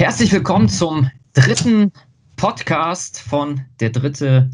Herzlich 0.00 0.32
willkommen 0.32 0.70
zum 0.70 1.10
dritten 1.34 1.92
Podcast 2.36 3.20
von 3.20 3.60
Der 3.80 3.90
dritte 3.90 4.48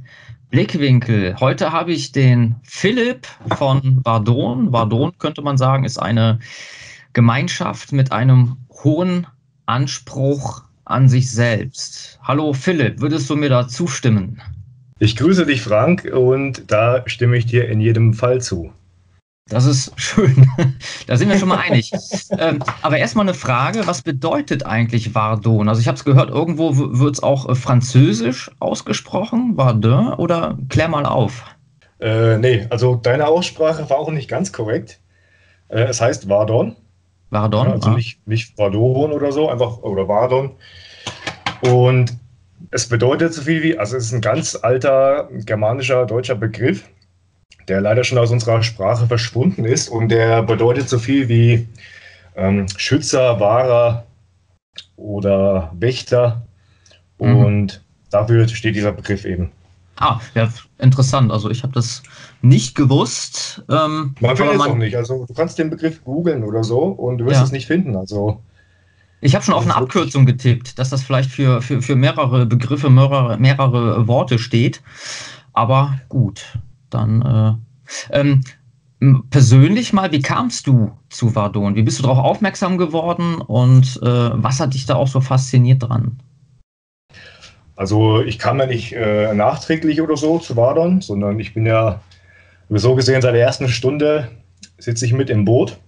Blickwinkel. 0.51 1.37
Heute 1.39 1.71
habe 1.71 1.93
ich 1.93 2.11
den 2.11 2.57
Philipp 2.65 3.29
von 3.57 4.01
Vardon. 4.03 4.73
Vardon 4.73 5.17
könnte 5.19 5.43
man 5.43 5.57
sagen, 5.57 5.85
ist 5.85 5.99
eine 5.99 6.41
Gemeinschaft 7.13 7.93
mit 7.93 8.11
einem 8.11 8.57
hohen 8.83 9.29
Anspruch 9.67 10.65
an 10.85 11.09
sich 11.09 11.31
selbst. 11.31 12.19
Hallo 12.25 12.53
Philipp, 12.53 13.01
würdest 13.01 13.31
du 13.31 13.37
mir 13.37 13.49
da 13.49 13.69
zustimmen? 13.69 14.43
Ich 14.99 15.15
grüße 15.15 15.47
dich, 15.47 15.63
Frank, 15.63 16.11
und 16.13 16.73
da 16.73 17.05
stimme 17.07 17.37
ich 17.37 17.47
dir 17.47 17.69
in 17.69 17.79
jedem 17.79 18.15
Fall 18.15 18.41
zu. 18.41 18.73
Das 19.49 19.65
ist 19.65 19.93
schön. 19.97 20.49
da 21.07 21.17
sind 21.17 21.29
wir 21.29 21.39
schon 21.39 21.49
mal 21.49 21.59
einig. 21.59 21.93
ähm, 22.39 22.59
aber 22.83 22.99
erstmal 22.99 23.25
eine 23.25 23.35
Frage: 23.35 23.87
Was 23.87 24.03
bedeutet 24.03 24.67
eigentlich 24.67 25.15
Vardon? 25.15 25.69
Also, 25.69 25.81
ich 25.81 25.89
habe 25.89 25.97
es 25.97 26.05
gehört, 26.05 26.31
irgendwo 26.31 26.77
wird 26.77 27.15
es 27.15 27.23
auch 27.23 27.49
äh, 27.49 27.55
französisch 27.55 28.51
ausgesprochen, 28.59 29.57
Vardon, 29.57 30.15
oder 30.15 30.59
klär 30.69 30.89
mal 30.89 31.07
auf. 31.07 31.45
Äh, 32.01 32.39
nee, 32.39 32.67
also 32.71 32.97
deine 32.97 33.27
Aussprache 33.27 33.89
war 33.89 33.99
auch 33.99 34.11
nicht 34.11 34.29
ganz 34.29 34.53
korrekt. 34.53 35.01
Äh, 35.69 35.85
es 35.85 36.01
heißt 36.01 36.29
Vardon. 36.29 36.77
Vardon? 37.31 37.67
Ja, 37.67 37.73
also 37.75 37.91
ah. 37.91 37.95
nicht, 37.95 38.27
nicht 38.27 38.59
Vardon 38.59 39.13
oder 39.13 39.33
so, 39.33 39.49
einfach, 39.49 39.79
oder 39.79 40.09
Vardon. 40.09 40.53
Und 41.63 42.17
es 42.71 42.89
bedeutet 42.89 43.33
so 43.33 43.43
viel 43.43 43.63
wie, 43.63 43.79
also 43.79 43.97
es 43.97 44.07
ist 44.07 44.13
ein 44.13 44.21
ganz 44.21 44.59
alter 44.61 45.29
germanischer, 45.45 46.05
deutscher 46.05 46.35
Begriff 46.35 46.85
der 47.69 47.81
leider 47.81 48.05
schon 48.05 48.19
aus 48.19 48.31
unserer 48.31 48.63
Sprache 48.63 49.07
verschwunden 49.07 49.65
ist 49.65 49.89
und 49.89 50.09
der 50.09 50.43
bedeutet 50.43 50.89
so 50.89 50.99
viel 50.99 51.29
wie 51.29 51.67
ähm, 52.37 52.67
Schützer, 52.77 53.41
Wahrer 53.41 54.07
oder 54.97 55.73
Wächter. 55.79 56.43
Mhm. 57.19 57.37
Und 57.37 57.85
dafür 58.11 58.47
steht 58.49 58.77
dieser 58.77 58.93
Begriff 58.93 59.25
eben. 59.25 59.51
Ah, 59.99 60.21
ja, 60.35 60.53
interessant. 60.79 61.33
Also 61.33 61.51
ich 61.51 61.63
habe 61.63 61.73
das 61.73 62.03
nicht 62.43 62.75
gewusst. 62.75 63.65
Ähm, 63.71 64.15
man 64.21 64.37
findet 64.37 64.57
es 64.57 64.61
auch 64.61 64.77
nicht. 64.77 64.97
Also 64.97 65.25
du 65.27 65.35
kannst 65.35 65.59
den 65.59 65.71
Begriff 65.71 66.05
googeln 66.05 66.45
oder 66.45 66.63
so 66.65 66.81
und 66.81 67.19
du 67.19 67.25
wirst 67.25 67.37
ja. 67.37 67.45
es 67.45 67.53
nicht 67.53 67.67
finden. 67.67 67.97
Also 67.97 68.43
ich 69.23 69.35
habe 69.35 69.45
schon 69.45 69.55
auf 69.55 69.65
eine 69.65 69.75
Abkürzung 69.75 70.27
getippt, 70.27 70.79
dass 70.79 70.91
das 70.91 71.03
vielleicht 71.03 71.31
für, 71.31 71.63
für, 71.63 71.81
für 71.81 71.97
mehrere 71.97 72.45
Begriffe, 72.45 72.91
mehrere, 72.91 73.39
mehrere 73.39 74.07
Worte 74.07 74.39
steht. 74.39 74.83
Aber 75.55 75.99
gut, 76.11 76.59
dann 76.97 77.59
äh, 78.11 78.21
ähm, 78.21 78.43
persönlich 79.31 79.93
mal, 79.93 80.11
wie 80.13 80.23
kamst 80.23 80.67
du 80.67 80.91
zu 81.11 81.35
Vardon? 81.35 81.77
Wie 81.77 81.83
bist 81.83 81.99
du 81.99 82.03
darauf 82.03 82.19
aufmerksam 82.19 82.79
geworden 82.79 83.37
und 83.37 84.01
äh, 84.03 84.31
was 84.33 84.61
hat 84.61 84.75
dich 84.75 84.87
da 84.87 84.97
auch 84.97 85.09
so 85.09 85.21
fasziniert 85.21 85.83
dran? 85.83 86.19
Also 87.77 88.23
ich 88.23 88.39
kam 88.39 88.59
ja 88.59 88.67
nicht 88.67 88.95
äh, 88.95 89.35
nachträglich 89.35 90.01
oder 90.01 90.17
so 90.17 90.39
zu 90.39 90.57
Vardon, 90.57 91.03
sondern 91.03 91.39
ich 91.39 91.53
bin 91.53 91.67
ja 91.67 92.01
so 92.71 92.95
gesehen 92.95 93.21
seit 93.21 93.35
der 93.35 93.43
ersten 93.43 93.69
Stunde 93.69 94.29
sitze 94.79 95.05
ich 95.05 95.13
mit 95.13 95.31
im 95.31 95.45
Boot. 95.45 95.79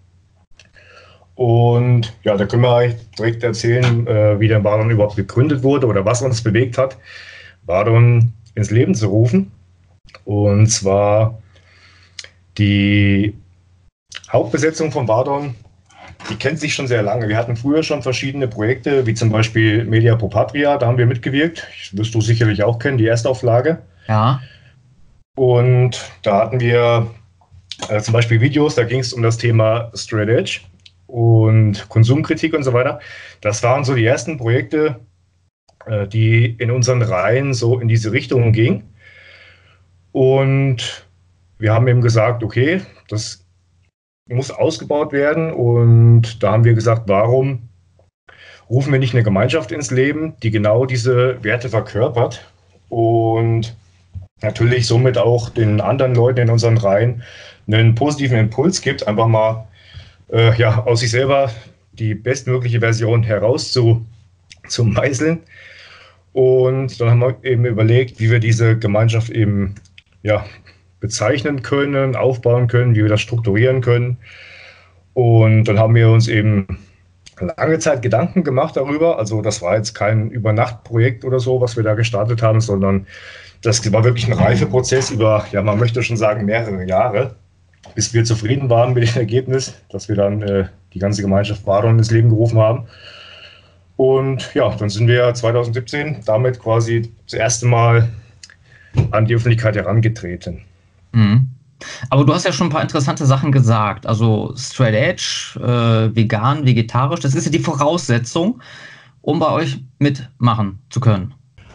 Und 1.34 2.14
ja, 2.24 2.36
da 2.36 2.46
können 2.46 2.62
wir 2.62 2.94
direkt 3.18 3.42
erzählen, 3.42 4.06
äh, 4.06 4.38
wie 4.38 4.48
der 4.48 4.62
Vardon 4.62 4.90
überhaupt 4.90 5.16
gegründet 5.16 5.62
wurde 5.62 5.86
oder 5.86 6.04
was 6.04 6.20
uns 6.20 6.42
bewegt 6.42 6.76
hat, 6.76 6.98
Vardon 7.64 8.32
ins 8.54 8.70
Leben 8.70 8.94
zu 8.94 9.06
rufen. 9.06 9.50
Und 10.24 10.66
zwar 10.68 11.42
die 12.56 13.34
Hauptbesetzung 14.30 14.92
von 14.92 15.08
Vardon, 15.08 15.54
die 16.30 16.36
kennt 16.36 16.58
sich 16.58 16.74
schon 16.74 16.86
sehr 16.86 17.02
lange. 17.02 17.28
Wir 17.28 17.36
hatten 17.36 17.56
früher 17.56 17.82
schon 17.82 18.02
verschiedene 18.02 18.48
Projekte, 18.48 19.06
wie 19.06 19.14
zum 19.14 19.30
Beispiel 19.30 19.84
Media 19.84 20.16
Pro 20.16 20.28
Patria, 20.28 20.76
da 20.76 20.86
haben 20.86 20.98
wir 20.98 21.06
mitgewirkt. 21.06 21.66
Das 21.68 21.96
wirst 21.98 22.14
du 22.14 22.20
sicherlich 22.20 22.62
auch 22.62 22.78
kennen, 22.78 22.98
die 22.98 23.06
Erstauflage. 23.06 23.78
Ja. 24.08 24.40
Und 25.36 26.10
da 26.22 26.40
hatten 26.40 26.60
wir 26.60 27.08
äh, 27.88 28.00
zum 28.00 28.12
Beispiel 28.12 28.40
Videos, 28.40 28.74
da 28.74 28.84
ging 28.84 29.00
es 29.00 29.12
um 29.12 29.22
das 29.22 29.38
Thema 29.38 29.92
Straight 29.94 30.28
Edge 30.28 30.60
und 31.06 31.88
Konsumkritik 31.88 32.54
und 32.54 32.64
so 32.64 32.72
weiter. 32.72 33.00
Das 33.40 33.62
waren 33.62 33.84
so 33.84 33.94
die 33.94 34.04
ersten 34.04 34.36
Projekte, 34.36 35.00
äh, 35.86 36.08
die 36.08 36.56
in 36.58 36.70
unseren 36.70 37.02
Reihen 37.02 37.54
so 37.54 37.78
in 37.78 37.88
diese 37.88 38.12
Richtung 38.12 38.52
gingen. 38.52 38.87
Und 40.12 41.06
wir 41.58 41.74
haben 41.74 41.88
eben 41.88 42.00
gesagt, 42.00 42.42
okay, 42.42 42.80
das 43.08 43.44
muss 44.28 44.50
ausgebaut 44.50 45.12
werden. 45.12 45.52
Und 45.52 46.42
da 46.42 46.52
haben 46.52 46.64
wir 46.64 46.74
gesagt, 46.74 47.02
warum 47.06 47.68
rufen 48.70 48.92
wir 48.92 48.98
nicht 48.98 49.14
eine 49.14 49.22
Gemeinschaft 49.22 49.72
ins 49.72 49.90
Leben, 49.90 50.34
die 50.42 50.50
genau 50.50 50.84
diese 50.84 51.42
Werte 51.42 51.70
verkörpert 51.70 52.46
und 52.88 53.74
natürlich 54.42 54.86
somit 54.86 55.18
auch 55.18 55.50
den 55.50 55.80
anderen 55.80 56.14
Leuten 56.14 56.40
in 56.40 56.50
unseren 56.50 56.78
Reihen 56.78 57.22
einen 57.66 57.94
positiven 57.94 58.38
Impuls 58.38 58.80
gibt, 58.80 59.08
einfach 59.08 59.26
mal 59.26 59.66
äh, 60.30 60.56
ja, 60.56 60.84
aus 60.84 61.00
sich 61.00 61.10
selber 61.10 61.50
die 61.92 62.14
bestmögliche 62.14 62.80
Version 62.80 63.22
herauszumeißeln. 63.22 65.40
Und 66.32 67.00
dann 67.00 67.10
haben 67.10 67.20
wir 67.20 67.36
eben 67.42 67.64
überlegt, 67.64 68.20
wie 68.20 68.30
wir 68.30 68.38
diese 68.38 68.78
Gemeinschaft 68.78 69.30
eben 69.30 69.74
ja, 70.28 70.44
bezeichnen 71.00 71.62
können, 71.62 72.14
aufbauen 72.14 72.68
können, 72.68 72.94
wie 72.94 73.02
wir 73.02 73.08
das 73.08 73.20
strukturieren 73.20 73.80
können. 73.80 74.18
Und 75.14 75.64
dann 75.64 75.78
haben 75.78 75.94
wir 75.94 76.10
uns 76.10 76.28
eben 76.28 76.66
lange 77.40 77.78
Zeit 77.78 78.02
Gedanken 78.02 78.44
gemacht 78.44 78.76
darüber. 78.76 79.18
Also 79.18 79.40
das 79.40 79.62
war 79.62 79.76
jetzt 79.76 79.94
kein 79.94 80.30
Übernachtprojekt 80.30 81.24
oder 81.24 81.40
so, 81.40 81.60
was 81.60 81.76
wir 81.76 81.82
da 81.82 81.94
gestartet 81.94 82.42
haben, 82.42 82.60
sondern 82.60 83.06
das 83.62 83.90
war 83.92 84.04
wirklich 84.04 84.26
ein 84.26 84.34
Reifeprozess 84.34 85.10
über, 85.10 85.46
ja, 85.50 85.62
man 85.62 85.78
möchte 85.78 86.02
schon 86.02 86.16
sagen, 86.16 86.44
mehrere 86.44 86.84
Jahre, 86.86 87.34
bis 87.94 88.12
wir 88.12 88.24
zufrieden 88.24 88.68
waren 88.68 88.92
mit 88.92 89.08
dem 89.08 89.16
Ergebnis, 89.16 89.80
dass 89.90 90.08
wir 90.08 90.16
dann 90.16 90.42
äh, 90.42 90.66
die 90.92 90.98
ganze 90.98 91.22
Gemeinschaft 91.22 91.64
Badon 91.64 91.98
ins 91.98 92.10
Leben 92.10 92.28
gerufen 92.28 92.58
haben. 92.58 92.86
Und 93.96 94.54
ja, 94.54 94.68
dann 94.76 94.90
sind 94.90 95.08
wir 95.08 95.32
2017 95.32 96.18
damit 96.26 96.60
quasi 96.60 97.12
das 97.24 97.34
erste 97.34 97.66
Mal 97.66 98.08
an 99.10 99.26
die 99.26 99.34
Öffentlichkeit 99.34 99.76
herangetreten. 99.76 100.62
Mhm. 101.12 101.48
Aber 102.10 102.24
du 102.24 102.34
hast 102.34 102.44
ja 102.44 102.52
schon 102.52 102.68
ein 102.68 102.70
paar 102.70 102.82
interessante 102.82 103.24
Sachen 103.24 103.52
gesagt. 103.52 104.06
Also 104.06 104.52
Straight 104.56 104.94
Edge, 104.94 105.54
äh, 105.56 106.14
vegan, 106.14 106.66
vegetarisch, 106.66 107.20
das 107.20 107.34
ist 107.34 107.44
ja 107.44 107.52
die 107.52 107.58
Voraussetzung, 107.58 108.60
um 109.22 109.38
bei 109.38 109.50
euch 109.50 109.80
mitmachen 109.98 110.80
zu 110.90 111.00
können. 111.00 111.34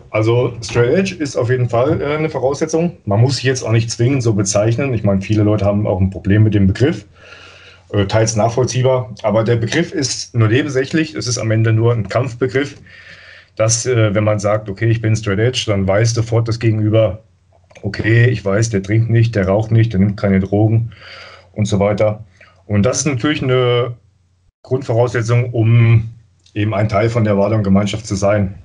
Also 0.09 0.53
Straight 0.61 0.93
Edge 0.93 1.15
ist 1.15 1.35
auf 1.35 1.49
jeden 1.49 1.69
Fall 1.69 2.01
äh, 2.01 2.17
eine 2.17 2.29
Voraussetzung. 2.29 2.97
Man 3.05 3.21
muss 3.21 3.37
sich 3.37 3.45
jetzt 3.45 3.63
auch 3.63 3.71
nicht 3.71 3.89
zwingend 3.89 4.23
so 4.23 4.33
bezeichnen. 4.33 4.93
Ich 4.93 5.03
meine, 5.03 5.21
viele 5.21 5.43
Leute 5.43 5.65
haben 5.65 5.87
auch 5.87 5.99
ein 5.99 6.09
Problem 6.09 6.43
mit 6.43 6.53
dem 6.53 6.67
Begriff. 6.67 7.05
Äh, 7.91 8.05
teils 8.05 8.35
nachvollziehbar. 8.35 9.13
Aber 9.23 9.43
der 9.43 9.55
Begriff 9.55 9.91
ist 9.91 10.35
nur 10.35 10.49
nebensächlich. 10.49 11.15
Es 11.15 11.27
ist 11.27 11.37
am 11.37 11.49
Ende 11.49 11.73
nur 11.73 11.93
ein 11.93 12.09
Kampfbegriff 12.09 12.75
dass, 13.55 13.85
äh, 13.85 14.13
wenn 14.15 14.23
man 14.23 14.39
sagt, 14.39 14.69
okay, 14.69 14.89
ich 14.89 15.01
bin 15.01 15.15
Straight 15.15 15.39
Edge, 15.39 15.63
dann 15.67 15.87
weiß 15.87 16.13
sofort 16.13 16.47
das 16.47 16.59
Gegenüber, 16.59 17.23
okay, 17.81 18.25
ich 18.27 18.43
weiß, 18.43 18.69
der 18.69 18.81
trinkt 18.81 19.09
nicht, 19.09 19.35
der 19.35 19.47
raucht 19.47 19.71
nicht, 19.71 19.93
der 19.93 19.99
nimmt 19.99 20.17
keine 20.17 20.39
Drogen 20.39 20.91
und 21.53 21.65
so 21.65 21.79
weiter. 21.79 22.23
Und 22.65 22.83
das 22.83 22.99
ist 22.99 23.05
natürlich 23.05 23.43
eine 23.43 23.95
Grundvoraussetzung, 24.63 25.53
um 25.53 26.09
eben 26.53 26.73
ein 26.73 26.89
Teil 26.89 27.09
von 27.09 27.23
der 27.23 27.37
Wadon-Gemeinschaft 27.37 28.05
zu 28.05 28.15
sein. 28.15 28.55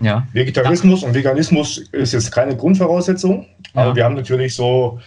Ja. 0.00 0.26
Vegetarismus 0.32 1.02
ja. 1.02 1.08
und 1.08 1.14
Veganismus 1.14 1.78
ist 1.92 2.12
jetzt 2.12 2.32
keine 2.32 2.56
Grundvoraussetzung, 2.56 3.46
ja. 3.74 3.82
aber 3.82 3.96
wir 3.96 4.04
haben 4.04 4.16
natürlich 4.16 4.54
so 4.54 5.00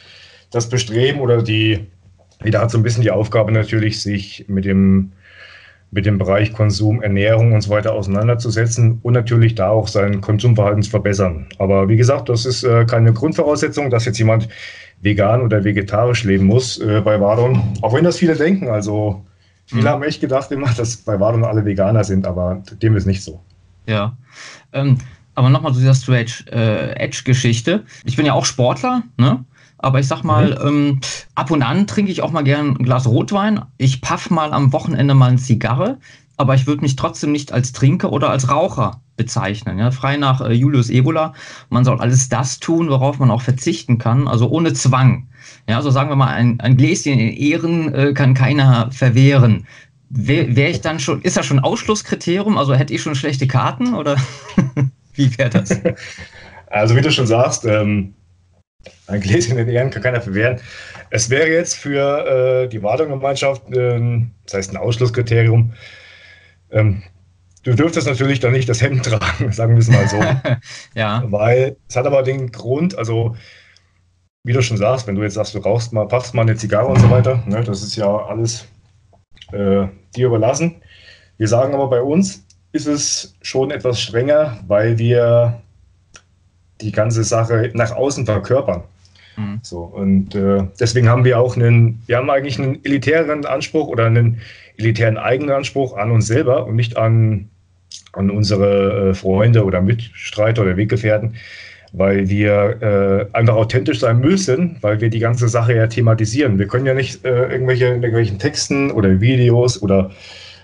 das 0.49 0.69
Bestreben 0.69 1.19
oder 1.19 1.43
die, 1.43 1.87
jeder 2.43 2.61
hat 2.61 2.71
so 2.71 2.77
ein 2.77 2.83
bisschen 2.83 3.03
die 3.03 3.11
Aufgabe 3.11 3.51
natürlich, 3.51 4.01
sich 4.01 4.45
mit 4.47 4.65
dem 4.65 5.11
mit 5.91 6.05
dem 6.05 6.17
Bereich 6.17 6.53
Konsum, 6.53 7.01
Ernährung 7.01 7.53
und 7.53 7.61
so 7.61 7.69
weiter 7.69 7.93
auseinanderzusetzen 7.93 8.99
und 9.03 9.13
natürlich 9.13 9.55
da 9.55 9.69
auch 9.69 9.87
sein 9.87 10.21
Konsumverhalten 10.21 10.83
zu 10.83 10.89
verbessern. 10.89 11.47
Aber 11.59 11.87
wie 11.87 11.97
gesagt, 11.97 12.29
das 12.29 12.45
ist 12.45 12.63
äh, 12.63 12.85
keine 12.85 13.13
Grundvoraussetzung, 13.13 13.89
dass 13.89 14.05
jetzt 14.05 14.17
jemand 14.17 14.49
vegan 15.01 15.41
oder 15.41 15.63
vegetarisch 15.63 16.23
leben 16.23 16.45
muss 16.45 16.77
äh, 16.79 17.01
bei 17.01 17.19
Wadon. 17.21 17.61
Auch 17.81 17.93
wenn 17.93 18.03
das 18.03 18.17
viele 18.17 18.35
denken. 18.35 18.67
Also 18.67 19.25
viele 19.65 19.83
mhm. 19.83 19.87
haben 19.87 20.03
echt 20.03 20.19
gedacht 20.19 20.51
immer, 20.51 20.69
dass 20.73 20.97
bei 20.97 21.19
Wadon 21.19 21.45
alle 21.45 21.63
Veganer 21.63 22.03
sind, 22.03 22.27
aber 22.27 22.61
dem 22.81 22.95
ist 22.95 23.05
nicht 23.05 23.23
so. 23.23 23.41
Ja. 23.85 24.17
Ähm, 24.73 24.97
aber 25.35 25.49
nochmal 25.49 25.71
zu 25.73 25.79
dieser 25.79 25.93
Stretch 25.93 26.45
äh, 26.47 26.95
Edge-Geschichte. 26.95 27.83
Ich 28.03 28.15
bin 28.17 28.25
ja 28.25 28.33
auch 28.33 28.45
Sportler, 28.45 29.03
ne? 29.17 29.45
Aber 29.77 29.99
ich 29.99 30.07
sag 30.07 30.23
mal, 30.23 30.51
mhm. 30.51 30.67
ähm, 30.67 30.99
ab 31.35 31.51
und 31.51 31.61
an 31.61 31.87
trinke 31.87 32.11
ich 32.11 32.21
auch 32.21 32.31
mal 32.31 32.43
gern 32.43 32.77
ein 32.77 32.83
Glas 32.83 33.07
Rotwein. 33.07 33.61
Ich 33.77 34.01
paff 34.01 34.29
mal 34.29 34.53
am 34.53 34.73
Wochenende 34.73 35.13
mal 35.13 35.29
eine 35.29 35.37
Zigarre, 35.37 35.99
aber 36.35 36.55
ich 36.55 36.67
würde 36.67 36.81
mich 36.81 36.95
trotzdem 36.95 37.31
nicht 37.31 37.51
als 37.51 37.73
Trinker 37.73 38.11
oder 38.11 38.29
als 38.29 38.49
Raucher 38.49 39.01
bezeichnen. 39.17 39.77
Ja? 39.79 39.91
Frei 39.91 40.17
nach 40.17 40.41
äh, 40.41 40.53
Julius 40.53 40.89
Evola. 40.89 41.33
Man 41.69 41.83
soll 41.83 41.99
alles 41.99 42.29
das 42.29 42.59
tun, 42.59 42.89
worauf 42.89 43.19
man 43.19 43.31
auch 43.31 43.41
verzichten 43.41 43.97
kann, 43.97 44.27
also 44.27 44.49
ohne 44.49 44.73
Zwang. 44.73 45.27
Ja, 45.67 45.81
so 45.81 45.91
sagen 45.91 46.09
wir 46.09 46.15
mal, 46.15 46.27
ein, 46.27 46.59
ein 46.59 46.77
Gläschen 46.77 47.13
in 47.13 47.33
Ehren 47.33 47.93
äh, 47.93 48.13
kann 48.13 48.33
keiner 48.33 48.91
verwehren. 48.91 49.65
wäre 50.09 50.55
wär 50.55 50.69
ich 50.69 50.81
dann 50.81 50.99
schon, 50.99 51.21
ist 51.21 51.37
das 51.37 51.45
schon 51.45 51.59
Ausschlusskriterium? 51.59 52.57
Also 52.57 52.73
hätte 52.73 52.93
ich 52.93 53.01
schon 53.01 53.15
schlechte 53.15 53.47
Karten 53.47 53.93
oder 53.93 54.17
wie 55.13 55.37
wäre 55.37 55.49
das? 55.49 55.69
Also 56.69 56.97
wie 56.97 57.01
du 57.01 57.09
schon 57.13 57.27
sagst, 57.27 57.63
ähm, 57.63 58.13
ein 59.07 59.21
Gläschen 59.21 59.57
in 59.57 59.69
Ehren 59.69 59.89
kann 59.89 60.03
keiner 60.03 60.21
verwehren. 60.21 60.59
Es 61.09 61.29
wäre 61.29 61.49
jetzt 61.49 61.75
für 61.75 62.63
äh, 62.63 62.67
die 62.67 62.83
Wartung-Gemeinschaft, 62.83 63.69
äh, 63.71 64.25
das 64.45 64.53
heißt 64.53 64.71
ein 64.71 64.77
Ausschlusskriterium, 64.77 65.73
ähm, 66.71 67.03
du 67.63 67.73
dürftest 67.73 68.07
natürlich 68.07 68.39
dann 68.39 68.51
nicht 68.51 68.67
das 68.67 68.81
Hemd 68.81 69.05
tragen, 69.05 69.51
sagen 69.51 69.73
wir 69.73 69.79
es 69.79 69.89
mal 69.89 70.07
so. 70.07 70.21
ja. 70.95 71.23
Weil 71.27 71.77
es 71.87 71.95
hat 71.95 72.05
aber 72.05 72.23
den 72.23 72.51
Grund, 72.51 72.97
also 72.97 73.35
wie 74.43 74.53
du 74.53 74.61
schon 74.61 74.77
sagst, 74.77 75.07
wenn 75.07 75.15
du 75.15 75.23
jetzt 75.23 75.33
sagst, 75.33 75.53
du 75.55 75.59
rauchst 75.59 75.93
mal, 75.93 76.07
paffst 76.07 76.33
mal 76.33 76.43
eine 76.43 76.55
Zigarre 76.55 76.87
und 76.87 76.99
so 76.99 77.09
weiter, 77.09 77.43
ne, 77.45 77.63
das 77.63 77.83
ist 77.83 77.95
ja 77.95 78.07
alles 78.07 78.65
äh, 79.51 79.87
dir 80.15 80.27
überlassen. 80.27 80.81
Wir 81.37 81.47
sagen 81.47 81.73
aber 81.73 81.89
bei 81.89 82.01
uns 82.01 82.45
ist 82.71 82.87
es 82.87 83.35
schon 83.41 83.71
etwas 83.71 84.01
strenger, 84.01 84.59
weil 84.67 84.97
wir 84.97 85.61
die 86.81 86.91
ganze 86.91 87.23
Sache 87.23 87.71
nach 87.73 87.91
außen 87.91 88.25
verkörpern. 88.25 88.83
Mhm. 89.37 89.59
So, 89.61 89.79
und 89.79 90.35
äh, 90.35 90.63
deswegen 90.79 91.09
haben 91.09 91.23
wir 91.23 91.39
auch 91.39 91.55
einen, 91.55 92.01
wir 92.07 92.17
haben 92.17 92.29
eigentlich 92.29 92.59
einen 92.59 92.83
elitären 92.83 93.45
Anspruch 93.45 93.87
oder 93.87 94.05
einen 94.05 94.39
elitären 94.77 95.17
eigenen 95.17 95.55
Anspruch 95.55 95.95
an 95.95 96.11
uns 96.11 96.27
selber 96.27 96.65
und 96.65 96.75
nicht 96.75 96.97
an, 96.97 97.49
an 98.13 98.29
unsere 98.29 99.09
äh, 99.09 99.13
Freunde 99.13 99.63
oder 99.63 99.81
Mitstreiter 99.81 100.63
oder 100.63 100.77
Weggefährten, 100.77 101.35
weil 101.93 102.29
wir 102.29 103.29
äh, 103.31 103.37
einfach 103.37 103.55
authentisch 103.55 103.99
sein 103.99 104.19
müssen, 104.19 104.77
weil 104.81 105.01
wir 105.01 105.09
die 105.09 105.19
ganze 105.19 105.47
Sache 105.47 105.75
ja 105.75 105.87
thematisieren. 105.87 106.59
Wir 106.59 106.67
können 106.67 106.85
ja 106.85 106.93
nicht 106.93 107.23
äh, 107.25 107.51
irgendwelche, 107.51 107.85
irgendwelchen 107.85 108.39
Texten 108.39 108.91
oder 108.91 109.21
Videos 109.21 109.81
oder 109.81 110.11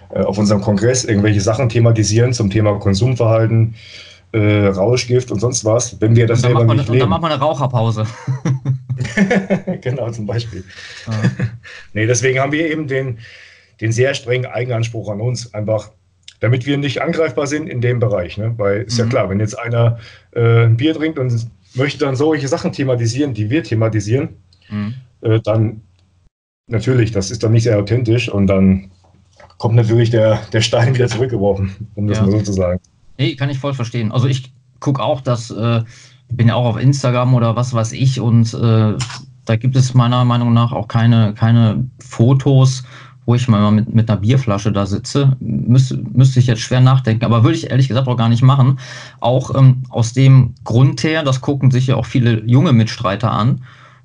äh, 0.09 0.19
auf 0.19 0.37
unserem 0.37 0.61
Kongress 0.61 1.05
irgendwelche 1.05 1.41
Sachen 1.41 1.69
thematisieren 1.69 2.33
zum 2.33 2.49
Thema 2.49 2.77
Konsumverhalten, 2.79 3.75
äh, 4.33 4.67
Rauschgift 4.67 5.31
und 5.31 5.39
sonst 5.39 5.63
was, 5.63 5.99
wenn 6.01 6.15
wir 6.15 6.27
das 6.27 6.41
selber 6.41 6.65
nicht 6.65 6.89
leben. 6.89 6.93
Und 6.93 6.99
dann 6.99 7.09
machen 7.09 7.23
wir 7.23 7.31
eine 7.31 7.39
Raucherpause. 7.39 8.05
genau, 9.81 10.09
zum 10.11 10.25
Beispiel. 10.25 10.63
Ah. 11.07 11.11
nee, 11.93 12.07
deswegen 12.07 12.39
haben 12.39 12.51
wir 12.51 12.69
eben 12.69 12.87
den, 12.87 13.19
den 13.79 13.91
sehr 13.91 14.13
strengen 14.15 14.47
Eigenanspruch 14.47 15.09
an 15.09 15.21
uns, 15.21 15.53
einfach 15.53 15.91
damit 16.39 16.65
wir 16.65 16.77
nicht 16.77 17.01
angreifbar 17.01 17.47
sind 17.47 17.69
in 17.69 17.79
dem 17.79 17.99
Bereich. 17.99 18.37
Ne? 18.37 18.53
Weil 18.57 18.81
ist 18.81 18.95
mhm. 18.95 19.05
ja 19.05 19.09
klar, 19.09 19.29
wenn 19.29 19.39
jetzt 19.39 19.57
einer 19.57 19.99
äh, 20.31 20.65
ein 20.65 20.77
Bier 20.77 20.93
trinkt 20.93 21.19
und 21.19 21.47
möchte 21.75 21.99
dann 21.99 22.15
solche 22.15 22.47
Sachen 22.47 22.71
thematisieren, 22.71 23.33
die 23.33 23.49
wir 23.49 23.63
thematisieren, 23.63 24.29
mhm. 24.69 24.95
äh, 25.21 25.39
dann 25.39 25.81
natürlich, 26.67 27.11
das 27.11 27.31
ist 27.31 27.43
dann 27.43 27.51
nicht 27.51 27.63
sehr 27.63 27.77
authentisch 27.77 28.29
und 28.29 28.47
dann 28.47 28.91
kommt 29.57 29.75
natürlich 29.75 30.09
der, 30.09 30.41
der 30.51 30.61
Stein 30.61 30.95
wieder 30.95 31.07
zurückgeworfen, 31.07 31.87
um 31.95 32.07
das 32.07 32.17
ja. 32.17 32.23
mal 32.23 32.31
so 32.31 32.41
zu 32.41 32.53
sagen. 32.53 32.79
Nee, 33.17 33.35
kann 33.35 33.49
ich 33.49 33.59
voll 33.59 33.73
verstehen. 33.73 34.11
Also 34.11 34.27
ich 34.27 34.53
gucke 34.79 35.01
auch, 35.01 35.21
dass, 35.21 35.51
äh, 35.51 35.83
bin 36.29 36.47
ja 36.47 36.55
auch 36.55 36.65
auf 36.65 36.77
Instagram 36.77 37.33
oder 37.33 37.55
was 37.55 37.73
weiß 37.73 37.91
ich 37.93 38.19
und 38.19 38.53
äh, 38.53 38.93
da 39.45 39.55
gibt 39.55 39.75
es 39.75 39.93
meiner 39.93 40.23
Meinung 40.25 40.53
nach 40.53 40.71
auch 40.71 40.87
keine, 40.87 41.33
keine 41.33 41.87
Fotos, 41.99 42.83
wo 43.25 43.35
ich 43.35 43.47
mal 43.47 43.71
mit, 43.71 43.93
mit 43.93 44.09
einer 44.09 44.19
Bierflasche 44.19 44.71
da 44.71 44.85
sitze. 44.85 45.35
Müsste, 45.39 45.97
müsste 45.97 46.39
ich 46.39 46.47
jetzt 46.47 46.61
schwer 46.61 46.81
nachdenken, 46.81 47.25
aber 47.25 47.43
würde 47.43 47.57
ich 47.57 47.69
ehrlich 47.69 47.87
gesagt 47.87 48.07
auch 48.07 48.17
gar 48.17 48.29
nicht 48.29 48.41
machen. 48.41 48.79
Auch 49.19 49.55
ähm, 49.55 49.83
aus 49.89 50.13
dem 50.13 50.55
Grund 50.63 51.03
her, 51.03 51.23
das 51.23 51.41
gucken 51.41 51.71
sich 51.71 51.87
ja 51.87 51.95
auch 51.95 52.05
viele 52.05 52.43
junge 52.45 52.73
Mitstreiter 52.73 53.31
an. 53.31 53.61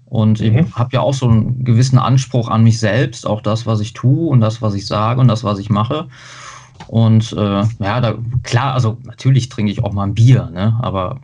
Und 0.07 0.41
mhm. 0.41 0.59
ich 0.59 0.75
habe 0.75 0.91
ja 0.93 1.01
auch 1.01 1.15
so 1.15 1.29
einen 1.29 1.65
gewissen 1.65 1.99
Anspruch 1.99 2.49
an 2.49 2.63
mich 2.63 2.79
selbst, 2.79 3.27
auch 3.27 3.43
das, 3.43 3.67
was 3.67 3.81
ich 3.81 3.93
tue 3.93 4.29
und 4.29 4.41
das, 4.41 4.63
was 4.63 4.75
ich 4.75 4.87
sage 4.87 5.21
und 5.21 5.29
das, 5.29 5.45
was 5.45 5.59
ich 5.59 5.69
mache. 5.69 6.09
Und 6.87 7.33
äh, 7.33 7.65
ja, 7.81 8.01
da, 8.01 8.19
klar, 8.43 8.75
also 8.75 8.99
natürlich 9.05 9.49
trinke 9.49 9.73
ich 9.73 9.83
auch 9.83 9.93
mal 9.93 10.05
ein 10.05 10.15
Bier, 10.15 10.51
ne? 10.53 10.79
aber 10.81 11.21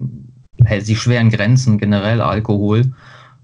hält 0.65 0.87
sich 0.87 0.99
schwer 0.99 1.21
in 1.21 1.31
Grenzen, 1.31 1.79
generell 1.79 2.21
Alkohol. 2.21 2.93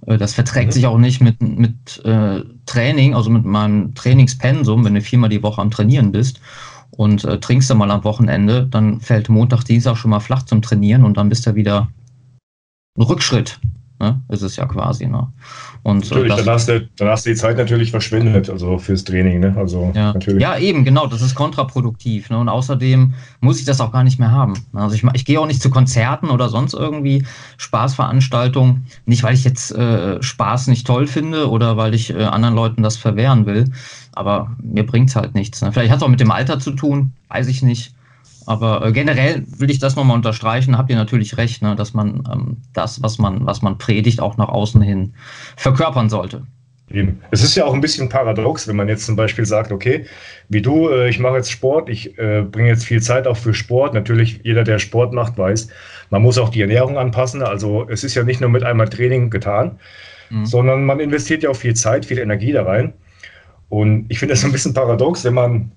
Äh, 0.06 0.18
das 0.18 0.34
verträgt 0.34 0.68
mhm. 0.68 0.72
sich 0.72 0.86
auch 0.86 0.98
nicht 0.98 1.20
mit, 1.20 1.40
mit 1.40 2.04
äh, 2.04 2.42
Training, 2.66 3.14
also 3.14 3.30
mit 3.30 3.44
meinem 3.44 3.94
Trainingspensum, 3.94 4.84
wenn 4.84 4.94
du 4.94 5.00
viermal 5.00 5.30
die 5.30 5.42
Woche 5.42 5.60
am 5.60 5.70
Trainieren 5.70 6.12
bist 6.12 6.40
und 6.90 7.24
äh, 7.24 7.38
trinkst 7.38 7.70
du 7.70 7.74
mal 7.74 7.90
am 7.90 8.04
Wochenende, 8.04 8.66
dann 8.66 9.00
fällt 9.00 9.28
Montag, 9.28 9.64
Dienstag 9.64 9.96
schon 9.96 10.10
mal 10.10 10.20
flach 10.20 10.42
zum 10.42 10.62
Trainieren 10.62 11.04
und 11.04 11.16
dann 11.16 11.28
bist 11.28 11.46
du 11.46 11.54
wieder 11.54 11.88
ein 12.98 13.02
Rückschritt. 13.02 13.58
Ne? 14.00 14.18
Ist 14.30 14.40
es 14.40 14.56
ja 14.56 14.64
quasi. 14.64 15.06
Ne? 15.06 15.28
Und, 15.82 16.10
natürlich, 16.10 16.34
das, 16.34 16.44
dann, 16.44 16.54
hast 16.54 16.68
du, 16.68 16.88
dann 16.96 17.08
hast 17.08 17.26
du 17.26 17.30
die 17.30 17.36
Zeit 17.36 17.58
natürlich 17.58 17.90
verschwendet, 17.90 18.48
also 18.48 18.78
fürs 18.78 19.04
Training. 19.04 19.40
Ne? 19.40 19.54
Also 19.58 19.92
ja. 19.94 20.14
natürlich. 20.14 20.40
ja, 20.40 20.56
eben, 20.56 20.84
genau, 20.84 21.06
das 21.06 21.20
ist 21.20 21.34
kontraproduktiv. 21.34 22.30
Ne? 22.30 22.38
Und 22.38 22.48
außerdem 22.48 23.12
muss 23.40 23.60
ich 23.60 23.66
das 23.66 23.78
auch 23.78 23.92
gar 23.92 24.02
nicht 24.02 24.18
mehr 24.18 24.30
haben. 24.30 24.54
Also 24.72 24.94
ich, 24.94 25.04
ich 25.12 25.26
gehe 25.26 25.38
auch 25.38 25.46
nicht 25.46 25.60
zu 25.60 25.68
Konzerten 25.68 26.30
oder 26.30 26.48
sonst 26.48 26.72
irgendwie 26.72 27.26
Spaßveranstaltungen. 27.58 28.86
Nicht, 29.04 29.22
weil 29.22 29.34
ich 29.34 29.44
jetzt 29.44 29.70
äh, 29.72 30.22
Spaß 30.22 30.68
nicht 30.68 30.86
toll 30.86 31.06
finde 31.06 31.50
oder 31.50 31.76
weil 31.76 31.94
ich 31.94 32.08
äh, 32.08 32.24
anderen 32.24 32.54
Leuten 32.54 32.82
das 32.82 32.96
verwehren 32.96 33.44
will. 33.44 33.70
Aber 34.14 34.56
mir 34.62 34.86
bringt 34.86 35.10
es 35.10 35.16
halt 35.16 35.34
nichts. 35.34 35.60
Ne? 35.60 35.72
Vielleicht 35.72 35.90
hat 35.90 35.98
es 35.98 36.02
auch 36.02 36.08
mit 36.08 36.20
dem 36.20 36.30
Alter 36.30 36.58
zu 36.58 36.70
tun, 36.70 37.12
weiß 37.28 37.48
ich 37.48 37.62
nicht. 37.62 37.92
Aber 38.50 38.84
äh, 38.84 38.90
generell 38.90 39.44
will 39.58 39.70
ich 39.70 39.78
das 39.78 39.94
nochmal 39.94 40.16
unterstreichen, 40.16 40.76
habt 40.76 40.90
ihr 40.90 40.96
natürlich 40.96 41.36
recht, 41.36 41.62
ne, 41.62 41.76
dass 41.76 41.94
man 41.94 42.24
ähm, 42.32 42.56
das, 42.72 43.00
was 43.00 43.16
man, 43.16 43.46
was 43.46 43.62
man 43.62 43.78
predigt, 43.78 44.20
auch 44.20 44.38
nach 44.38 44.48
außen 44.48 44.82
hin 44.82 45.14
verkörpern 45.56 46.10
sollte. 46.10 46.42
Eben. 46.90 47.20
Es 47.30 47.44
ist 47.44 47.54
ja 47.54 47.64
auch 47.64 47.74
ein 47.74 47.80
bisschen 47.80 48.08
paradox, 48.08 48.66
wenn 48.66 48.74
man 48.74 48.88
jetzt 48.88 49.06
zum 49.06 49.14
Beispiel 49.14 49.46
sagt, 49.46 49.70
okay, 49.70 50.04
wie 50.48 50.60
du, 50.60 50.88
äh, 50.88 51.08
ich 51.08 51.20
mache 51.20 51.36
jetzt 51.36 51.52
Sport, 51.52 51.88
ich 51.88 52.18
äh, 52.18 52.42
bringe 52.42 52.70
jetzt 52.70 52.84
viel 52.84 53.00
Zeit 53.00 53.28
auch 53.28 53.36
für 53.36 53.54
Sport. 53.54 53.94
Natürlich, 53.94 54.40
jeder, 54.42 54.64
der 54.64 54.80
Sport 54.80 55.12
macht, 55.12 55.38
weiß, 55.38 55.68
man 56.10 56.20
muss 56.20 56.36
auch 56.36 56.48
die 56.48 56.62
Ernährung 56.62 56.98
anpassen. 56.98 57.44
Also 57.44 57.86
es 57.88 58.02
ist 58.02 58.16
ja 58.16 58.24
nicht 58.24 58.40
nur 58.40 58.50
mit 58.50 58.64
einmal 58.64 58.88
Training 58.88 59.30
getan, 59.30 59.78
mhm. 60.28 60.44
sondern 60.44 60.84
man 60.84 60.98
investiert 60.98 61.44
ja 61.44 61.50
auch 61.50 61.56
viel 61.56 61.74
Zeit, 61.74 62.04
viel 62.04 62.18
Energie 62.18 62.50
da 62.50 62.64
rein. 62.64 62.94
Und 63.68 64.06
ich 64.08 64.18
finde 64.18 64.34
das 64.34 64.44
ein 64.44 64.50
bisschen 64.50 64.74
paradox, 64.74 65.22
wenn 65.22 65.34
man 65.34 65.70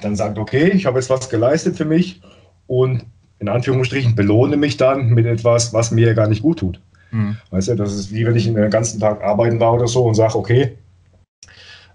dann 0.00 0.16
sagt, 0.16 0.38
okay, 0.38 0.70
ich 0.70 0.86
habe 0.86 0.98
jetzt 0.98 1.10
was 1.10 1.28
geleistet 1.28 1.76
für 1.76 1.84
mich 1.84 2.20
und 2.66 3.04
in 3.38 3.48
Anführungsstrichen 3.48 4.14
belohne 4.14 4.56
mich 4.56 4.76
dann 4.76 5.10
mit 5.10 5.26
etwas, 5.26 5.72
was 5.72 5.90
mir 5.90 6.14
gar 6.14 6.28
nicht 6.28 6.42
gut 6.42 6.58
tut. 6.58 6.80
Mhm. 7.10 7.36
Weißt 7.50 7.68
du, 7.68 7.74
das 7.74 7.94
ist 7.94 8.12
wie 8.12 8.26
wenn 8.26 8.36
ich 8.36 8.44
den 8.44 8.70
ganzen 8.70 9.00
Tag 9.00 9.22
arbeiten 9.22 9.60
war 9.60 9.74
oder 9.74 9.88
so 9.88 10.04
und 10.04 10.14
sage, 10.14 10.36
okay, 10.36 10.76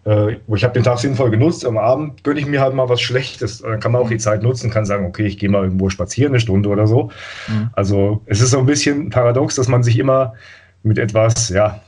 äh, 0.05 0.37
ich 0.53 0.63
habe 0.63 0.73
den 0.73 0.83
Tag 0.83 0.99
sinnvoll 0.99 1.31
genutzt, 1.31 1.65
am 1.65 1.77
Abend 1.77 2.23
gönne 2.23 2.39
ich 2.39 2.45
mir 2.45 2.61
halt 2.61 2.73
mal 2.73 2.89
was 2.89 3.01
Schlechtes. 3.01 3.59
Dann 3.59 3.79
kann 3.79 3.91
man 3.91 4.01
auch 4.01 4.09
die 4.09 4.17
Zeit 4.17 4.43
nutzen, 4.43 4.69
kann 4.69 4.85
sagen, 4.85 5.05
okay, 5.05 5.25
ich 5.25 5.37
gehe 5.37 5.49
mal 5.49 5.63
irgendwo 5.63 5.89
spazieren 5.89 6.33
eine 6.33 6.39
Stunde 6.39 6.69
oder 6.69 6.87
so. 6.87 7.11
Mhm. 7.47 7.69
Also 7.73 8.21
es 8.25 8.41
ist 8.41 8.51
so 8.51 8.59
ein 8.59 8.65
bisschen 8.65 9.09
paradox, 9.09 9.55
dass 9.55 9.67
man 9.67 9.83
sich 9.83 9.97
immer 9.97 10.33
mit 10.83 10.97
etwas, 10.97 11.49
ja, 11.49 11.81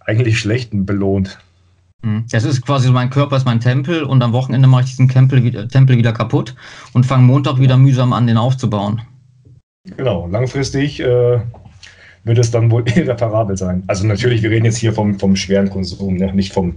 eigentlich 0.00 0.38
Schlechten 0.38 0.84
belohnt. 0.84 1.38
Mhm. 2.02 2.24
Das 2.30 2.44
ist 2.44 2.64
quasi 2.64 2.88
so, 2.88 2.92
mein 2.92 3.10
Körper 3.10 3.36
ist 3.36 3.46
mein 3.46 3.60
Tempel 3.60 4.02
und 4.02 4.22
am 4.22 4.32
Wochenende 4.32 4.68
mache 4.68 4.82
ich 4.82 4.90
diesen 4.90 5.08
Tempel 5.08 5.42
wieder, 5.42 5.68
Tempel 5.68 5.96
wieder 5.96 6.12
kaputt 6.12 6.54
und 6.92 7.06
fange 7.06 7.24
Montag 7.24 7.58
wieder 7.58 7.76
mühsam 7.76 8.12
an, 8.12 8.26
den 8.26 8.36
aufzubauen. 8.36 9.02
Genau, 9.96 10.28
langfristig 10.28 11.00
äh, 11.00 11.40
wird 12.24 12.38
es 12.38 12.50
dann 12.50 12.70
wohl 12.70 12.84
irreparabel 12.94 13.56
sein. 13.56 13.84
Also 13.86 14.06
natürlich, 14.06 14.42
wir 14.42 14.50
reden 14.50 14.64
jetzt 14.64 14.78
hier 14.78 14.92
vom, 14.92 15.18
vom 15.18 15.36
schweren 15.36 15.70
Konsum, 15.70 16.16
ne? 16.16 16.32
nicht 16.34 16.52
vom, 16.52 16.76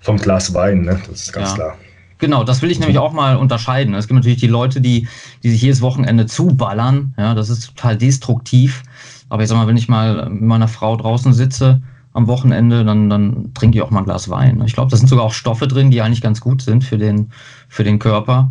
vom 0.00 0.16
Glas 0.16 0.52
Wein, 0.54 0.82
ne? 0.82 1.00
das 1.08 1.22
ist 1.22 1.32
ganz 1.32 1.50
ja. 1.50 1.54
klar. 1.54 1.78
Genau, 2.18 2.42
das 2.42 2.62
will 2.62 2.70
ich 2.70 2.80
nämlich 2.80 2.98
auch 2.98 3.12
mal 3.12 3.36
unterscheiden. 3.36 3.94
Es 3.94 4.08
gibt 4.08 4.16
natürlich 4.16 4.40
die 4.40 4.48
Leute, 4.48 4.80
die, 4.80 5.06
die 5.44 5.50
sich 5.50 5.62
jedes 5.62 5.80
Wochenende 5.82 6.26
zuballern. 6.26 7.14
Ja, 7.16 7.34
das 7.34 7.48
ist 7.48 7.76
total 7.76 7.96
destruktiv. 7.96 8.82
Aber 9.28 9.44
ich 9.44 9.48
sag 9.48 9.56
mal, 9.56 9.68
wenn 9.68 9.76
ich 9.76 9.88
mal 9.88 10.28
mit 10.28 10.42
meiner 10.42 10.66
Frau 10.66 10.96
draußen 10.96 11.32
sitze, 11.32 11.80
am 12.12 12.26
Wochenende, 12.26 12.84
dann, 12.84 13.10
dann 13.10 13.52
trinke 13.54 13.78
ich 13.78 13.82
auch 13.82 13.90
mal 13.90 14.00
ein 14.00 14.04
Glas 14.04 14.28
Wein. 14.28 14.62
Ich 14.66 14.72
glaube, 14.72 14.90
da 14.90 14.96
sind 14.96 15.08
sogar 15.08 15.24
auch 15.24 15.32
Stoffe 15.32 15.68
drin, 15.68 15.90
die 15.90 16.00
eigentlich 16.00 16.22
ganz 16.22 16.40
gut 16.40 16.62
sind 16.62 16.84
für 16.84 16.98
den, 16.98 17.30
für 17.68 17.84
den 17.84 17.98
Körper. 17.98 18.50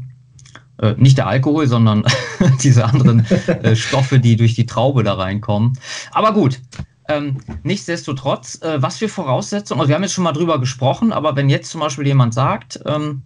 Äh, 0.80 0.94
nicht 0.98 1.18
der 1.18 1.28
Alkohol, 1.28 1.68
sondern 1.68 2.04
diese 2.64 2.86
anderen 2.86 3.26
äh, 3.48 3.76
Stoffe, 3.76 4.20
die 4.20 4.36
durch 4.36 4.54
die 4.54 4.66
Traube 4.66 5.04
da 5.04 5.16
reinkommen. 5.16 5.74
Aber 6.12 6.34
gut, 6.34 6.62
ähm, 7.10 7.38
nichtsdestotrotz, 7.64 8.62
äh, 8.62 8.82
was 8.82 8.98
für 8.98 9.10
Voraussetzungen, 9.10 9.80
also 9.80 9.90
wir 9.90 9.96
haben 9.96 10.04
jetzt 10.04 10.14
schon 10.14 10.24
mal 10.24 10.34
drüber 10.34 10.60
gesprochen, 10.60 11.12
aber 11.12 11.36
wenn 11.36 11.50
jetzt 11.50 11.72
zum 11.72 11.82
Beispiel 11.82 12.06
jemand 12.06 12.34
sagt, 12.34 12.80
ähm, 12.86 13.24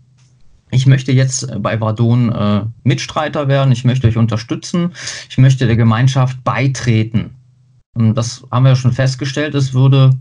ich 0.70 0.86
möchte 0.86 1.12
jetzt 1.12 1.48
bei 1.62 1.82
Vardon 1.82 2.32
äh, 2.32 2.62
Mitstreiter 2.84 3.48
werden, 3.48 3.72
ich 3.72 3.84
möchte 3.84 4.08
euch 4.08 4.18
unterstützen, 4.18 4.94
ich 5.30 5.38
möchte 5.38 5.68
der 5.68 5.76
Gemeinschaft 5.76 6.44
beitreten. 6.44 7.36
Ähm, 7.98 8.14
das 8.14 8.46
haben 8.52 8.64
wir 8.64 8.70
ja 8.70 8.76
schon 8.76 8.92
festgestellt, 8.94 9.56
es 9.56 9.74
würde 9.74 10.12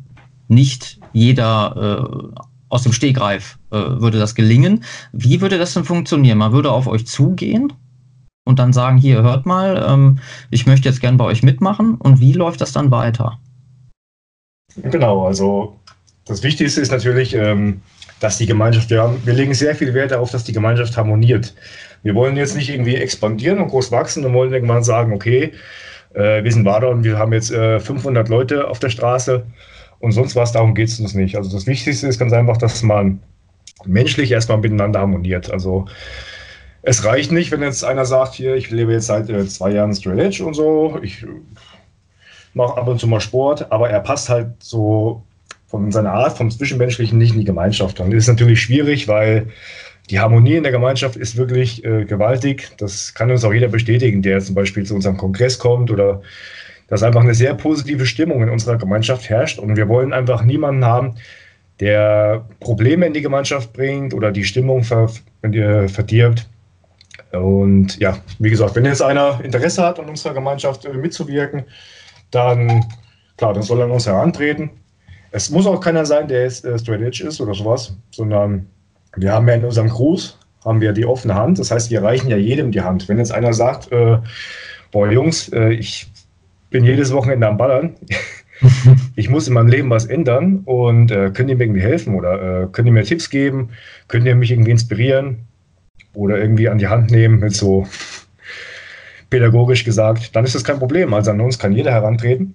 nicht 0.48 0.98
jeder 1.12 2.34
äh, 2.34 2.40
aus 2.68 2.82
dem 2.82 2.92
Stegreif 2.92 3.58
äh, 3.70 3.76
würde 3.76 4.18
das 4.18 4.34
gelingen. 4.34 4.84
Wie 5.12 5.40
würde 5.40 5.58
das 5.58 5.74
denn 5.74 5.84
funktionieren? 5.84 6.38
Man 6.38 6.52
würde 6.52 6.72
auf 6.72 6.86
euch 6.86 7.06
zugehen 7.06 7.72
und 8.44 8.58
dann 8.58 8.72
sagen, 8.72 8.96
hier, 8.96 9.22
hört 9.22 9.46
mal, 9.46 9.84
ähm, 9.86 10.18
ich 10.50 10.66
möchte 10.66 10.88
jetzt 10.88 11.00
gern 11.00 11.16
bei 11.16 11.24
euch 11.24 11.42
mitmachen. 11.42 11.96
Und 11.96 12.20
wie 12.20 12.32
läuft 12.32 12.60
das 12.60 12.72
dann 12.72 12.90
weiter? 12.90 13.38
Genau, 14.76 15.26
also 15.26 15.78
das 16.24 16.42
Wichtigste 16.42 16.80
ist 16.80 16.92
natürlich, 16.92 17.34
ähm, 17.34 17.82
dass 18.20 18.38
die 18.38 18.46
Gemeinschaft, 18.46 18.90
wir, 18.90 19.02
haben, 19.02 19.20
wir 19.24 19.34
legen 19.34 19.54
sehr 19.54 19.74
viel 19.74 19.94
Wert 19.94 20.12
darauf, 20.12 20.30
dass 20.30 20.44
die 20.44 20.52
Gemeinschaft 20.52 20.96
harmoniert. 20.96 21.54
Wir 22.02 22.14
wollen 22.14 22.36
jetzt 22.36 22.56
nicht 22.56 22.70
irgendwie 22.70 22.96
expandieren 22.96 23.58
und 23.58 23.68
groß 23.68 23.90
wachsen 23.90 24.24
und 24.24 24.32
wollen 24.32 24.52
irgendwann 24.52 24.84
sagen, 24.84 25.12
okay, 25.12 25.52
äh, 26.14 26.42
wir 26.42 26.52
sind 26.52 26.64
Wader 26.64 26.90
und 26.90 27.04
wir 27.04 27.18
haben 27.18 27.32
jetzt 27.32 27.50
äh, 27.50 27.80
500 27.80 28.28
Leute 28.28 28.68
auf 28.68 28.78
der 28.78 28.90
Straße 28.90 29.44
und 29.98 30.12
sonst 30.12 30.36
was, 30.36 30.52
darum 30.52 30.74
geht 30.74 30.88
es 30.88 30.98
uns 31.00 31.14
nicht. 31.14 31.36
Also 31.36 31.50
das 31.50 31.66
Wichtigste 31.66 32.06
ist 32.06 32.18
ganz 32.18 32.32
einfach, 32.32 32.56
dass 32.56 32.82
man 32.82 33.20
menschlich 33.84 34.30
erstmal 34.32 34.58
miteinander 34.58 35.00
harmoniert. 35.00 35.50
Also 35.50 35.86
es 36.82 37.04
reicht 37.04 37.32
nicht, 37.32 37.50
wenn 37.50 37.62
jetzt 37.62 37.84
einer 37.84 38.06
sagt, 38.06 38.34
hier, 38.34 38.54
ich 38.56 38.70
lebe 38.70 38.92
jetzt 38.92 39.06
seit 39.06 39.28
äh, 39.28 39.46
zwei 39.46 39.70
Jahren 39.70 39.94
Straight 39.94 40.18
Edge 40.18 40.44
und 40.44 40.54
so, 40.54 40.98
ich 41.02 41.26
mache 42.54 42.76
ab 42.76 42.88
und 42.88 42.98
zu 42.98 43.06
mal 43.06 43.20
Sport, 43.20 43.70
aber 43.70 43.90
er 43.90 44.00
passt 44.00 44.28
halt 44.28 44.48
so 44.58 45.22
von 45.66 45.92
seiner 45.92 46.12
Art, 46.12 46.36
vom 46.36 46.50
Zwischenmenschlichen 46.50 47.16
nicht 47.16 47.32
in 47.32 47.40
die 47.40 47.44
Gemeinschaft. 47.44 48.00
Dann 48.00 48.10
ist 48.10 48.24
es 48.24 48.28
natürlich 48.28 48.60
schwierig, 48.60 49.06
weil 49.06 49.48
die 50.10 50.18
Harmonie 50.18 50.56
in 50.56 50.64
der 50.64 50.72
Gemeinschaft 50.72 51.16
ist 51.16 51.36
wirklich 51.36 51.84
äh, 51.84 52.04
gewaltig. 52.04 52.70
Das 52.78 53.14
kann 53.14 53.30
uns 53.30 53.44
auch 53.44 53.52
jeder 53.52 53.68
bestätigen, 53.68 54.22
der 54.22 54.40
zum 54.40 54.54
Beispiel 54.54 54.84
zu 54.84 54.94
unserem 54.94 55.16
Kongress 55.16 55.58
kommt 55.58 55.90
oder 55.90 56.20
dass 56.88 57.04
einfach 57.04 57.20
eine 57.20 57.34
sehr 57.34 57.54
positive 57.54 58.04
Stimmung 58.04 58.42
in 58.42 58.50
unserer 58.50 58.76
Gemeinschaft 58.76 59.30
herrscht. 59.30 59.60
Und 59.60 59.76
wir 59.76 59.88
wollen 59.88 60.12
einfach 60.12 60.42
niemanden 60.42 60.84
haben, 60.84 61.14
der 61.78 62.44
Probleme 62.58 63.06
in 63.06 63.14
die 63.14 63.22
Gemeinschaft 63.22 63.72
bringt 63.72 64.12
oder 64.12 64.32
die 64.32 64.44
Stimmung 64.44 64.82
ver 64.82 65.10
äh, 65.42 65.86
verdirbt. 65.86 66.48
Und 67.32 67.96
ja, 68.00 68.18
wie 68.40 68.50
gesagt, 68.50 68.74
wenn 68.74 68.84
jetzt 68.84 69.02
einer 69.02 69.40
Interesse 69.44 69.84
hat, 69.84 70.00
an 70.00 70.08
unserer 70.08 70.34
Gemeinschaft 70.34 70.84
äh, 70.84 70.92
mitzuwirken, 70.92 71.62
dann 72.32 72.84
klar, 73.36 73.54
dann 73.54 73.62
soll 73.62 73.78
er 73.78 73.84
an 73.84 73.92
uns 73.92 74.06
herantreten. 74.06 74.70
Es 75.30 75.48
muss 75.50 75.66
auch 75.66 75.80
keiner 75.80 76.04
sein, 76.04 76.26
der 76.26 76.42
jetzt 76.42 76.64
äh, 76.64 76.76
Straight 76.76 77.02
Edge 77.02 77.24
ist 77.24 77.40
oder 77.40 77.54
sowas, 77.54 77.96
sondern 78.10 78.66
wir 79.16 79.32
haben 79.32 79.48
ja 79.48 79.54
in 79.54 79.64
unserem 79.64 79.88
Gruß 79.88 80.38
haben 80.64 80.80
wir 80.80 80.92
die 80.92 81.06
offene 81.06 81.34
Hand. 81.34 81.58
Das 81.58 81.70
heißt, 81.70 81.90
wir 81.90 82.02
reichen 82.02 82.28
ja 82.28 82.36
jedem 82.36 82.70
die 82.70 82.82
Hand. 82.82 83.08
Wenn 83.08 83.18
jetzt 83.18 83.32
einer 83.32 83.52
sagt, 83.52 83.90
äh, 83.92 84.18
boah 84.92 85.10
Jungs, 85.10 85.48
äh, 85.48 85.72
ich 85.72 86.10
bin 86.70 86.84
jedes 86.84 87.12
Wochenende 87.12 87.48
am 87.48 87.56
Ballern, 87.56 87.94
ich 89.16 89.30
muss 89.30 89.48
in 89.48 89.54
meinem 89.54 89.68
Leben 89.68 89.90
was 89.90 90.06
ändern 90.06 90.60
und 90.64 91.10
äh, 91.10 91.30
könnt 91.32 91.48
ihr 91.48 91.56
mir 91.56 91.64
irgendwie 91.64 91.80
helfen 91.80 92.14
oder 92.14 92.62
äh, 92.62 92.66
könnt 92.70 92.86
ihr 92.86 92.92
mir 92.92 93.04
Tipps 93.04 93.30
geben, 93.30 93.70
könnt 94.08 94.26
ihr 94.26 94.34
mich 94.34 94.50
irgendwie 94.50 94.70
inspirieren 94.70 95.46
oder 96.12 96.38
irgendwie 96.38 96.68
an 96.68 96.78
die 96.78 96.88
Hand 96.88 97.10
nehmen 97.10 97.40
mit 97.40 97.54
so 97.54 97.86
pädagogisch 99.30 99.84
gesagt, 99.84 100.34
dann 100.36 100.44
ist 100.44 100.54
das 100.54 100.64
kein 100.64 100.78
Problem. 100.78 101.14
Also 101.14 101.30
an 101.30 101.40
uns 101.40 101.58
kann 101.58 101.72
jeder 101.72 101.92
herantreten. 101.92 102.54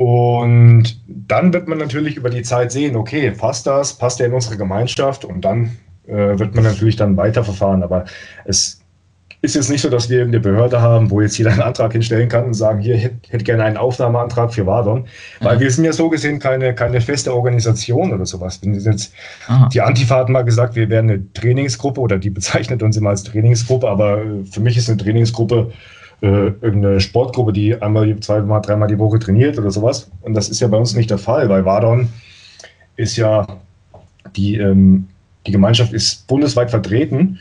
Und 0.00 0.98
dann 1.06 1.52
wird 1.52 1.68
man 1.68 1.76
natürlich 1.76 2.16
über 2.16 2.30
die 2.30 2.40
Zeit 2.40 2.72
sehen, 2.72 2.96
okay, 2.96 3.32
passt 3.32 3.66
das, 3.66 3.92
passt 3.92 4.18
der 4.18 4.28
in 4.28 4.32
unsere 4.32 4.56
Gemeinschaft 4.56 5.26
und 5.26 5.44
dann 5.44 5.76
äh, 6.06 6.38
wird 6.38 6.54
man 6.54 6.64
natürlich 6.64 6.96
dann 6.96 7.18
weiterverfahren. 7.18 7.82
Aber 7.82 8.06
es 8.46 8.80
ist 9.42 9.56
jetzt 9.56 9.68
nicht 9.68 9.82
so, 9.82 9.90
dass 9.90 10.08
wir 10.08 10.22
eine 10.22 10.40
Behörde 10.40 10.80
haben, 10.80 11.10
wo 11.10 11.20
jetzt 11.20 11.36
jeder 11.36 11.50
einen 11.50 11.60
Antrag 11.60 11.92
hinstellen 11.92 12.30
kann 12.30 12.46
und 12.46 12.54
sagen, 12.54 12.80
hier 12.80 12.96
hätte 12.96 13.28
hätt 13.28 13.44
gerne 13.44 13.64
einen 13.64 13.76
Aufnahmeantrag 13.76 14.54
für 14.54 14.64
Wadern, 14.64 15.04
weil 15.40 15.56
mhm. 15.56 15.60
wir 15.60 15.70
sind 15.70 15.84
ja 15.84 15.92
so 15.92 16.08
gesehen 16.08 16.38
keine, 16.38 16.74
keine 16.74 17.02
feste 17.02 17.34
Organisation 17.34 18.10
oder 18.10 18.24
sowas. 18.24 18.58
Wenn 18.62 18.72
jetzt 18.72 19.12
die 19.74 19.82
Antifa 19.82 20.16
hat 20.16 20.30
mal 20.30 20.44
gesagt, 20.44 20.76
wir 20.76 20.88
wären 20.88 21.10
eine 21.10 21.30
Trainingsgruppe 21.34 22.00
oder 22.00 22.16
die 22.16 22.30
bezeichnet 22.30 22.82
uns 22.82 22.96
immer 22.96 23.10
als 23.10 23.24
Trainingsgruppe, 23.24 23.86
aber 23.86 24.22
für 24.50 24.60
mich 24.60 24.78
ist 24.78 24.88
eine 24.88 24.96
Trainingsgruppe 24.96 25.72
äh, 25.72 25.99
irgendeine 26.26 27.00
Sportgruppe, 27.00 27.52
die 27.52 27.80
einmal, 27.80 28.18
zweimal, 28.20 28.60
dreimal 28.60 28.88
die 28.88 28.98
Woche 28.98 29.18
trainiert 29.18 29.58
oder 29.58 29.70
sowas. 29.70 30.10
Und 30.20 30.34
das 30.34 30.48
ist 30.48 30.60
ja 30.60 30.68
bei 30.68 30.76
uns 30.76 30.94
nicht 30.94 31.10
der 31.10 31.18
Fall, 31.18 31.48
weil 31.48 31.64
Wadern 31.64 32.08
ist 32.96 33.16
ja 33.16 33.46
die, 34.36 34.56
ähm, 34.56 35.08
die 35.46 35.52
Gemeinschaft 35.52 35.92
ist 35.92 36.26
bundesweit 36.26 36.70
vertreten 36.70 37.38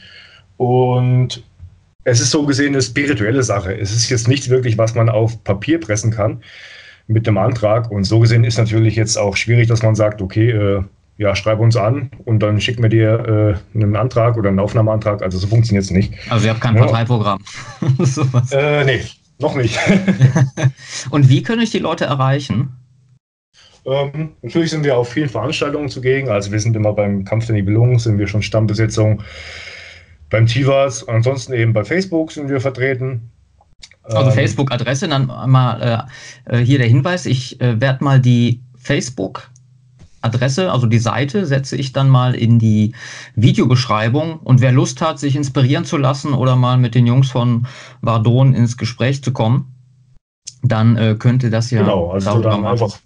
und 0.57 1.43
es 2.05 2.21
ist 2.21 2.31
so 2.31 2.45
gesehen 2.45 2.73
eine 2.73 2.81
spirituelle 2.81 3.43
Sache. 3.43 3.77
Es 3.77 3.93
ist 3.93 4.09
jetzt 4.09 4.27
nicht 4.27 4.49
wirklich, 4.49 4.77
was 4.77 4.95
man 4.95 5.09
auf 5.09 5.43
Papier 5.43 5.79
pressen 5.79 6.11
kann 6.11 6.41
mit 7.07 7.27
dem 7.27 7.37
Antrag. 7.37 7.91
Und 7.91 8.05
so 8.05 8.19
gesehen 8.19 8.43
ist 8.43 8.57
natürlich 8.57 8.95
jetzt 8.95 9.17
auch 9.17 9.35
schwierig, 9.35 9.67
dass 9.67 9.83
man 9.83 9.95
sagt, 9.95 10.21
okay, 10.21 10.51
äh, 10.51 10.83
ja, 11.19 11.35
schreib 11.35 11.59
uns 11.59 11.75
an 11.75 12.09
und 12.23 12.39
dann 12.39 12.61
schicken 12.61 12.81
wir 12.81 12.89
dir 12.89 13.59
äh, 13.75 13.77
einen 13.77 13.97
Antrag 13.97 14.37
oder 14.37 14.47
einen 14.47 14.59
Aufnahmeantrag. 14.59 15.21
Also 15.21 15.37
so 15.37 15.47
funktioniert 15.47 15.83
es 15.83 15.91
nicht. 15.91 16.13
Also 16.29 16.45
ihr 16.45 16.51
habt 16.51 16.61
kein 16.61 16.77
ja. 16.77 16.85
Parteiprogramm. 16.85 17.43
äh, 18.51 18.85
nee, 18.85 19.01
noch 19.37 19.53
nicht. 19.53 19.77
und 21.09 21.27
wie 21.27 21.43
können 21.43 21.61
euch 21.61 21.71
die 21.71 21.79
Leute 21.79 22.05
erreichen? 22.05 22.69
Ähm, 23.85 24.29
natürlich 24.41 24.69
sind 24.69 24.85
wir 24.85 24.97
auf 24.97 25.09
vielen 25.09 25.27
Veranstaltungen 25.27 25.89
zugegen. 25.89 26.29
Also 26.29 26.53
wir 26.53 26.59
sind 26.61 26.77
immer 26.77 26.93
beim 26.93 27.25
Kampf 27.25 27.47
der 27.47 27.55
Nibelungen, 27.55 27.99
sind 27.99 28.17
wir 28.17 28.27
schon 28.27 28.41
Stammbesetzung 28.41 29.21
beim 30.29 30.45
Tivas. 30.45 31.05
Ansonsten 31.05 31.51
eben 31.51 31.73
bei 31.73 31.83
Facebook 31.83 32.31
sind 32.31 32.47
wir 32.47 32.61
vertreten. 32.61 33.29
Also 34.03 34.29
ähm, 34.29 34.31
Facebook-Adresse, 34.31 35.09
dann 35.09 35.27
mal 35.27 36.07
äh, 36.47 36.61
äh, 36.61 36.63
hier 36.63 36.77
der 36.77 36.87
Hinweis, 36.87 37.25
ich 37.25 37.59
äh, 37.59 37.81
werde 37.81 38.05
mal 38.05 38.21
die 38.21 38.61
Facebook-Adresse, 40.19 40.71
also 40.71 40.87
die 40.87 40.99
Seite, 40.99 41.45
setze 41.45 41.75
ich 41.75 41.91
dann 41.93 42.09
mal 42.09 42.35
in 42.35 42.59
die 42.59 42.93
Videobeschreibung. 43.35 44.39
Und 44.39 44.61
wer 44.61 44.71
Lust 44.71 45.01
hat, 45.01 45.19
sich 45.19 45.35
inspirieren 45.35 45.83
zu 45.85 45.97
lassen 45.97 46.33
oder 46.33 46.55
mal 46.55 46.77
mit 46.77 46.95
den 46.95 47.05
Jungs 47.07 47.31
von 47.31 47.65
Vardon 48.01 48.53
ins 48.53 48.77
Gespräch 48.77 49.23
zu 49.23 49.33
kommen, 49.33 49.73
dann 50.61 50.97
äh, 50.97 51.15
könnte 51.17 51.49
das 51.49 51.71
ja 51.71 51.81
genau, 51.81 52.11
also 52.11 52.41
dann 52.41 52.65
einfach 52.65 52.99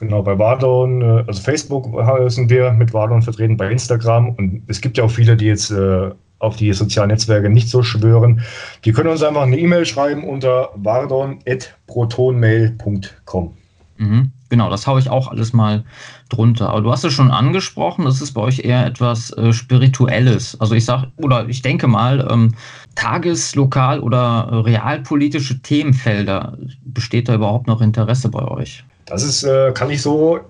Genau, 0.00 0.22
bei 0.22 0.38
Vardon, 0.38 1.02
äh, 1.02 1.24
also 1.26 1.42
Facebook 1.42 1.88
sind 2.30 2.50
wir 2.50 2.70
mit 2.70 2.94
Vardon 2.94 3.20
vertreten, 3.20 3.56
bei 3.56 3.68
Instagram. 3.68 4.28
Und 4.30 4.62
es 4.68 4.80
gibt 4.80 4.96
ja 4.96 5.02
auch 5.02 5.10
viele, 5.10 5.36
die 5.36 5.46
jetzt 5.46 5.72
äh, 5.72 6.12
auf 6.38 6.54
die 6.54 6.72
sozialen 6.72 7.08
Netzwerke 7.08 7.50
nicht 7.50 7.68
so 7.68 7.82
schwören. 7.82 8.42
Die 8.84 8.92
können 8.92 9.08
uns 9.08 9.24
einfach 9.24 9.42
eine 9.42 9.58
E-Mail 9.58 9.86
schreiben 9.86 10.22
unter 10.22 10.70
vardon.protonmail.com. 10.76 13.57
Mhm, 13.98 14.30
genau, 14.48 14.70
das 14.70 14.86
haue 14.86 15.00
ich 15.00 15.10
auch 15.10 15.28
alles 15.28 15.52
mal 15.52 15.84
drunter. 16.28 16.70
Aber 16.70 16.80
du 16.82 16.92
hast 16.92 17.04
es 17.04 17.12
schon 17.12 17.32
angesprochen, 17.32 18.04
das 18.04 18.20
ist 18.20 18.32
bei 18.32 18.40
euch 18.40 18.60
eher 18.60 18.86
etwas 18.86 19.30
äh, 19.32 19.52
Spirituelles. 19.52 20.58
Also 20.60 20.74
ich 20.74 20.84
sage, 20.84 21.08
oder 21.16 21.48
ich 21.48 21.62
denke 21.62 21.88
mal, 21.88 22.26
ähm, 22.30 22.54
tages-, 22.94 23.56
lokal- 23.56 24.00
oder 24.00 24.48
äh, 24.50 24.54
realpolitische 24.56 25.60
Themenfelder, 25.62 26.56
besteht 26.84 27.28
da 27.28 27.34
überhaupt 27.34 27.66
noch 27.66 27.80
Interesse 27.80 28.28
bei 28.28 28.44
euch? 28.46 28.84
Das 29.06 29.24
ist, 29.24 29.42
äh, 29.42 29.72
kann 29.72 29.90
ich 29.90 30.00
so 30.00 30.40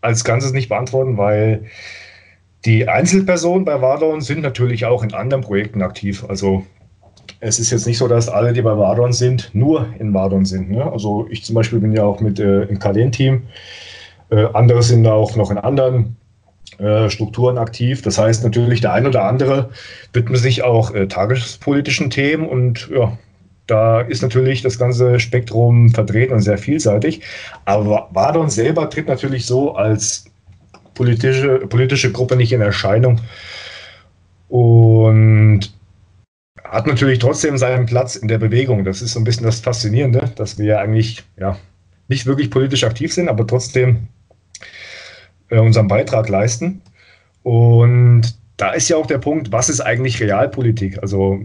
als 0.00 0.24
Ganzes 0.24 0.52
nicht 0.52 0.70
beantworten, 0.70 1.18
weil 1.18 1.66
die 2.64 2.88
Einzelpersonen 2.88 3.64
bei 3.64 3.80
Vardon 3.80 4.20
sind 4.20 4.40
natürlich 4.40 4.86
auch 4.86 5.02
in 5.02 5.12
anderen 5.12 5.42
Projekten 5.42 5.82
aktiv. 5.82 6.24
Also 6.28 6.64
es 7.40 7.58
ist 7.58 7.70
jetzt 7.70 7.86
nicht 7.86 7.98
so, 7.98 8.08
dass 8.08 8.28
alle, 8.28 8.52
die 8.52 8.62
bei 8.62 8.76
Vardon 8.76 9.12
sind, 9.12 9.50
nur 9.54 9.86
in 9.98 10.12
Vardon 10.14 10.44
sind. 10.44 10.70
Ne? 10.70 10.90
Also 10.90 11.26
ich 11.30 11.44
zum 11.44 11.54
Beispiel 11.54 11.78
bin 11.78 11.92
ja 11.92 12.04
auch 12.04 12.20
mit 12.20 12.40
äh, 12.40 12.62
im 12.62 12.78
Kalen-Team. 12.78 13.42
Äh, 14.30 14.46
andere 14.52 14.82
sind 14.82 15.06
auch 15.06 15.36
noch 15.36 15.50
in 15.50 15.58
anderen 15.58 16.16
äh, 16.78 17.08
Strukturen 17.10 17.58
aktiv. 17.58 18.02
Das 18.02 18.18
heißt 18.18 18.44
natürlich, 18.44 18.80
der 18.80 18.92
ein 18.92 19.06
oder 19.06 19.24
andere 19.24 19.70
widmet 20.12 20.38
sich 20.38 20.62
auch 20.62 20.94
äh, 20.94 21.06
tagespolitischen 21.06 22.10
Themen 22.10 22.46
und 22.46 22.88
ja, 22.92 23.16
da 23.66 24.00
ist 24.00 24.22
natürlich 24.22 24.62
das 24.62 24.78
ganze 24.78 25.20
Spektrum 25.20 25.90
vertreten 25.90 26.32
und 26.32 26.40
sehr 26.40 26.58
vielseitig. 26.58 27.20
Aber 27.66 28.08
Wadon 28.12 28.48
selber 28.48 28.88
tritt 28.88 29.08
natürlich 29.08 29.44
so 29.44 29.74
als 29.74 30.24
politische, 30.94 31.58
politische 31.66 32.10
Gruppe 32.10 32.36
nicht 32.36 32.52
in 32.52 32.60
Erscheinung 32.60 33.20
und 34.48 35.70
hat 36.70 36.86
natürlich 36.86 37.18
trotzdem 37.18 37.58
seinen 37.58 37.86
Platz 37.86 38.16
in 38.16 38.28
der 38.28 38.38
Bewegung. 38.38 38.84
Das 38.84 39.02
ist 39.02 39.12
so 39.12 39.20
ein 39.20 39.24
bisschen 39.24 39.46
das 39.46 39.60
Faszinierende, 39.60 40.30
dass 40.36 40.58
wir 40.58 40.80
eigentlich 40.80 41.24
ja, 41.38 41.56
nicht 42.08 42.26
wirklich 42.26 42.50
politisch 42.50 42.84
aktiv 42.84 43.12
sind, 43.12 43.28
aber 43.28 43.46
trotzdem 43.46 44.08
äh, 45.50 45.58
unseren 45.58 45.88
Beitrag 45.88 46.28
leisten. 46.28 46.82
Und 47.42 48.36
da 48.56 48.72
ist 48.72 48.88
ja 48.88 48.96
auch 48.96 49.06
der 49.06 49.18
Punkt, 49.18 49.52
was 49.52 49.68
ist 49.68 49.80
eigentlich 49.80 50.20
Realpolitik? 50.20 51.00
Also 51.00 51.44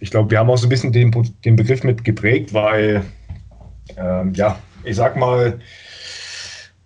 ich 0.00 0.10
glaube, 0.10 0.30
wir 0.30 0.38
haben 0.38 0.50
auch 0.50 0.58
so 0.58 0.66
ein 0.66 0.70
bisschen 0.70 0.92
den, 0.92 1.10
den 1.44 1.56
Begriff 1.56 1.82
mit 1.82 2.04
geprägt, 2.04 2.52
weil, 2.52 3.02
ähm, 3.96 4.34
ja, 4.34 4.58
ich 4.84 4.96
sag 4.96 5.16
mal, 5.16 5.58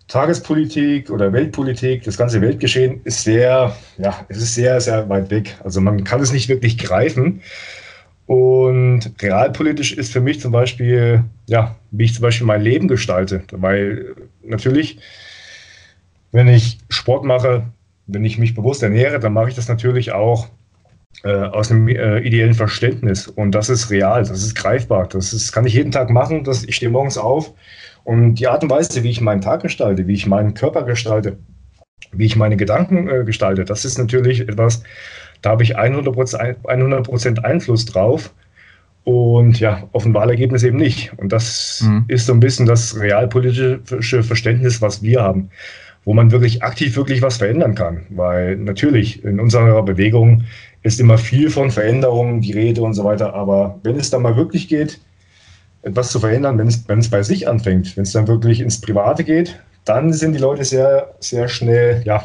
Tagespolitik 0.09 1.11
oder 1.11 1.31
Weltpolitik, 1.31 2.03
das 2.03 2.17
ganze 2.17 2.41
Weltgeschehen 2.41 3.01
ist 3.03 3.23
sehr, 3.23 3.75
ja, 3.99 4.25
es 4.27 4.37
ist 4.37 4.55
sehr, 4.55 4.81
sehr 4.81 5.07
weit 5.07 5.29
weg. 5.29 5.55
Also 5.63 5.81
man 5.81 6.03
kann 6.03 6.19
es 6.19 6.33
nicht 6.33 6.49
wirklich 6.49 6.79
greifen. 6.79 7.41
Und 8.25 9.11
realpolitisch 9.21 9.93
ist 9.93 10.11
für 10.11 10.19
mich 10.19 10.39
zum 10.39 10.51
Beispiel, 10.51 11.23
ja, 11.47 11.75
wie 11.91 12.05
ich 12.05 12.13
zum 12.15 12.23
Beispiel 12.23 12.47
mein 12.47 12.61
Leben 12.61 12.87
gestalte. 12.87 13.43
Weil 13.51 14.15
natürlich, 14.43 14.99
wenn 16.31 16.47
ich 16.47 16.79
Sport 16.89 17.23
mache, 17.23 17.63
wenn 18.07 18.25
ich 18.25 18.39
mich 18.39 18.55
bewusst 18.55 18.81
ernähre, 18.81 19.19
dann 19.19 19.33
mache 19.33 19.49
ich 19.49 19.55
das 19.55 19.67
natürlich 19.67 20.11
auch 20.11 20.47
äh, 21.23 21.29
aus 21.29 21.69
einem 21.69 21.87
äh, 21.87 22.19
ideellen 22.21 22.55
Verständnis. 22.55 23.27
Und 23.27 23.51
das 23.51 23.69
ist 23.69 23.91
real, 23.91 24.21
das 24.21 24.43
ist 24.43 24.55
greifbar. 24.55 25.07
Das 25.07 25.33
ist, 25.33 25.51
kann 25.51 25.67
ich 25.67 25.73
jeden 25.75 25.91
Tag 25.91 26.09
machen. 26.09 26.43
Das, 26.43 26.63
ich 26.63 26.75
stehe 26.77 26.91
morgens 26.91 27.17
auf 27.17 27.53
und 28.09 28.39
die 28.39 28.47
Art 28.47 28.63
und 28.63 28.71
Weise, 28.71 29.03
wie 29.03 29.11
ich 29.11 29.21
meinen 29.21 29.41
Tag 29.41 29.61
gestalte, 29.61 30.07
wie 30.07 30.15
ich 30.15 30.25
meinen 30.25 30.55
Körper 30.55 30.81
gestalte, 30.81 31.37
wie 32.11 32.25
ich 32.25 32.35
meine 32.35 32.57
Gedanken 32.57 33.07
äh, 33.07 33.23
gestalte, 33.23 33.65
das 33.65 33.85
ist 33.85 33.99
natürlich 33.99 34.39
etwas, 34.39 34.81
da 35.43 35.51
habe 35.51 35.61
ich 35.61 35.77
100%, 35.77 36.65
100 36.65 37.45
Einfluss 37.45 37.85
drauf. 37.85 38.33
Und 39.03 39.59
ja, 39.59 39.87
auf 39.91 40.07
ein 40.07 40.15
Wahlergebnis 40.15 40.63
eben 40.63 40.77
nicht. 40.77 41.13
Und 41.17 41.31
das 41.31 41.83
mhm. 41.85 42.05
ist 42.07 42.25
so 42.25 42.33
ein 42.33 42.39
bisschen 42.39 42.65
das 42.65 42.99
realpolitische 42.99 44.23
Verständnis, 44.23 44.81
was 44.81 45.03
wir 45.03 45.21
haben, 45.21 45.51
wo 46.03 46.15
man 46.15 46.31
wirklich 46.31 46.63
aktiv 46.63 46.97
wirklich 46.97 47.21
was 47.21 47.37
verändern 47.37 47.75
kann. 47.75 48.07
Weil 48.09 48.57
natürlich 48.57 49.23
in 49.23 49.39
unserer 49.39 49.83
Bewegung 49.83 50.45
ist 50.81 50.99
immer 50.99 51.19
viel 51.19 51.51
von 51.51 51.69
Veränderungen 51.69 52.41
die 52.41 52.53
Rede 52.53 52.81
und 52.81 52.95
so 52.95 53.03
weiter. 53.03 53.35
Aber 53.35 53.79
wenn 53.83 53.97
es 53.97 54.09
dann 54.09 54.23
mal 54.23 54.35
wirklich 54.35 54.67
geht, 54.67 54.99
etwas 55.81 56.11
zu 56.11 56.19
verändern, 56.19 56.57
wenn 56.57 56.67
es, 56.67 56.87
wenn 56.87 56.99
es 56.99 57.09
bei 57.09 57.23
sich 57.23 57.47
anfängt, 57.47 57.95
wenn 57.95 58.03
es 58.03 58.11
dann 58.11 58.27
wirklich 58.27 58.59
ins 58.59 58.81
Private 58.81 59.23
geht, 59.23 59.59
dann 59.85 60.13
sind 60.13 60.33
die 60.33 60.39
Leute 60.39 60.65
sehr, 60.65 61.15
sehr 61.19 61.47
schnell, 61.47 62.01
ja, 62.05 62.23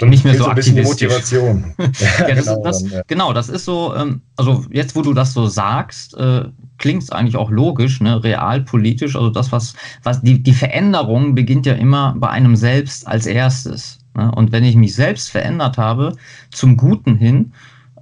dann 0.00 0.08
nicht 0.08 0.24
mehr 0.24 0.34
so, 0.34 0.44
so 0.44 0.50
ein 0.50 0.56
bisschen 0.56 0.82
Motivation. 0.82 1.74
ja, 1.78 2.28
ja, 2.28 2.34
das, 2.34 2.46
genau, 2.46 2.62
das, 2.62 2.82
dann, 2.82 2.90
ja. 2.90 3.02
genau, 3.06 3.32
das 3.34 3.48
ist 3.50 3.66
so, 3.66 3.94
ähm, 3.94 4.22
also 4.36 4.64
jetzt, 4.70 4.96
wo 4.96 5.02
du 5.02 5.12
das 5.12 5.34
so 5.34 5.46
sagst, 5.46 6.16
äh, 6.16 6.44
klingt 6.78 7.02
es 7.02 7.10
eigentlich 7.10 7.36
auch 7.36 7.50
logisch, 7.50 8.00
ne? 8.00 8.24
realpolitisch. 8.24 9.14
Also 9.14 9.28
das, 9.28 9.52
was, 9.52 9.74
was 10.02 10.22
die, 10.22 10.42
die 10.42 10.54
Veränderung 10.54 11.34
beginnt 11.34 11.66
ja 11.66 11.74
immer 11.74 12.14
bei 12.16 12.30
einem 12.30 12.56
selbst 12.56 13.06
als 13.06 13.26
erstes. 13.26 13.98
Ne? 14.16 14.32
Und 14.34 14.52
wenn 14.52 14.64
ich 14.64 14.74
mich 14.74 14.94
selbst 14.94 15.30
verändert 15.30 15.76
habe, 15.76 16.16
zum 16.50 16.78
Guten 16.78 17.16
hin, 17.16 17.52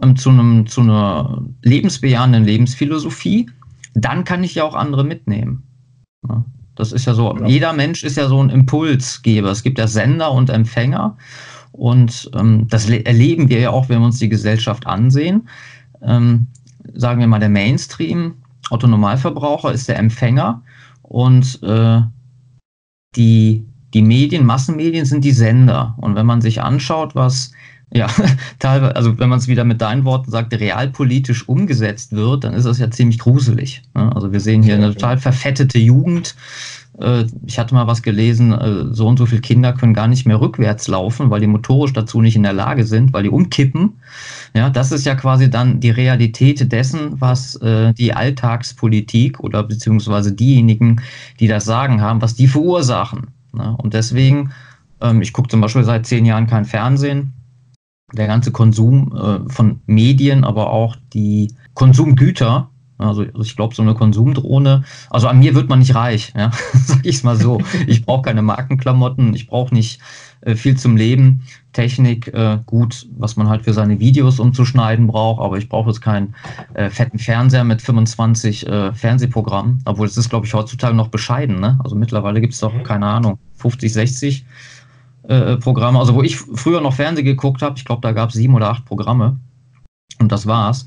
ähm, 0.02 0.16
zu, 0.16 0.30
einem, 0.30 0.66
zu 0.66 0.80
einer 0.80 1.42
lebensbejahenden 1.62 2.44
Lebensphilosophie, 2.44 3.50
dann 3.94 4.24
kann 4.24 4.44
ich 4.44 4.54
ja 4.54 4.64
auch 4.64 4.74
andere 4.74 5.04
mitnehmen. 5.04 5.64
Ne? 6.26 6.44
Das 6.74 6.92
ist 6.92 7.06
ja 7.06 7.14
so, 7.14 7.36
ja. 7.36 7.46
jeder 7.46 7.72
Mensch 7.72 8.04
ist 8.04 8.16
ja 8.16 8.28
so 8.28 8.40
ein 8.40 8.50
Impulsgeber. 8.50 9.50
Es 9.50 9.62
gibt 9.62 9.78
ja 9.78 9.88
Sender 9.88 10.30
und 10.30 10.48
Empfänger. 10.48 11.16
Und 11.72 12.30
ähm, 12.34 12.66
das 12.68 12.88
erleben 12.88 13.48
wir 13.48 13.58
ja 13.58 13.70
auch, 13.70 13.88
wenn 13.88 14.00
wir 14.00 14.06
uns 14.06 14.18
die 14.18 14.28
Gesellschaft 14.28 14.86
ansehen. 14.86 15.48
Ähm, 16.02 16.46
sagen 16.94 17.20
wir 17.20 17.26
mal, 17.26 17.40
der 17.40 17.48
Mainstream, 17.48 18.34
Autonormalverbraucher 18.70 19.72
ist 19.72 19.88
der 19.88 19.98
Empfänger 19.98 20.62
und 21.02 21.62
äh, 21.62 22.02
die, 23.16 23.66
die 23.94 24.02
Medien, 24.02 24.44
Massenmedien 24.44 25.04
sind 25.04 25.24
die 25.24 25.32
Sender. 25.32 25.94
Und 25.98 26.14
wenn 26.14 26.26
man 26.26 26.40
sich 26.40 26.60
anschaut, 26.62 27.14
was 27.14 27.52
ja, 27.92 28.08
teilweise, 28.58 28.96
also 28.96 29.18
wenn 29.18 29.28
man 29.28 29.38
es 29.38 29.48
wieder 29.48 29.64
mit 29.64 29.80
deinen 29.80 30.04
Worten 30.04 30.30
sagt, 30.30 30.52
realpolitisch 30.52 31.48
umgesetzt 31.48 32.12
wird, 32.12 32.44
dann 32.44 32.54
ist 32.54 32.64
das 32.64 32.78
ja 32.78 32.90
ziemlich 32.90 33.18
gruselig. 33.18 33.82
Ne? 33.94 34.14
Also 34.14 34.32
wir 34.32 34.40
sehen 34.40 34.62
hier 34.62 34.74
eine 34.74 34.92
total 34.94 35.18
verfettete 35.18 35.78
Jugend. 35.78 36.34
Äh, 37.00 37.24
ich 37.46 37.58
hatte 37.58 37.74
mal 37.74 37.86
was 37.86 38.02
gelesen, 38.02 38.52
äh, 38.52 38.94
so 38.94 39.06
und 39.06 39.16
so 39.18 39.24
viele 39.24 39.40
Kinder 39.40 39.72
können 39.72 39.94
gar 39.94 40.06
nicht 40.06 40.26
mehr 40.26 40.40
rückwärts 40.40 40.86
laufen, 40.88 41.30
weil 41.30 41.40
die 41.40 41.46
motorisch 41.46 41.94
dazu 41.94 42.20
nicht 42.20 42.36
in 42.36 42.42
der 42.42 42.52
Lage 42.52 42.84
sind, 42.84 43.14
weil 43.14 43.22
die 43.22 43.30
umkippen. 43.30 43.94
Ja, 44.54 44.68
das 44.68 44.92
ist 44.92 45.06
ja 45.06 45.14
quasi 45.14 45.48
dann 45.48 45.80
die 45.80 45.90
Realität 45.90 46.70
dessen, 46.70 47.20
was 47.20 47.56
äh, 47.56 47.94
die 47.94 48.12
Alltagspolitik 48.12 49.40
oder 49.40 49.62
beziehungsweise 49.62 50.32
diejenigen, 50.32 51.00
die 51.40 51.48
das 51.48 51.64
Sagen 51.64 52.02
haben, 52.02 52.20
was 52.20 52.34
die 52.34 52.48
verursachen. 52.48 53.28
Ne? 53.54 53.74
Und 53.78 53.94
deswegen, 53.94 54.50
ähm, 55.00 55.22
ich 55.22 55.32
gucke 55.32 55.48
zum 55.48 55.62
Beispiel 55.62 55.84
seit 55.84 56.06
zehn 56.06 56.26
Jahren 56.26 56.46
kein 56.46 56.66
Fernsehen 56.66 57.32
der 58.12 58.26
ganze 58.26 58.52
Konsum 58.52 59.14
äh, 59.14 59.50
von 59.52 59.80
Medien, 59.86 60.44
aber 60.44 60.70
auch 60.70 60.96
die 61.12 61.54
Konsumgüter. 61.74 62.70
Also 62.96 63.24
ich 63.40 63.54
glaube, 63.54 63.76
so 63.76 63.82
eine 63.82 63.94
Konsumdrohne, 63.94 64.82
also 65.08 65.28
an 65.28 65.38
mir 65.38 65.54
wird 65.54 65.68
man 65.68 65.78
nicht 65.78 65.94
reich, 65.94 66.32
ja, 66.36 66.50
sag 66.74 67.06
ich 67.06 67.16
es 67.16 67.22
mal 67.22 67.36
so. 67.36 67.60
Ich 67.86 68.04
brauche 68.04 68.22
keine 68.22 68.42
Markenklamotten, 68.42 69.34
ich 69.34 69.46
brauche 69.46 69.72
nicht 69.72 70.00
äh, 70.40 70.56
viel 70.56 70.76
zum 70.76 70.96
Leben. 70.96 71.42
Technik, 71.72 72.26
äh, 72.34 72.58
gut, 72.66 73.06
was 73.16 73.36
man 73.36 73.48
halt 73.48 73.62
für 73.62 73.72
seine 73.72 74.00
Videos 74.00 74.40
umzuschneiden 74.40 75.06
braucht, 75.06 75.40
aber 75.40 75.58
ich 75.58 75.68
brauche 75.68 75.90
jetzt 75.90 76.00
keinen 76.00 76.34
äh, 76.74 76.90
fetten 76.90 77.20
Fernseher 77.20 77.62
mit 77.62 77.82
25 77.82 78.66
äh, 78.66 78.92
Fernsehprogrammen, 78.92 79.82
obwohl 79.84 80.08
es 80.08 80.16
ist, 80.16 80.28
glaube 80.28 80.46
ich, 80.46 80.54
heutzutage 80.54 80.96
noch 80.96 81.08
bescheiden. 81.08 81.60
Ne? 81.60 81.78
Also 81.84 81.94
mittlerweile 81.94 82.40
gibt 82.40 82.54
es 82.54 82.60
doch, 82.60 82.82
keine 82.82 83.06
Ahnung, 83.06 83.38
50, 83.58 83.92
60 83.92 84.44
äh, 85.28 85.56
Programme. 85.56 85.98
Also 85.98 86.14
wo 86.14 86.22
ich 86.22 86.36
früher 86.36 86.80
noch 86.80 86.94
Fernsehen 86.94 87.24
geguckt 87.24 87.62
habe, 87.62 87.76
ich 87.76 87.84
glaube, 87.84 88.02
da 88.02 88.12
gab 88.12 88.30
es 88.30 88.34
sieben 88.34 88.54
oder 88.54 88.70
acht 88.70 88.84
Programme. 88.84 89.38
Und 90.18 90.32
das 90.32 90.46
war's. 90.46 90.86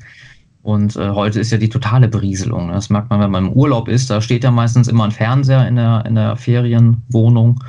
Und 0.63 0.95
äh, 0.95 1.09
heute 1.09 1.39
ist 1.39 1.51
ja 1.51 1.57
die 1.57 1.69
totale 1.69 2.07
Berieselung. 2.07 2.69
Das 2.69 2.89
merkt 2.89 3.09
man, 3.09 3.19
wenn 3.19 3.31
man 3.31 3.47
im 3.47 3.53
Urlaub 3.53 3.87
ist. 3.87 4.09
Da 4.09 4.21
steht 4.21 4.43
ja 4.43 4.51
meistens 4.51 4.87
immer 4.87 5.05
ein 5.05 5.11
Fernseher 5.11 5.67
in 5.67 5.75
der, 5.75 6.05
in 6.05 6.15
der 6.15 6.35
Ferienwohnung. 6.35 7.63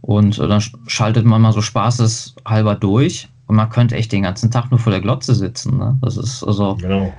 Und 0.00 0.38
äh, 0.38 0.48
dann 0.48 0.62
schaltet 0.86 1.24
man 1.24 1.40
mal 1.42 1.52
so 1.52 1.60
spaßeshalber 1.60 2.74
durch. 2.74 3.28
Und 3.46 3.56
man 3.56 3.70
könnte 3.70 3.96
echt 3.96 4.12
den 4.12 4.22
ganzen 4.22 4.50
Tag 4.50 4.70
nur 4.70 4.80
vor 4.80 4.90
der 4.90 5.00
Glotze 5.00 5.34
sitzen. 5.34 5.78
Ne? 5.78 5.98
Das 6.02 6.16
ist 6.16 6.42
also 6.42 6.76
genau. 6.76 7.12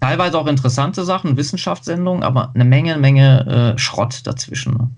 teilweise 0.00 0.38
auch 0.38 0.46
interessante 0.46 1.04
Sachen, 1.04 1.36
Wissenschaftssendungen, 1.36 2.22
aber 2.22 2.52
eine 2.54 2.64
Menge, 2.64 2.96
Menge 2.96 3.74
äh, 3.74 3.78
Schrott 3.78 4.26
dazwischen. 4.26 4.74
Ne? 4.74 4.90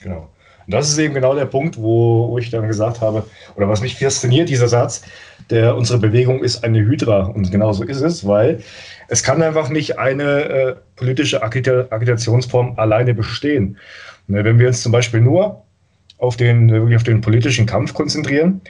Genau. 0.00 0.28
Und 0.66 0.74
das 0.74 0.88
ist 0.88 0.98
eben 0.98 1.14
genau 1.14 1.34
der 1.34 1.46
Punkt, 1.46 1.76
wo, 1.76 2.30
wo 2.30 2.38
ich 2.38 2.50
dann 2.50 2.66
gesagt 2.66 3.00
habe, 3.00 3.24
oder 3.56 3.68
was 3.68 3.80
mich 3.80 3.98
fasziniert, 3.98 4.48
dieser 4.48 4.68
Satz, 4.68 5.02
der 5.50 5.76
unsere 5.76 5.98
Bewegung 5.98 6.42
ist 6.42 6.64
eine 6.64 6.80
Hydra. 6.80 7.24
Und 7.24 7.50
genau 7.50 7.72
so 7.72 7.84
ist 7.84 8.00
es, 8.00 8.26
weil 8.26 8.60
es 9.08 9.22
kann 9.22 9.42
einfach 9.42 9.68
nicht 9.68 9.98
eine 9.98 10.24
äh, 10.24 10.74
politische 10.96 11.42
Agitationsform 11.42 12.74
alleine 12.76 13.14
bestehen. 13.14 13.76
Ne, 14.26 14.42
wenn 14.44 14.58
wir 14.58 14.68
uns 14.68 14.82
zum 14.82 14.92
Beispiel 14.92 15.20
nur 15.20 15.62
auf 16.18 16.36
den, 16.36 16.70
wirklich 16.70 16.96
auf 16.96 17.02
den 17.02 17.20
politischen 17.20 17.66
Kampf 17.66 17.92
konzentrieren 17.92 18.62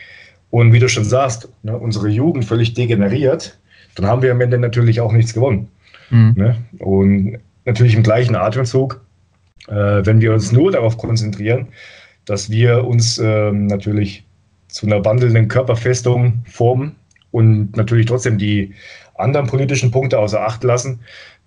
und 0.51 0.73
wie 0.73 0.81
du 0.81 0.89
schon 0.89 1.05
sagst, 1.05 1.49
ne, 1.63 1.77
unsere 1.77 2.09
Jugend 2.09 2.45
völlig 2.45 2.75
degeneriert, 2.75 3.57
dann 3.95 4.07
haben 4.07 4.23
wir 4.23 4.33
am 4.33 4.41
Ende 4.41 4.59
natürlich 4.59 5.01
auch 5.01 5.13
nichts 5.13 5.33
gewonnen. 5.33 5.69
Mhm. 6.11 6.35
Ne? 6.37 6.57
Und 6.79 7.39
natürlich 7.65 7.95
im 7.95 8.03
gleichen 8.03 8.35
Atemzug 8.35 9.01
wenn 9.67 10.21
wir 10.21 10.33
uns 10.33 10.53
nur 10.53 10.73
darauf 10.73 10.99
konzentrieren, 10.99 11.69
dass 12.25 12.51
wir 12.51 12.85
uns 12.85 13.19
ähm, 13.19 13.67
natürlich 13.67 14.25
zu 14.69 14.87
einer 14.87 15.05
wandelnden 15.05 15.49
Körperfestung 15.49 16.43
formen 16.47 16.97
und 17.31 17.77
natürlich 17.77 18.07
trotzdem 18.07 18.39
die 18.39 18.75
anderen 19.17 19.47
politischen 19.47 19.91
Punkte 19.91 20.19
außer 20.19 20.41
Acht 20.41 20.65
lassen, 20.65 21.01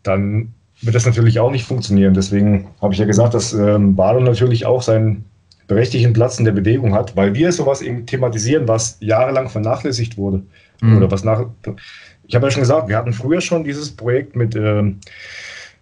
dann 0.04 0.54
wird 0.82 0.96
das 0.96 1.06
natürlich 1.06 1.40
auch 1.40 1.52
nicht 1.52 1.66
funktionieren. 1.66 2.14
Deswegen 2.14 2.68
habe 2.82 2.94
ich 2.94 3.00
ja 3.00 3.06
gesagt, 3.06 3.34
dass 3.34 3.54
ähm, 3.54 3.96
Bado 3.96 4.20
natürlich 4.20 4.66
auch 4.66 4.82
seinen 4.82 5.26
berechtigten 5.68 6.14
Platz 6.14 6.40
in 6.40 6.46
der 6.46 6.54
Bewegung 6.54 6.94
hat, 6.94 7.16
weil 7.16 7.36
wir 7.36 7.52
sowas 7.52 7.82
eben 7.82 8.06
thematisieren, 8.06 8.68
was 8.68 8.98
jahrelang 9.02 9.50
vernachlässigt 9.50 10.18
wurde. 10.18 10.44
Mhm. 10.82 10.98
Oder 10.98 11.12
was 11.12 11.24
nach. 11.24 11.46
Ich 12.28 12.36
habe 12.36 12.48
ja 12.48 12.52
schon 12.52 12.62
gesagt, 12.62 12.88
wir 12.88 12.98
hatten 12.98 13.14
früher 13.14 13.42
schon 13.42 13.64
dieses 13.64 13.92
Projekt 13.92 14.36
mit, 14.36 14.56
ähm, 14.56 15.00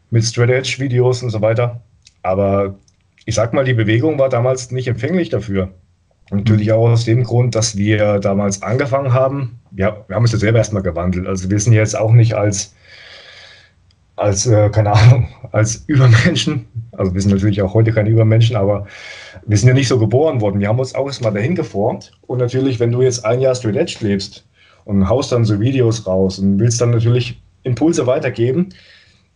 mit 0.09 0.23
Straight 0.23 0.49
Edge 0.49 0.77
Videos 0.79 1.21
und 1.21 1.29
so 1.29 1.41
weiter. 1.41 1.81
Aber 2.25 2.75
ich 3.25 3.35
sag 3.35 3.53
mal, 3.53 3.65
die 3.65 3.73
Bewegung 3.73 4.17
war 4.17 4.29
damals 4.29 4.71
nicht 4.71 4.87
empfänglich 4.87 5.29
dafür. 5.29 5.69
natürlich 6.31 6.71
auch 6.71 6.89
aus 6.89 7.05
dem 7.05 7.23
Grund, 7.23 7.53
dass 7.53 7.77
wir 7.77 8.19
damals 8.19 8.63
angefangen 8.63 9.13
haben. 9.13 9.59
Ja, 9.75 10.03
wir 10.07 10.15
haben 10.15 10.23
uns 10.23 10.31
ja 10.31 10.39
selber 10.39 10.57
erstmal 10.57 10.81
gewandelt. 10.81 11.27
Also 11.27 11.51
wir 11.51 11.59
sind 11.59 11.73
jetzt 11.73 11.95
auch 11.95 12.11
nicht 12.11 12.33
als, 12.33 12.73
als 14.15 14.47
äh, 14.47 14.69
keine 14.71 14.93
Ahnung, 14.93 15.27
als 15.51 15.83
Übermenschen. 15.85 16.65
Also 16.93 17.13
wir 17.13 17.21
sind 17.21 17.31
natürlich 17.31 17.61
auch 17.61 17.75
heute 17.75 17.91
keine 17.91 18.09
Übermenschen, 18.09 18.55
aber 18.55 18.87
wir 19.45 19.57
sind 19.57 19.67
ja 19.67 19.75
nicht 19.75 19.87
so 19.87 19.99
geboren 19.99 20.41
worden. 20.41 20.59
Wir 20.59 20.67
haben 20.67 20.79
uns 20.79 20.95
auch 20.95 21.05
erstmal 21.05 21.33
dahin 21.33 21.53
geformt. 21.53 22.11
Und 22.25 22.39
natürlich, 22.39 22.79
wenn 22.79 22.91
du 22.91 23.03
jetzt 23.03 23.23
ein 23.23 23.39
Jahr 23.39 23.53
Straight 23.53 23.75
Edge 23.75 23.97
lebst 24.01 24.47
und 24.85 25.07
haust 25.07 25.31
dann 25.31 25.45
so 25.45 25.59
Videos 25.59 26.07
raus 26.07 26.39
und 26.39 26.59
willst 26.59 26.81
dann 26.81 26.89
natürlich 26.89 27.39
Impulse 27.61 28.07
weitergeben, 28.07 28.69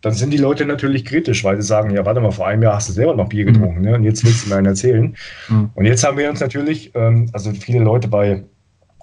dann 0.00 0.14
sind 0.14 0.32
die 0.32 0.38
Leute 0.38 0.64
natürlich 0.64 1.04
kritisch, 1.04 1.44
weil 1.44 1.60
sie 1.60 1.66
sagen, 1.66 1.90
ja, 1.90 2.04
warte 2.06 2.20
mal, 2.20 2.30
vor 2.30 2.46
einem 2.46 2.62
Jahr 2.62 2.76
hast 2.76 2.88
du 2.88 2.92
selber 2.92 3.14
noch 3.14 3.28
Bier 3.28 3.44
getrunken, 3.44 3.80
mhm. 3.80 3.84
ne? 3.84 3.94
und 3.94 4.04
jetzt 4.04 4.24
willst 4.24 4.44
du 4.44 4.50
mir 4.50 4.56
einen 4.56 4.66
erzählen. 4.66 5.14
Mhm. 5.48 5.70
Und 5.74 5.84
jetzt 5.84 6.04
haben 6.04 6.16
wir 6.16 6.30
uns 6.30 6.40
natürlich, 6.40 6.92
ähm, 6.94 7.28
also 7.32 7.52
viele 7.52 7.80
Leute 7.80 8.08
bei 8.08 8.42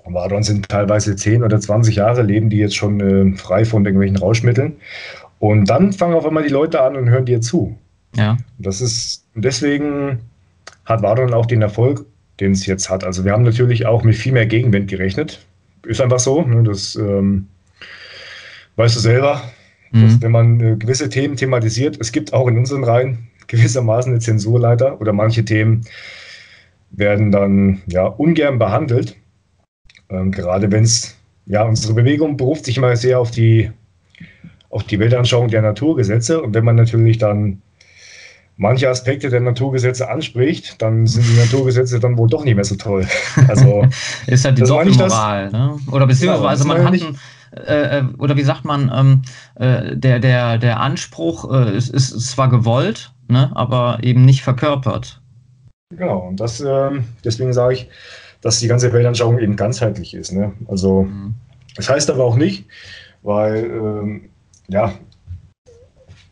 Wadon 0.05 0.43
sind 0.43 0.69
teilweise 0.69 1.15
10 1.15 1.43
oder 1.43 1.59
20 1.59 1.95
Jahre, 1.95 2.21
leben 2.21 2.49
die 2.49 2.57
jetzt 2.57 2.75
schon 2.75 2.99
äh, 3.01 3.37
frei 3.37 3.65
von 3.65 3.85
irgendwelchen 3.85 4.17
Rauschmitteln. 4.17 4.77
Und 5.39 5.69
dann 5.69 5.93
fangen 5.93 6.15
auf 6.15 6.25
einmal 6.25 6.43
die 6.43 6.49
Leute 6.49 6.81
an 6.81 6.95
und 6.95 7.09
hören 7.09 7.25
dir 7.25 7.41
zu. 7.41 7.77
Ja. 8.15 8.37
Das 8.57 8.81
ist, 8.81 9.25
deswegen 9.35 10.19
hat 10.85 11.03
Wadon 11.03 11.33
auch 11.33 11.45
den 11.45 11.61
Erfolg, 11.61 12.05
den 12.39 12.53
es 12.53 12.65
jetzt 12.65 12.89
hat. 12.89 13.03
Also 13.03 13.25
wir 13.25 13.33
haben 13.33 13.43
natürlich 13.43 13.85
auch 13.85 14.03
mit 14.03 14.15
viel 14.15 14.31
mehr 14.31 14.45
Gegenwind 14.45 14.89
gerechnet. 14.89 15.45
Ist 15.85 16.01
einfach 16.01 16.19
so. 16.19 16.41
Ne? 16.41 16.63
Das 16.63 16.95
ähm, 16.95 17.47
weißt 18.77 18.95
du 18.95 18.99
selber, 18.99 19.41
Mhm. 19.97 20.21
wenn 20.21 20.31
man 20.31 20.59
äh, 20.59 20.75
gewisse 20.77 21.09
Themen 21.09 21.35
thematisiert, 21.35 21.97
es 21.99 22.11
gibt 22.11 22.33
auch 22.33 22.47
in 22.47 22.57
unseren 22.57 22.83
Reihen 22.83 23.27
gewissermaßen 23.47 24.11
eine 24.11 24.19
Zensurleiter 24.19 24.99
oder 24.99 25.13
manche 25.13 25.45
Themen 25.45 25.85
werden 26.91 27.31
dann 27.31 27.81
ja 27.87 28.05
ungern 28.05 28.59
behandelt. 28.59 29.15
Ähm, 30.09 30.31
gerade 30.31 30.71
wenn 30.71 30.83
es, 30.83 31.17
ja, 31.45 31.63
unsere 31.63 31.93
Bewegung 31.93 32.37
beruft 32.37 32.65
sich 32.65 32.77
immer 32.77 32.95
sehr 32.95 33.19
auf 33.19 33.31
die, 33.31 33.71
auf 34.69 34.83
die 34.83 34.99
Weltanschauung 34.99 35.49
der 35.49 35.61
Naturgesetze 35.61 36.41
und 36.41 36.53
wenn 36.53 36.65
man 36.65 36.75
natürlich 36.75 37.17
dann 37.17 37.61
manche 38.57 38.89
Aspekte 38.89 39.29
der 39.29 39.39
Naturgesetze 39.39 40.09
anspricht, 40.09 40.81
dann 40.81 41.05
sind 41.07 41.25
die 41.27 41.39
Naturgesetze 41.39 41.99
dann 41.99 42.17
wohl 42.17 42.27
doch 42.27 42.43
nicht 42.43 42.55
mehr 42.55 42.65
so 42.65 42.75
toll. 42.75 43.07
Also 43.47 43.85
ist 44.25 44.45
halt 44.45 44.57
die 44.57 44.63
Doppelmoral, 44.63 45.51
ne? 45.51 45.77
Oder 45.91 46.07
beziehungsweise 46.07 46.63
ja, 46.63 46.67
man 46.67 46.83
hat 46.83 46.93
einen, 46.93 47.17
äh, 47.51 47.99
äh, 47.99 48.03
oder 48.17 48.35
wie 48.35 48.43
sagt 48.43 48.65
man, 48.65 48.91
ähm, 48.93 49.21
äh, 49.55 49.95
der, 49.95 50.19
der, 50.19 50.57
der 50.57 50.79
Anspruch 50.79 51.51
äh, 51.51 51.75
ist, 51.75 51.89
ist 51.89 52.19
zwar 52.27 52.49
gewollt, 52.49 53.11
ne, 53.27 53.51
aber 53.55 53.99
eben 54.01 54.25
nicht 54.25 54.43
verkörpert. 54.43 55.21
Genau, 55.89 56.19
und 56.19 56.39
das, 56.39 56.59
ähm, 56.59 57.05
deswegen 57.23 57.53
sage 57.53 57.75
ich, 57.75 57.89
dass 58.41 58.59
die 58.59 58.67
ganze 58.67 58.91
Weltanschauung 58.91 59.39
eben 59.39 59.55
ganzheitlich 59.55 60.13
ist. 60.13 60.31
Ne? 60.33 60.53
Also, 60.67 61.03
mhm. 61.03 61.33
das 61.75 61.89
heißt 61.89 62.09
aber 62.09 62.25
auch 62.25 62.35
nicht, 62.35 62.65
weil, 63.23 63.65
ähm, 63.65 64.29
ja, 64.67 64.93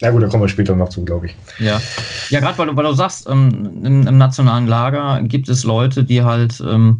na 0.01 0.11
gut, 0.11 0.23
da 0.23 0.27
kommen 0.27 0.43
wir 0.43 0.49
später 0.49 0.75
noch 0.75 0.89
zu, 0.89 1.05
glaube 1.05 1.27
ich. 1.27 1.35
Ja, 1.57 1.81
ja 2.29 2.41
gerade 2.41 2.57
weil, 2.57 2.67
du, 2.67 2.75
weil 2.75 2.83
du 2.83 2.93
sagst, 2.93 3.29
ähm, 3.29 3.81
im, 3.83 4.07
im, 4.07 4.17
nationalen 4.17 4.67
Lager 4.67 5.21
gibt 5.23 5.47
es 5.47 5.63
Leute, 5.63 6.03
die 6.03 6.21
halt 6.21 6.59
ähm, 6.59 6.99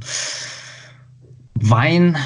Wein 1.56 2.18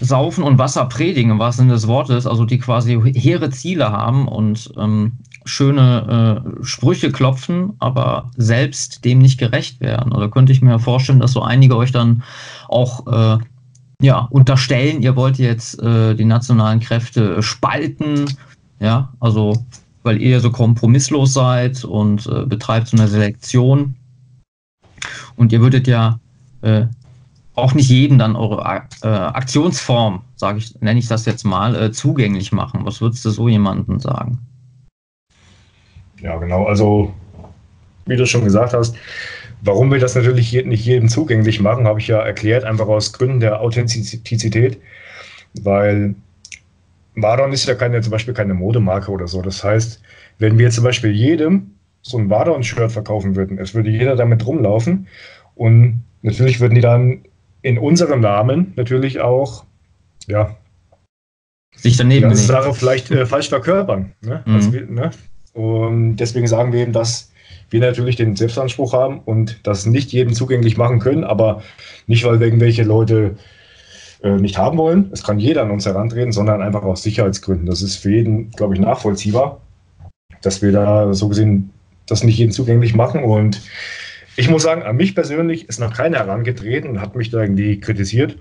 saufen 0.00 0.44
und 0.44 0.58
Wasser 0.58 0.86
predigen, 0.86 1.30
im 1.30 1.38
wahrsten 1.38 1.64
Sinne 1.64 1.74
des 1.74 1.86
Wortes, 1.86 2.26
also 2.26 2.44
die 2.44 2.58
quasi 2.58 3.00
hehre 3.14 3.50
Ziele 3.50 3.92
haben 3.92 4.26
und 4.28 4.72
ähm, 4.76 5.12
schöne 5.44 6.42
äh, 6.60 6.64
Sprüche 6.64 7.12
klopfen, 7.12 7.74
aber 7.78 8.30
selbst 8.36 9.04
dem 9.04 9.18
nicht 9.18 9.38
gerecht 9.38 9.80
werden. 9.80 10.12
Oder 10.12 10.28
könnte 10.28 10.52
ich 10.52 10.62
mir 10.62 10.78
vorstellen, 10.78 11.20
dass 11.20 11.32
so 11.32 11.42
einige 11.42 11.76
euch 11.76 11.92
dann 11.92 12.22
auch 12.68 13.06
äh, 13.06 13.38
ja, 14.00 14.26
unterstellen, 14.30 15.02
ihr 15.02 15.16
wollt 15.16 15.38
jetzt 15.38 15.80
äh, 15.80 16.14
die 16.14 16.24
nationalen 16.24 16.80
Kräfte 16.80 17.42
spalten, 17.42 18.24
ja, 18.80 19.12
also 19.20 19.64
weil 20.02 20.20
ihr 20.20 20.40
so 20.40 20.50
kompromisslos 20.50 21.32
seid 21.32 21.84
und 21.84 22.26
äh, 22.26 22.44
betreibt 22.44 22.88
so 22.88 22.96
eine 22.96 23.08
Selektion. 23.08 23.94
Und 25.36 25.52
ihr 25.52 25.60
würdet 25.60 25.86
ja 25.86 26.18
äh, 26.62 26.86
auch 27.54 27.74
nicht 27.74 27.88
jedem 27.88 28.18
dann 28.18 28.36
eure 28.36 28.62
äh, 29.02 29.06
Aktionsform, 29.06 30.22
sage 30.36 30.58
ich, 30.58 30.80
nenne 30.80 30.98
ich 30.98 31.08
das 31.08 31.24
jetzt 31.24 31.44
mal, 31.44 31.74
äh, 31.76 31.92
zugänglich 31.92 32.52
machen. 32.52 32.80
Was 32.84 33.00
würdest 33.00 33.24
du 33.24 33.30
so 33.30 33.48
jemandem 33.48 34.00
sagen? 34.00 34.38
Ja, 36.20 36.36
genau. 36.38 36.64
Also, 36.64 37.12
wie 38.06 38.16
du 38.16 38.26
schon 38.26 38.44
gesagt 38.44 38.72
hast, 38.72 38.96
warum 39.62 39.92
wir 39.92 40.00
das 40.00 40.14
natürlich 40.14 40.52
nicht 40.64 40.84
jedem 40.84 41.08
zugänglich 41.08 41.60
machen, 41.60 41.86
habe 41.86 42.00
ich 42.00 42.08
ja 42.08 42.20
erklärt, 42.20 42.64
einfach 42.64 42.88
aus 42.88 43.12
Gründen 43.12 43.40
der 43.40 43.60
Authentizität, 43.60 44.80
weil 45.62 46.14
Vardon 47.14 47.52
ist 47.52 47.66
ja 47.66 47.74
keine, 47.74 48.00
zum 48.00 48.10
Beispiel 48.10 48.34
keine 48.34 48.54
Modemarke 48.54 49.10
oder 49.10 49.28
so. 49.28 49.42
Das 49.42 49.62
heißt, 49.62 50.00
wenn 50.38 50.58
wir 50.58 50.70
zum 50.70 50.84
Beispiel 50.84 51.12
jedem 51.12 51.70
so 52.02 52.18
ein 52.18 52.28
Vardon-Shirt 52.28 52.92
verkaufen 52.92 53.36
würden, 53.36 53.58
es 53.58 53.74
würde 53.74 53.90
jeder 53.90 54.16
damit 54.16 54.44
rumlaufen 54.44 55.06
und 55.54 56.02
natürlich 56.22 56.60
würden 56.60 56.74
die 56.74 56.80
dann 56.80 57.22
in 57.64 57.78
unserem 57.78 58.20
Namen 58.20 58.74
natürlich 58.76 59.20
auch, 59.20 59.64
ja, 60.26 60.54
sich 61.74 61.96
daneben 61.96 62.28
die 62.28 62.36
Sache 62.36 62.74
vielleicht 62.74 63.10
äh, 63.10 63.26
falsch 63.26 63.48
verkörpern. 63.48 64.12
Ne? 64.20 64.42
Mhm. 64.44 64.54
Also, 64.54 64.70
ne? 64.70 65.10
Und 65.54 66.16
deswegen 66.16 66.46
sagen 66.46 66.72
wir 66.72 66.80
eben, 66.80 66.92
dass 66.92 67.32
wir 67.70 67.80
natürlich 67.80 68.16
den 68.16 68.36
Selbstanspruch 68.36 68.92
haben 68.92 69.20
und 69.20 69.60
das 69.66 69.86
nicht 69.86 70.12
jedem 70.12 70.34
zugänglich 70.34 70.76
machen 70.76 70.98
können, 70.98 71.24
aber 71.24 71.62
nicht, 72.06 72.24
weil 72.24 72.40
irgendwelche 72.40 72.82
Leute 72.82 73.36
äh, 74.22 74.36
nicht 74.36 74.58
haben 74.58 74.76
wollen. 74.76 75.08
Es 75.12 75.22
kann 75.22 75.38
jeder 75.38 75.62
an 75.62 75.70
uns 75.70 75.86
herantreten, 75.86 76.32
sondern 76.32 76.60
einfach 76.60 76.82
aus 76.82 77.02
Sicherheitsgründen. 77.02 77.66
Das 77.66 77.80
ist 77.80 77.96
für 77.96 78.10
jeden, 78.10 78.50
glaube 78.50 78.74
ich, 78.74 78.80
nachvollziehbar, 78.80 79.62
dass 80.42 80.60
wir 80.60 80.70
da 80.70 81.14
so 81.14 81.28
gesehen 81.28 81.70
das 82.06 82.24
nicht 82.24 82.36
jedem 82.36 82.52
zugänglich 82.52 82.94
machen. 82.94 83.24
Und 83.24 83.62
ich 84.36 84.48
muss 84.48 84.62
sagen, 84.62 84.82
an 84.82 84.96
mich 84.96 85.14
persönlich 85.14 85.68
ist 85.68 85.80
noch 85.80 85.94
keiner 85.94 86.18
herangetreten 86.18 86.90
und 86.90 87.00
hat 87.00 87.14
mich 87.14 87.30
da 87.30 87.40
irgendwie 87.40 87.80
kritisiert 87.80 88.36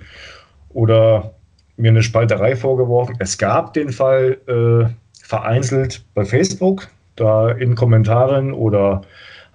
oder 0.69 1.33
mir 1.77 1.89
eine 1.89 2.03
Spalterei 2.03 2.55
vorgeworfen. 2.55 3.15
Es 3.19 3.37
gab 3.37 3.73
den 3.73 3.89
Fall 3.89 4.37
äh, 4.47 4.91
vereinzelt 5.23 6.05
bei 6.13 6.25
Facebook, 6.25 6.87
da 7.15 7.49
in 7.49 7.75
Kommentaren 7.75 8.53
oder 8.53 9.01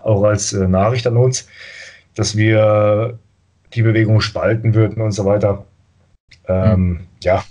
auch 0.02 0.22
als 0.24 0.52
äh, 0.52 0.66
Nachricht 0.66 1.06
an 1.06 1.16
uns, 1.16 1.48
dass 2.14 2.36
wir 2.36 3.18
die 3.74 3.82
Bewegung 3.82 4.20
spalten 4.20 4.74
würden 4.74 5.02
und 5.02 5.12
so 5.12 5.24
weiter. 5.24 5.64
Ähm, 6.46 6.88
mhm. 6.88 7.00
Ja. 7.22 7.44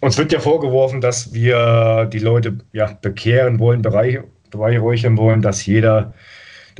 Uns 0.00 0.16
wird 0.16 0.32
ja 0.32 0.40
vorgeworfen, 0.40 1.00
dass 1.00 1.34
wir 1.34 2.08
die 2.10 2.20
Leute 2.20 2.58
ja, 2.72 2.98
bekehren 3.02 3.58
wollen, 3.58 3.82
beweihräuchern 3.82 5.18
wollen, 5.18 5.42
dass 5.42 5.66
jeder, 5.66 6.14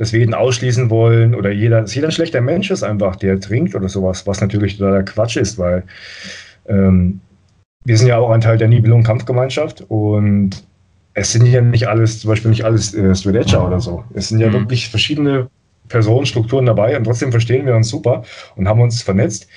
dass 0.01 0.13
wir 0.13 0.19
jeden 0.19 0.33
ausschließen 0.33 0.89
wollen 0.89 1.35
oder 1.35 1.51
jeder, 1.51 1.81
dass 1.81 1.93
jeder 1.93 2.07
ein 2.07 2.11
schlechter 2.11 2.41
Mensch 2.41 2.71
ist 2.71 2.81
einfach, 2.81 3.17
der 3.17 3.39
trinkt 3.39 3.75
oder 3.75 3.87
sowas, 3.87 4.25
was 4.25 4.41
natürlich 4.41 4.79
totaler 4.79 5.03
Quatsch 5.03 5.37
ist, 5.37 5.59
weil 5.59 5.83
ähm, 6.67 7.19
wir 7.85 7.95
sind 7.95 8.07
ja 8.07 8.17
auch 8.17 8.31
ein 8.31 8.41
Teil 8.41 8.57
der 8.57 8.67
Nibelungen-Kampfgemeinschaft 8.67 9.85
und 9.89 10.65
es 11.13 11.33
sind 11.33 11.45
ja 11.45 11.61
nicht 11.61 11.87
alles, 11.87 12.21
zum 12.21 12.29
Beispiel 12.29 12.49
nicht 12.49 12.65
alles 12.65 12.95
äh, 12.95 13.13
Streletscha 13.13 13.63
oder 13.63 13.79
so. 13.79 14.03
Es 14.15 14.29
sind 14.29 14.39
ja 14.39 14.47
mhm. 14.47 14.53
wirklich 14.53 14.89
verschiedene 14.89 15.51
Personenstrukturen 15.87 16.65
dabei 16.65 16.97
und 16.97 17.03
trotzdem 17.03 17.29
verstehen 17.29 17.67
wir 17.67 17.75
uns 17.75 17.89
super 17.89 18.23
und 18.55 18.67
haben 18.67 18.81
uns 18.81 19.03
vernetzt, 19.03 19.47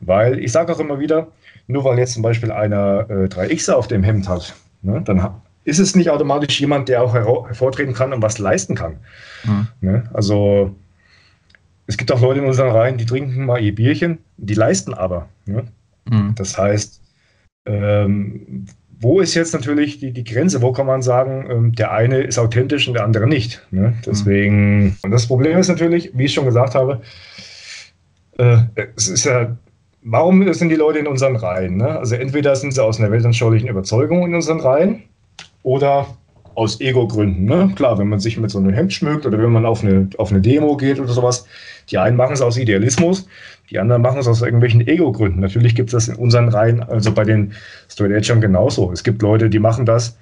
weil 0.00 0.40
ich 0.40 0.52
sage 0.52 0.74
auch 0.74 0.80
immer 0.80 1.00
wieder, 1.00 1.28
nur 1.68 1.84
weil 1.84 1.98
jetzt 1.98 2.12
zum 2.12 2.22
Beispiel 2.22 2.52
einer 2.52 3.08
äh, 3.08 3.28
3Xer 3.28 3.72
auf 3.72 3.88
dem 3.88 4.02
Hemd 4.02 4.28
hat, 4.28 4.54
ne, 4.82 5.00
dann 5.02 5.22
ist 5.64 5.78
es 5.78 5.94
nicht 5.94 6.10
automatisch 6.10 6.60
jemand, 6.60 6.88
der 6.88 7.02
auch 7.02 7.14
hervortreten 7.14 7.94
kann 7.94 8.12
und 8.12 8.22
was 8.22 8.38
leisten 8.38 8.74
kann. 8.74 8.96
Mhm. 9.44 9.68
Ne? 9.80 10.04
Also 10.12 10.74
es 11.86 11.96
gibt 11.96 12.10
auch 12.12 12.20
Leute 12.20 12.40
in 12.40 12.46
unseren 12.46 12.70
Reihen, 12.70 12.96
die 12.98 13.06
trinken 13.06 13.44
mal 13.44 13.60
ihr 13.60 13.74
Bierchen, 13.74 14.18
die 14.36 14.54
leisten 14.54 14.94
aber. 14.94 15.28
Ne? 15.44 15.64
Mhm. 16.08 16.34
Das 16.36 16.56
heißt, 16.56 17.00
ähm, 17.66 18.66
wo 19.00 19.20
ist 19.20 19.34
jetzt 19.34 19.54
natürlich 19.54 19.98
die, 19.98 20.12
die 20.12 20.24
Grenze? 20.24 20.62
Wo 20.62 20.72
kann 20.72 20.86
man 20.86 21.02
sagen, 21.02 21.46
ähm, 21.50 21.72
der 21.74 21.92
eine 21.92 22.20
ist 22.20 22.38
authentisch 22.38 22.86
und 22.86 22.94
der 22.94 23.04
andere 23.04 23.26
nicht? 23.26 23.66
Ne? 23.70 23.94
Deswegen, 24.06 24.84
mhm. 24.84 24.96
und 25.02 25.10
das 25.10 25.26
Problem 25.26 25.58
ist 25.58 25.68
natürlich, 25.68 26.10
wie 26.14 26.24
ich 26.24 26.34
schon 26.34 26.44
gesagt 26.44 26.74
habe, 26.74 27.02
äh, 28.38 28.58
es 28.96 29.08
ist 29.08 29.24
ja, 29.24 29.56
warum 30.02 30.52
sind 30.52 30.70
die 30.70 30.76
Leute 30.76 30.98
in 30.98 31.06
unseren 31.06 31.36
Reihen? 31.36 31.76
Ne? 31.76 31.98
Also 31.98 32.14
entweder 32.14 32.56
sind 32.56 32.72
sie 32.72 32.82
aus 32.82 32.98
einer 32.98 33.10
weltanschaulichen 33.10 33.68
Überzeugung 33.68 34.26
in 34.26 34.34
unseren 34.34 34.60
Reihen 34.60 35.02
oder 35.62 36.06
aus 36.54 36.80
Ego-Gründen. 36.80 37.44
Ne? 37.44 37.72
Klar, 37.76 37.98
wenn 37.98 38.08
man 38.08 38.20
sich 38.20 38.36
mit 38.38 38.50
so 38.50 38.58
einem 38.58 38.72
Hemd 38.72 38.92
schmückt 38.92 39.24
oder 39.24 39.38
wenn 39.38 39.50
man 39.50 39.64
auf 39.64 39.82
eine, 39.82 40.08
auf 40.18 40.30
eine 40.30 40.40
Demo 40.40 40.76
geht 40.76 41.00
oder 41.00 41.12
sowas, 41.12 41.46
die 41.90 41.98
einen 41.98 42.16
machen 42.16 42.32
es 42.32 42.42
aus 42.42 42.56
Idealismus, 42.56 43.26
die 43.70 43.78
anderen 43.78 44.02
machen 44.02 44.18
es 44.18 44.28
aus 44.28 44.42
irgendwelchen 44.42 44.86
Ego-Gründen. 44.86 45.40
Natürlich 45.40 45.74
gibt 45.74 45.88
es 45.88 45.92
das 45.92 46.08
in 46.08 46.16
unseren 46.16 46.48
Reihen, 46.48 46.82
also 46.82 47.12
bei 47.12 47.24
den 47.24 47.52
Straight 47.88 48.12
Edgern 48.12 48.40
genauso. 48.40 48.92
Es 48.92 49.04
gibt 49.04 49.22
Leute, 49.22 49.48
die 49.48 49.58
machen 49.58 49.86
das. 49.86 50.18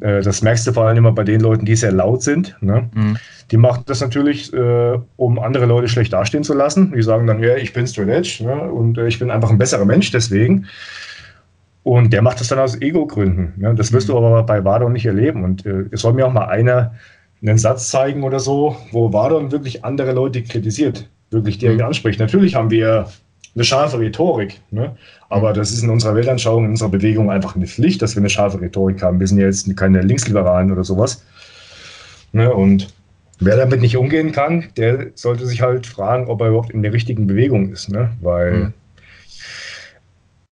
Äh, 0.00 0.22
das 0.22 0.42
merkst 0.42 0.66
du 0.66 0.72
vor 0.72 0.86
allem 0.86 0.96
immer 0.96 1.12
bei 1.12 1.24
den 1.24 1.40
Leuten, 1.40 1.66
die 1.66 1.76
sehr 1.76 1.92
laut 1.92 2.22
sind. 2.22 2.56
Ne? 2.60 2.88
Mhm. 2.94 3.16
Die 3.50 3.56
machen 3.56 3.82
das 3.86 4.00
natürlich, 4.00 4.52
äh, 4.52 4.98
um 5.16 5.38
andere 5.38 5.66
Leute 5.66 5.88
schlecht 5.88 6.12
dastehen 6.12 6.44
zu 6.44 6.54
lassen. 6.54 6.92
Die 6.96 7.02
sagen 7.02 7.26
dann, 7.26 7.42
ja, 7.42 7.56
ich 7.56 7.72
bin 7.72 7.86
Straight 7.86 8.08
Edge 8.08 8.44
ne? 8.44 8.70
und 8.70 8.96
äh, 8.98 9.08
ich 9.08 9.18
bin 9.18 9.30
einfach 9.30 9.50
ein 9.50 9.58
besserer 9.58 9.84
Mensch 9.84 10.10
deswegen. 10.12 10.66
Und 11.84 12.12
der 12.12 12.22
macht 12.22 12.40
das 12.40 12.48
dann 12.48 12.58
aus 12.58 12.80
Ego-Gründen. 12.80 13.54
Ne? 13.56 13.74
Das 13.74 13.92
wirst 13.92 14.08
du 14.08 14.18
mhm. 14.18 14.24
aber 14.24 14.42
bei 14.42 14.64
Vardon 14.64 14.92
nicht 14.92 15.06
erleben. 15.06 15.44
Und 15.44 15.64
äh, 15.64 15.84
es 15.92 16.00
soll 16.00 16.14
mir 16.14 16.26
auch 16.26 16.32
mal 16.32 16.46
einer 16.46 16.94
einen 17.42 17.58
Satz 17.58 17.90
zeigen 17.90 18.22
oder 18.24 18.40
so, 18.40 18.76
wo 18.90 19.12
Vardon 19.12 19.52
wirklich 19.52 19.84
andere 19.84 20.12
Leute 20.12 20.42
kritisiert 20.42 21.08
wirklich 21.34 21.58
direkt 21.58 21.80
mhm. 21.80 21.86
anspricht. 21.86 22.18
Natürlich 22.18 22.54
haben 22.54 22.70
wir 22.70 23.08
eine 23.54 23.64
scharfe 23.64 23.98
Rhetorik, 23.98 24.60
ne? 24.70 24.96
aber 25.28 25.52
das 25.52 25.70
ist 25.70 25.82
in 25.82 25.90
unserer 25.90 26.14
Weltanschauung, 26.14 26.64
in 26.64 26.70
unserer 26.70 26.88
Bewegung 26.88 27.30
einfach 27.30 27.54
eine 27.54 27.66
Pflicht, 27.66 28.02
dass 28.02 28.16
wir 28.16 28.20
eine 28.20 28.30
scharfe 28.30 28.60
Rhetorik 28.60 29.02
haben. 29.02 29.20
Wir 29.20 29.26
sind 29.26 29.38
ja 29.38 29.46
jetzt 29.46 29.76
keine 29.76 30.00
Linksliberalen 30.00 30.72
oder 30.72 30.82
sowas. 30.82 31.24
Ne? 32.32 32.52
Und 32.52 32.88
wer 33.38 33.56
damit 33.56 33.80
nicht 33.80 33.96
umgehen 33.96 34.32
kann, 34.32 34.64
der 34.76 35.08
sollte 35.14 35.46
sich 35.46 35.60
halt 35.60 35.86
fragen, 35.86 36.26
ob 36.26 36.40
er 36.40 36.48
überhaupt 36.48 36.70
in 36.70 36.82
der 36.82 36.92
richtigen 36.92 37.26
Bewegung 37.26 37.70
ist, 37.70 37.90
ne? 37.90 38.10
weil 38.22 38.52
mhm. 38.52 38.72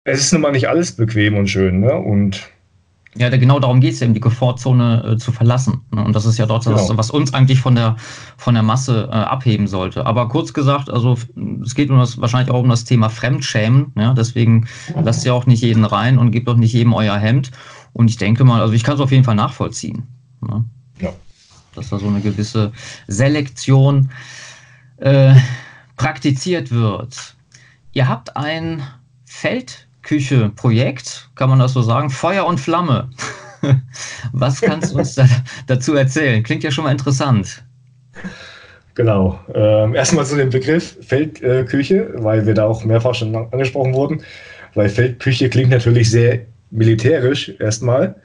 Es 0.08 0.22
ist 0.22 0.32
nun 0.32 0.42
mal 0.42 0.54
nicht 0.54 0.70
alles 0.70 0.94
bequem 0.94 1.36
und 1.36 1.48
schön. 1.48 1.82
Ne? 1.82 1.94
Und 1.94 2.50
ja, 3.16 3.30
genau 3.30 3.60
darum 3.60 3.82
geht 3.82 3.94
es 3.94 4.02
eben, 4.02 4.14
die 4.14 4.22
Komfortzone 4.22 5.04
äh, 5.04 5.18
zu 5.18 5.34
verlassen. 5.34 5.82
Ne? 5.92 6.04
Und 6.04 6.16
das 6.16 6.26
ist 6.26 6.38
ja 6.38 6.46
dort 6.46 6.64
genau. 6.64 6.78
das, 6.78 6.96
was 6.96 7.12
uns 7.12 7.34
eigentlich 7.34 7.60
von 7.60 7.76
der, 7.76 7.98
von 8.38 8.54
der 8.54 8.64
Masse 8.64 9.10
äh, 9.12 9.16
abheben 9.16 9.68
sollte. 9.68 10.06
Aber 10.06 10.30
kurz 10.30 10.54
gesagt, 10.54 10.90
also 10.90 11.18
es 11.62 11.76
geht 11.76 11.90
um 11.90 11.98
das, 12.00 12.22
wahrscheinlich 12.22 12.54
auch 12.54 12.62
um 12.62 12.70
das 12.70 12.86
Thema 12.86 13.10
Fremdschämen. 13.10 13.92
Ja? 13.98 14.14
Deswegen 14.14 14.68
lasst 15.04 15.26
ihr 15.26 15.34
auch 15.34 15.46
nicht 15.46 15.62
jeden 15.62 15.84
rein 15.84 16.18
und 16.18 16.32
gebt 16.32 16.48
auch 16.48 16.56
nicht 16.56 16.72
jedem 16.72 16.94
euer 16.94 17.18
Hemd. 17.18 17.52
Und 17.92 18.10
ich 18.10 18.16
denke 18.16 18.46
mal, 18.46 18.62
also 18.62 18.74
ich 18.74 18.86
kann 18.86 18.96
es 18.96 19.02
auf 19.02 19.12
jeden 19.12 19.26
Fall 19.26 19.36
nachvollziehen. 19.36 20.04
Ne? 20.40 20.64
Ja. 21.02 21.12
Dass 21.76 21.90
da 21.90 22.00
so 22.00 22.08
eine 22.08 22.22
gewisse 22.22 22.72
Selektion 23.08 24.10
äh, 24.98 25.36
praktiziert 25.98 26.72
wird. 26.72 27.36
Ihr 27.92 28.08
habt 28.08 28.38
ein 28.38 28.84
Feld 29.26 29.87
Küche-Projekt, 30.08 31.30
kann 31.36 31.50
man 31.50 31.60
das 31.60 31.74
so 31.74 31.82
sagen? 31.82 32.10
Feuer 32.10 32.46
und 32.46 32.60
Flamme. 32.60 33.10
Was 34.32 34.62
kannst 34.62 34.94
du 34.94 35.00
uns 35.00 35.16
da, 35.16 35.28
dazu 35.68 35.96
erzählen? 35.96 36.42
Klingt 36.44 36.64
ja 36.64 36.72
schon 36.72 36.86
mal 36.86 36.92
interessant. 36.92 37.64
Genau. 38.96 39.40
Ähm, 39.54 39.94
erstmal 39.94 40.26
zu 40.26 40.38
dem 40.38 40.50
Begriff 40.50 40.98
Feldküche, 41.02 42.14
weil 42.16 42.48
wir 42.48 42.54
da 42.54 42.66
auch 42.66 42.84
mehrfach 42.84 43.14
schon 43.14 43.36
angesprochen 43.36 43.94
wurden. 43.94 44.24
Weil 44.74 44.90
Feldküche 44.90 45.50
klingt 45.50 45.70
natürlich 45.70 46.10
sehr 46.10 46.40
militärisch 46.72 47.54
erstmal. 47.60 48.16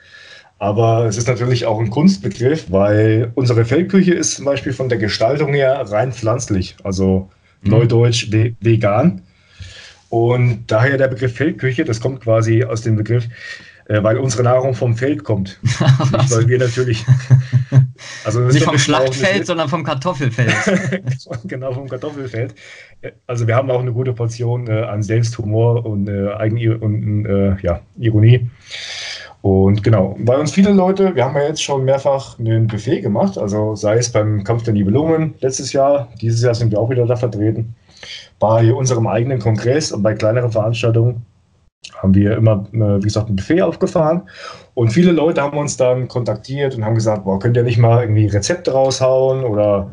Aber 0.58 1.06
es 1.06 1.16
ist 1.18 1.26
natürlich 1.26 1.66
auch 1.66 1.80
ein 1.80 1.90
Kunstbegriff, 1.90 2.70
weil 2.70 3.32
unsere 3.34 3.64
Feldküche 3.64 4.14
ist 4.14 4.36
zum 4.36 4.44
Beispiel 4.44 4.72
von 4.72 4.88
der 4.88 4.98
Gestaltung 4.98 5.52
her 5.52 5.84
rein 5.90 6.12
pflanzlich, 6.12 6.76
also 6.84 7.28
mhm. 7.62 7.70
neudeutsch 7.70 8.30
vegan. 8.30 9.22
Und 10.12 10.64
daher 10.66 10.98
der 10.98 11.08
Begriff 11.08 11.34
Feldküche, 11.36 11.86
das 11.86 11.98
kommt 11.98 12.20
quasi 12.20 12.62
aus 12.64 12.82
dem 12.82 12.96
Begriff, 12.96 13.26
äh, 13.86 14.02
weil 14.02 14.18
unsere 14.18 14.42
Nahrung 14.42 14.74
vom 14.74 14.94
Feld 14.94 15.24
kommt. 15.24 15.58
Nicht, 15.62 16.30
weil 16.30 16.48
wir 16.48 16.58
natürlich. 16.58 17.04
Also 18.24 18.40
Nicht 18.40 18.64
vom 18.64 18.78
Schlachtfeld, 18.78 19.46
sondern 19.46 19.68
vom 19.68 19.84
Kartoffelfeld. 19.84 20.52
genau, 21.44 21.72
vom 21.72 21.88
Kartoffelfeld. 21.88 22.54
Also 23.28 23.46
wir 23.46 23.54
haben 23.54 23.70
auch 23.70 23.80
eine 23.80 23.92
gute 23.92 24.12
Portion 24.12 24.66
äh, 24.66 24.82
an 24.82 25.04
Selbsthumor 25.04 25.86
und, 25.86 26.08
äh, 26.08 26.32
Eigen 26.32 26.58
und 26.82 27.24
äh, 27.26 27.56
ja, 27.62 27.80
Ironie. 27.98 28.50
Und 29.40 29.84
genau, 29.84 30.16
weil 30.18 30.40
uns 30.40 30.50
viele 30.52 30.72
Leute, 30.72 31.14
wir 31.14 31.24
haben 31.24 31.36
ja 31.36 31.44
jetzt 31.44 31.62
schon 31.62 31.84
mehrfach 31.84 32.38
einen 32.40 32.66
Buffet 32.66 33.02
gemacht, 33.02 33.38
also 33.38 33.76
sei 33.76 33.98
es 33.98 34.10
beim 34.10 34.42
Kampf 34.42 34.64
der 34.64 34.74
Nibelungen 34.74 35.34
letztes 35.40 35.72
Jahr, 35.72 36.08
dieses 36.20 36.42
Jahr 36.42 36.54
sind 36.54 36.72
wir 36.72 36.80
auch 36.80 36.90
wieder 36.90 37.06
da 37.06 37.16
vertreten, 37.16 37.74
bei 38.38 38.72
unserem 38.72 39.06
eigenen 39.06 39.38
Kongress 39.38 39.92
und 39.92 40.02
bei 40.02 40.14
kleineren 40.14 40.52
Veranstaltungen 40.52 41.24
haben 41.96 42.14
wir 42.14 42.36
immer, 42.36 42.66
äh, 42.72 42.98
wie 42.98 43.02
gesagt, 43.02 43.28
ein 43.28 43.36
Buffet 43.36 43.62
aufgefahren. 43.62 44.22
Und 44.74 44.90
viele 44.90 45.12
Leute 45.12 45.42
haben 45.42 45.58
uns 45.58 45.76
dann 45.76 46.08
kontaktiert 46.08 46.74
und 46.74 46.84
haben 46.84 46.94
gesagt, 46.94 47.24
boah, 47.24 47.38
könnt 47.38 47.56
ihr 47.56 47.62
nicht 47.62 47.78
mal 47.78 48.02
irgendwie 48.02 48.26
Rezepte 48.26 48.72
raushauen 48.72 49.44
oder 49.44 49.90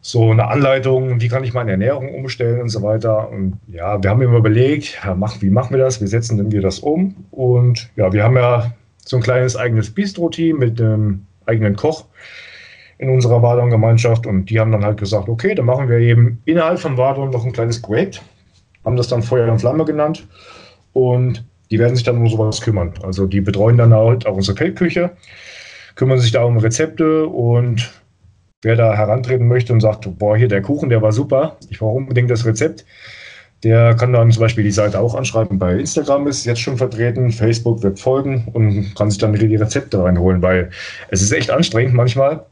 so 0.00 0.30
eine 0.30 0.48
Anleitung, 0.48 1.20
wie 1.20 1.28
kann 1.28 1.42
ich 1.42 1.52
meine 1.52 1.72
Ernährung 1.72 2.14
umstellen 2.14 2.60
und 2.60 2.68
so 2.68 2.82
weiter. 2.82 3.28
Und 3.28 3.58
ja, 3.66 4.00
wir 4.00 4.10
haben 4.10 4.22
immer 4.22 4.36
überlegt, 4.36 5.00
ja, 5.04 5.14
mach, 5.14 5.40
wie 5.42 5.50
machen 5.50 5.70
wir 5.70 5.78
das? 5.78 6.00
Wie 6.00 6.06
setzen 6.06 6.52
wir 6.52 6.62
das 6.62 6.78
um? 6.78 7.16
Und 7.32 7.90
ja, 7.96 8.12
wir 8.12 8.22
haben 8.22 8.36
ja 8.36 8.72
so 9.04 9.16
ein 9.16 9.22
kleines 9.22 9.56
eigenes 9.56 9.92
Bistro-Team 9.92 10.58
mit 10.58 10.80
einem 10.80 11.26
eigenen 11.46 11.74
Koch 11.74 12.04
in 12.98 13.10
unserer 13.10 13.42
Wadon-Gemeinschaft 13.42 14.26
und 14.26 14.46
die 14.46 14.58
haben 14.58 14.72
dann 14.72 14.84
halt 14.84 14.98
gesagt, 14.98 15.28
okay, 15.28 15.54
dann 15.54 15.66
machen 15.66 15.88
wir 15.88 15.98
eben 15.98 16.40
innerhalb 16.44 16.78
von 16.78 16.96
Wadon 16.96 17.30
noch 17.30 17.44
ein 17.44 17.52
kleines 17.52 17.80
Projekt, 17.82 18.22
haben 18.84 18.96
das 18.96 19.08
dann 19.08 19.22
Feuer 19.22 19.50
und 19.50 19.58
Flamme 19.58 19.84
genannt 19.84 20.26
und 20.92 21.44
die 21.70 21.78
werden 21.78 21.96
sich 21.96 22.04
dann 22.04 22.16
um 22.16 22.28
sowas 22.28 22.60
kümmern. 22.60 22.94
Also 23.02 23.26
die 23.26 23.40
betreuen 23.40 23.76
dann 23.76 23.92
halt 23.92 24.26
auch 24.26 24.36
unsere 24.36 24.56
Feldküche, 24.56 25.10
kümmern 25.94 26.18
sich 26.18 26.32
da 26.32 26.44
um 26.44 26.56
Rezepte 26.58 27.26
und 27.26 27.90
wer 28.62 28.76
da 28.76 28.94
herantreten 28.94 29.46
möchte 29.46 29.72
und 29.72 29.80
sagt, 29.80 30.08
boah, 30.18 30.36
hier 30.36 30.48
der 30.48 30.62
Kuchen, 30.62 30.88
der 30.88 31.02
war 31.02 31.12
super, 31.12 31.56
ich 31.68 31.78
brauche 31.78 31.96
unbedingt 31.96 32.30
das 32.30 32.46
Rezept, 32.46 32.86
der 33.62 33.94
kann 33.94 34.12
dann 34.12 34.30
zum 34.30 34.40
Beispiel 34.40 34.64
die 34.64 34.70
Seite 34.70 35.00
auch 35.00 35.14
anschreiben. 35.14 35.58
Bei 35.58 35.74
Instagram 35.74 36.26
ist 36.26 36.46
jetzt 36.46 36.60
schon 36.60 36.76
vertreten, 36.76 37.30
Facebook 37.30 37.82
wird 37.82 37.98
folgen 37.98 38.48
und 38.52 38.94
kann 38.94 39.10
sich 39.10 39.18
dann 39.18 39.34
wieder 39.34 39.46
die 39.46 39.56
Rezepte 39.56 40.02
reinholen, 40.02 40.42
weil 40.42 40.70
es 41.10 41.22
ist 41.22 41.32
echt 41.32 41.50
anstrengend 41.50 41.94
manchmal. 41.94 42.46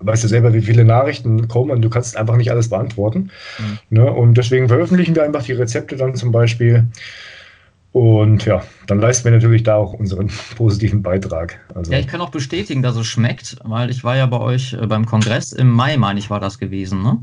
Weißt 0.00 0.24
du 0.24 0.28
selber, 0.28 0.54
wie 0.54 0.62
viele 0.62 0.84
Nachrichten 0.84 1.46
kommen 1.48 1.70
und 1.70 1.82
du 1.82 1.90
kannst 1.90 2.16
einfach 2.16 2.36
nicht 2.36 2.50
alles 2.50 2.70
beantworten. 2.70 3.30
Mhm. 3.58 3.78
Ne? 3.98 4.10
Und 4.10 4.34
deswegen 4.34 4.68
veröffentlichen 4.68 5.14
wir 5.14 5.24
einfach 5.24 5.42
die 5.42 5.52
Rezepte 5.52 5.96
dann 5.96 6.14
zum 6.14 6.32
Beispiel. 6.32 6.86
Und 7.92 8.44
ja, 8.44 8.62
dann 8.86 9.00
leisten 9.00 9.24
wir 9.24 9.32
natürlich 9.32 9.64
da 9.64 9.74
auch 9.74 9.92
unseren 9.92 10.30
positiven 10.56 11.02
Beitrag. 11.02 11.60
Also 11.74 11.92
ja, 11.92 11.98
ich 11.98 12.06
kann 12.06 12.20
auch 12.20 12.30
bestätigen, 12.30 12.82
dass 12.82 12.96
es 12.96 13.06
schmeckt, 13.06 13.56
weil 13.64 13.90
ich 13.90 14.04
war 14.04 14.16
ja 14.16 14.26
bei 14.26 14.38
euch 14.38 14.74
äh, 14.74 14.86
beim 14.86 15.06
Kongress 15.06 15.52
im 15.52 15.68
Mai, 15.68 15.96
meine 15.96 16.18
ich, 16.18 16.30
war 16.30 16.40
das 16.40 16.58
gewesen, 16.58 17.02
ne? 17.02 17.18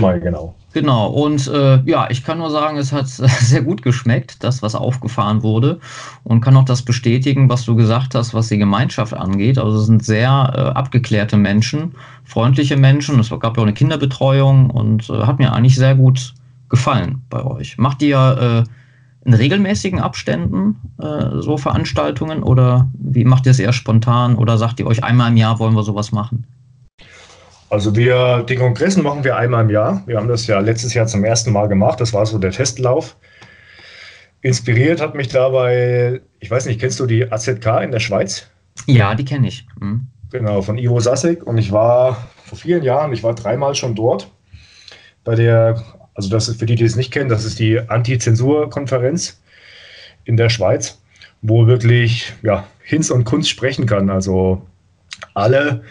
Mai, 0.00 0.18
genau. 0.18 0.54
Genau, 0.72 1.08
und 1.08 1.46
äh, 1.46 1.80
ja, 1.84 2.08
ich 2.10 2.24
kann 2.24 2.38
nur 2.38 2.50
sagen, 2.50 2.76
es 2.76 2.92
hat 2.92 3.08
sehr 3.08 3.62
gut 3.62 3.82
geschmeckt, 3.82 4.42
das, 4.42 4.62
was 4.62 4.74
aufgefahren 4.74 5.42
wurde. 5.42 5.80
Und 6.24 6.40
kann 6.40 6.56
auch 6.56 6.64
das 6.64 6.82
bestätigen, 6.82 7.48
was 7.48 7.64
du 7.64 7.76
gesagt 7.76 8.14
hast, 8.14 8.34
was 8.34 8.48
die 8.48 8.58
Gemeinschaft 8.58 9.14
angeht. 9.14 9.58
Also 9.58 9.78
es 9.78 9.86
sind 9.86 10.04
sehr 10.04 10.52
äh, 10.54 10.60
abgeklärte 10.76 11.36
Menschen, 11.36 11.94
freundliche 12.24 12.76
Menschen. 12.76 13.18
Es 13.20 13.30
gab 13.30 13.56
ja 13.56 13.62
auch 13.62 13.66
eine 13.66 13.74
Kinderbetreuung 13.74 14.70
und 14.70 15.08
äh, 15.08 15.22
hat 15.22 15.38
mir 15.38 15.52
eigentlich 15.52 15.76
sehr 15.76 15.94
gut 15.94 16.34
gefallen 16.68 17.22
bei 17.30 17.44
euch. 17.44 17.78
Macht 17.78 18.02
ihr 18.02 18.66
äh, 18.66 18.70
in 19.26 19.34
regelmäßigen 19.34 20.00
Abständen 20.00 20.76
äh, 21.00 21.40
so 21.40 21.56
Veranstaltungen 21.56 22.42
oder 22.42 22.88
wie 22.92 23.24
macht 23.24 23.46
ihr 23.46 23.50
es 23.50 23.58
eher 23.58 23.72
spontan 23.72 24.36
oder 24.36 24.58
sagt 24.58 24.78
ihr 24.80 24.86
euch 24.86 25.02
einmal 25.02 25.30
im 25.30 25.36
Jahr 25.36 25.58
wollen 25.58 25.74
wir 25.74 25.82
sowas 25.82 26.12
machen? 26.12 26.44
Also 27.68 27.96
wir, 27.96 28.44
den 28.44 28.58
Kongressen 28.58 29.02
machen 29.02 29.24
wir 29.24 29.36
einmal 29.36 29.64
im 29.64 29.70
Jahr. 29.70 30.02
Wir 30.06 30.16
haben 30.16 30.28
das 30.28 30.46
ja 30.46 30.60
letztes 30.60 30.94
Jahr 30.94 31.06
zum 31.06 31.24
ersten 31.24 31.52
Mal 31.52 31.66
gemacht. 31.66 32.00
Das 32.00 32.12
war 32.12 32.24
so 32.26 32.38
der 32.38 32.52
Testlauf. 32.52 33.16
Inspiriert 34.40 35.00
hat 35.00 35.14
mich 35.14 35.28
dabei, 35.28 36.20
ich 36.38 36.50
weiß 36.50 36.66
nicht, 36.66 36.80
kennst 36.80 37.00
du 37.00 37.06
die 37.06 37.30
AZK 37.30 37.82
in 37.82 37.90
der 37.90 38.00
Schweiz? 38.00 38.48
Ja, 38.86 39.14
die 39.14 39.24
kenne 39.24 39.48
ich. 39.48 39.66
Mhm. 39.80 40.06
Genau, 40.30 40.62
von 40.62 40.78
Ivo 40.78 41.00
Sassig. 41.00 41.44
Und 41.44 41.58
ich 41.58 41.72
war 41.72 42.28
vor 42.44 42.58
vielen 42.58 42.82
Jahren, 42.82 43.12
ich 43.12 43.22
war 43.22 43.34
dreimal 43.34 43.74
schon 43.74 43.94
dort 43.94 44.30
bei 45.24 45.34
der 45.34 45.82
also 46.16 46.30
das 46.30 46.48
ist 46.48 46.58
für 46.58 46.66
die, 46.66 46.74
die 46.74 46.84
es 46.84 46.96
nicht 46.96 47.12
kennen, 47.12 47.28
das 47.28 47.44
ist 47.44 47.58
die 47.58 47.78
Anti-Zensur-Konferenz 47.78 49.40
in 50.24 50.36
der 50.36 50.48
Schweiz, 50.48 51.00
wo 51.42 51.66
wirklich 51.66 52.32
ja, 52.42 52.66
Hinz 52.82 53.10
und 53.10 53.24
Kunst 53.24 53.50
sprechen 53.50 53.86
kann. 53.86 54.08
Also 54.08 54.66
alle, 55.34 55.84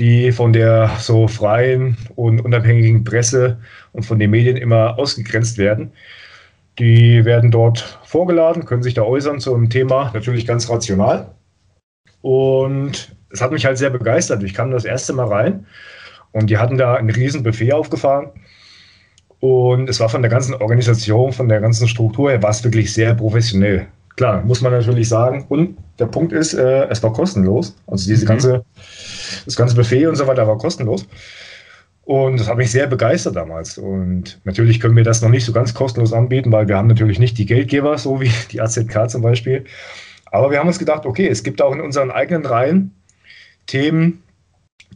die 0.00 0.32
von 0.32 0.52
der 0.52 0.90
so 0.98 1.28
freien 1.28 1.96
und 2.16 2.40
unabhängigen 2.40 3.04
Presse 3.04 3.58
und 3.92 4.04
von 4.04 4.18
den 4.18 4.30
Medien 4.30 4.56
immer 4.56 4.98
ausgegrenzt 4.98 5.58
werden, 5.58 5.92
die 6.78 7.24
werden 7.24 7.50
dort 7.50 8.00
vorgeladen, 8.04 8.64
können 8.64 8.82
sich 8.82 8.94
da 8.94 9.02
äußern 9.02 9.40
zum 9.40 9.68
Thema, 9.68 10.10
natürlich 10.14 10.46
ganz 10.46 10.68
rational. 10.70 11.34
Und 12.22 13.14
es 13.30 13.40
hat 13.40 13.52
mich 13.52 13.66
halt 13.66 13.78
sehr 13.78 13.90
begeistert. 13.90 14.42
Ich 14.42 14.54
kam 14.54 14.70
das 14.70 14.84
erste 14.84 15.12
Mal 15.12 15.26
rein 15.26 15.66
und 16.32 16.50
die 16.50 16.58
hatten 16.58 16.78
da 16.78 16.94
ein 16.94 17.10
riesen 17.10 17.42
Buffet 17.42 17.72
aufgefahren 17.72 18.30
und 19.40 19.88
es 19.88 20.00
war 20.00 20.08
von 20.08 20.22
der 20.22 20.30
ganzen 20.30 20.54
Organisation, 20.54 21.32
von 21.32 21.48
der 21.48 21.60
ganzen 21.60 21.88
Struktur 21.88 22.30
her, 22.30 22.42
war 22.42 22.50
es 22.50 22.62
wirklich 22.62 22.92
sehr 22.92 23.14
professionell. 23.14 23.86
Klar, 24.20 24.42
muss 24.44 24.60
man 24.60 24.70
natürlich 24.70 25.08
sagen. 25.08 25.46
Und 25.48 25.78
der 25.98 26.04
Punkt 26.04 26.34
ist, 26.34 26.52
äh, 26.52 26.84
es 26.90 27.02
war 27.02 27.10
kostenlos. 27.10 27.74
Also 27.86 28.06
diese 28.06 28.26
mhm. 28.26 28.28
ganze, 28.28 28.64
das 29.46 29.56
ganze 29.56 29.74
Buffet 29.74 30.08
und 30.08 30.16
so 30.16 30.26
weiter 30.26 30.46
war 30.46 30.58
kostenlos. 30.58 31.06
Und 32.02 32.38
das 32.38 32.46
hat 32.46 32.58
mich 32.58 32.70
sehr 32.70 32.86
begeistert 32.86 33.34
damals. 33.34 33.78
Und 33.78 34.38
natürlich 34.44 34.78
können 34.78 34.94
wir 34.94 35.04
das 35.04 35.22
noch 35.22 35.30
nicht 35.30 35.46
so 35.46 35.52
ganz 35.54 35.72
kostenlos 35.72 36.12
anbieten, 36.12 36.52
weil 36.52 36.68
wir 36.68 36.76
haben 36.76 36.88
natürlich 36.88 37.18
nicht 37.18 37.38
die 37.38 37.46
Geldgeber, 37.46 37.96
so 37.96 38.20
wie 38.20 38.30
die 38.50 38.60
AZK 38.60 39.08
zum 39.08 39.22
Beispiel. 39.22 39.64
Aber 40.26 40.50
wir 40.50 40.58
haben 40.58 40.68
uns 40.68 40.78
gedacht, 40.78 41.06
okay, 41.06 41.26
es 41.26 41.42
gibt 41.42 41.62
auch 41.62 41.72
in 41.72 41.80
unseren 41.80 42.10
eigenen 42.10 42.44
Reihen 42.44 42.94
Themen, 43.64 44.22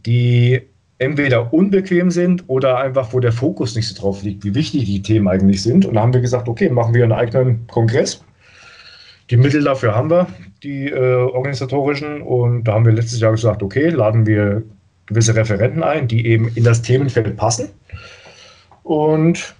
die 0.05 0.61
entweder 0.99 1.55
unbequem 1.55 2.11
sind 2.11 2.45
oder 2.49 2.77
einfach, 2.77 3.15
wo 3.15 3.21
der 3.21 3.33
Fokus 3.33 3.75
nicht 3.75 3.89
so 3.89 3.99
drauf 3.99 4.23
liegt, 4.23 4.45
wie 4.45 4.55
wichtig 4.55 4.85
die 4.85 5.01
Themen 5.01 5.29
eigentlich 5.29 5.63
sind. 5.63 5.87
Und 5.87 5.95
da 5.95 6.03
haben 6.03 6.13
wir 6.13 6.21
gesagt, 6.21 6.47
okay, 6.47 6.69
machen 6.69 6.93
wir 6.93 7.05
einen 7.05 7.13
eigenen 7.13 7.67
Kongress. 7.69 8.23
Die 9.31 9.37
Mittel 9.37 9.65
dafür 9.65 9.95
haben 9.95 10.11
wir, 10.11 10.27
die 10.63 10.89
äh, 10.89 11.17
organisatorischen. 11.17 12.23
Und 12.23 12.65
da 12.65 12.75
haben 12.75 12.85
wir 12.85 12.93
letztes 12.93 13.21
Jahr 13.21 13.33
gesagt, 13.33 13.63
okay, 13.63 13.89
laden 13.89 14.27
wir 14.27 14.63
gewisse 15.07 15.35
Referenten 15.35 15.83
ein, 15.83 16.09
die 16.09 16.27
eben 16.27 16.49
in 16.55 16.65
das 16.65 16.83
Themenfeld 16.83 17.37
passen. 17.37 17.71
Und 18.83 19.55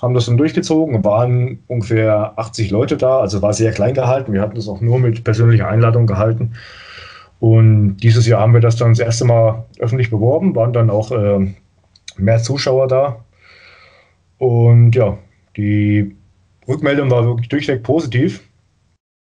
haben 0.00 0.14
das 0.14 0.26
dann 0.26 0.36
durchgezogen 0.36 1.04
waren 1.04 1.58
ungefähr 1.66 2.32
80 2.36 2.70
Leute 2.70 2.96
da, 2.96 3.18
also 3.18 3.42
war 3.42 3.52
sehr 3.52 3.72
klein 3.72 3.94
gehalten. 3.94 4.32
Wir 4.32 4.40
hatten 4.40 4.54
das 4.54 4.68
auch 4.68 4.80
nur 4.80 4.98
mit 4.98 5.24
persönlicher 5.24 5.68
Einladung 5.68 6.06
gehalten. 6.06 6.52
Und 7.40 7.98
dieses 7.98 8.26
Jahr 8.26 8.40
haben 8.40 8.54
wir 8.54 8.60
das 8.60 8.76
dann 8.76 8.90
das 8.90 8.98
erste 9.00 9.24
Mal 9.24 9.64
öffentlich 9.78 10.10
beworben, 10.10 10.54
waren 10.56 10.72
dann 10.72 10.90
auch 10.90 11.10
äh, 11.12 11.52
mehr 12.16 12.38
Zuschauer 12.38 12.88
da. 12.88 13.24
Und 14.38 14.94
ja, 14.94 15.18
die 15.56 16.14
Rückmeldung 16.66 17.10
war 17.10 17.24
wirklich 17.24 17.48
durchweg 17.48 17.82
positiv. 17.82 18.47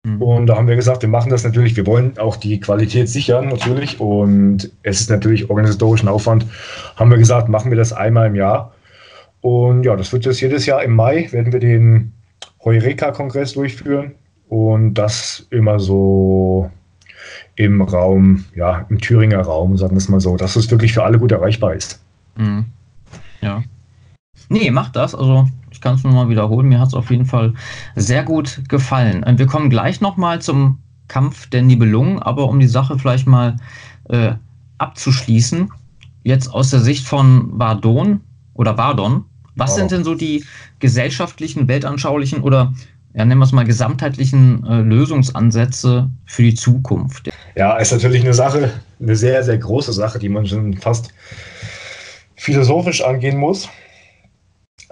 Mhm. 0.04 0.22
Und 0.22 0.46
da 0.46 0.56
haben 0.56 0.66
wir 0.66 0.76
gesagt, 0.76 1.02
wir 1.02 1.08
machen 1.08 1.30
das 1.30 1.44
natürlich, 1.44 1.76
wir 1.76 1.86
wollen 1.86 2.18
auch 2.18 2.36
die 2.36 2.58
Qualität 2.60 3.08
sichern 3.08 3.48
natürlich. 3.48 4.00
Und 4.00 4.70
es 4.82 5.00
ist 5.00 5.10
natürlich 5.10 5.48
organisatorischen 5.48 6.08
Aufwand. 6.08 6.46
Haben 6.96 7.10
wir 7.10 7.18
gesagt, 7.18 7.48
machen 7.48 7.70
wir 7.70 7.78
das 7.78 7.92
einmal 7.92 8.26
im 8.28 8.34
Jahr. 8.34 8.74
Und 9.40 9.84
ja, 9.84 9.96
das 9.96 10.12
wird 10.12 10.24
jetzt 10.24 10.40
jedes 10.40 10.66
Jahr 10.66 10.82
im 10.82 10.94
Mai, 10.94 11.28
werden 11.30 11.52
wir 11.52 11.60
den 11.60 12.12
Heureka-Kongress 12.64 13.54
durchführen. 13.54 14.12
Und 14.48 14.94
das 14.94 15.46
immer 15.50 15.80
so 15.80 16.70
im 17.56 17.80
Raum, 17.80 18.44
ja, 18.54 18.86
im 18.88 19.00
Thüringer 19.00 19.40
Raum, 19.40 19.76
sagen 19.76 19.94
wir 19.94 19.98
es 19.98 20.08
mal 20.08 20.20
so, 20.20 20.36
dass 20.36 20.56
es 20.56 20.70
wirklich 20.70 20.92
für 20.92 21.04
alle 21.04 21.18
gut 21.18 21.32
erreichbar 21.32 21.74
ist. 21.74 22.00
Mhm. 22.36 22.66
Ja. 23.40 23.62
Nee, 24.48 24.70
macht 24.70 24.96
das. 24.96 25.14
Also 25.14 25.48
ich 25.72 25.80
kann 25.80 25.96
es 25.96 26.04
nur 26.04 26.12
mal 26.12 26.28
wiederholen. 26.28 26.68
Mir 26.68 26.78
hat 26.78 26.88
es 26.88 26.94
auf 26.94 27.10
jeden 27.10 27.26
Fall 27.26 27.54
sehr 27.96 28.22
gut 28.22 28.60
gefallen. 28.68 29.24
Wir 29.38 29.46
kommen 29.46 29.70
gleich 29.70 30.00
nochmal 30.00 30.40
zum 30.40 30.78
Kampf 31.08 31.48
der 31.50 31.62
Nibelungen, 31.62 32.18
aber 32.20 32.48
um 32.48 32.60
die 32.60 32.68
Sache 32.68 32.98
vielleicht 32.98 33.26
mal 33.26 33.56
äh, 34.08 34.32
abzuschließen, 34.78 35.70
jetzt 36.22 36.48
aus 36.48 36.70
der 36.70 36.80
Sicht 36.80 37.06
von 37.06 37.58
Vardon 37.58 38.20
oder 38.54 38.78
Vardon, 38.78 39.24
was 39.54 39.74
sind 39.74 39.90
denn 39.90 40.04
so 40.04 40.14
die 40.14 40.44
gesellschaftlichen, 40.78 41.68
weltanschaulichen 41.68 42.40
oder 42.42 42.72
ja, 43.14 43.26
nennen 43.26 43.40
wir 43.40 43.44
es 43.44 43.52
mal 43.52 43.64
gesamtheitlichen 43.64 44.64
äh, 44.64 44.80
Lösungsansätze 44.80 46.08
für 46.24 46.42
die 46.42 46.54
Zukunft? 46.54 47.28
Ja, 47.54 47.76
ist 47.76 47.92
natürlich 47.92 48.22
eine 48.22 48.32
Sache, 48.32 48.72
eine 48.98 49.16
sehr, 49.16 49.44
sehr 49.44 49.58
große 49.58 49.92
Sache, 49.92 50.18
die 50.18 50.30
man 50.30 50.46
schon 50.46 50.74
fast 50.78 51.12
philosophisch 52.36 53.04
angehen 53.04 53.36
muss. 53.36 53.68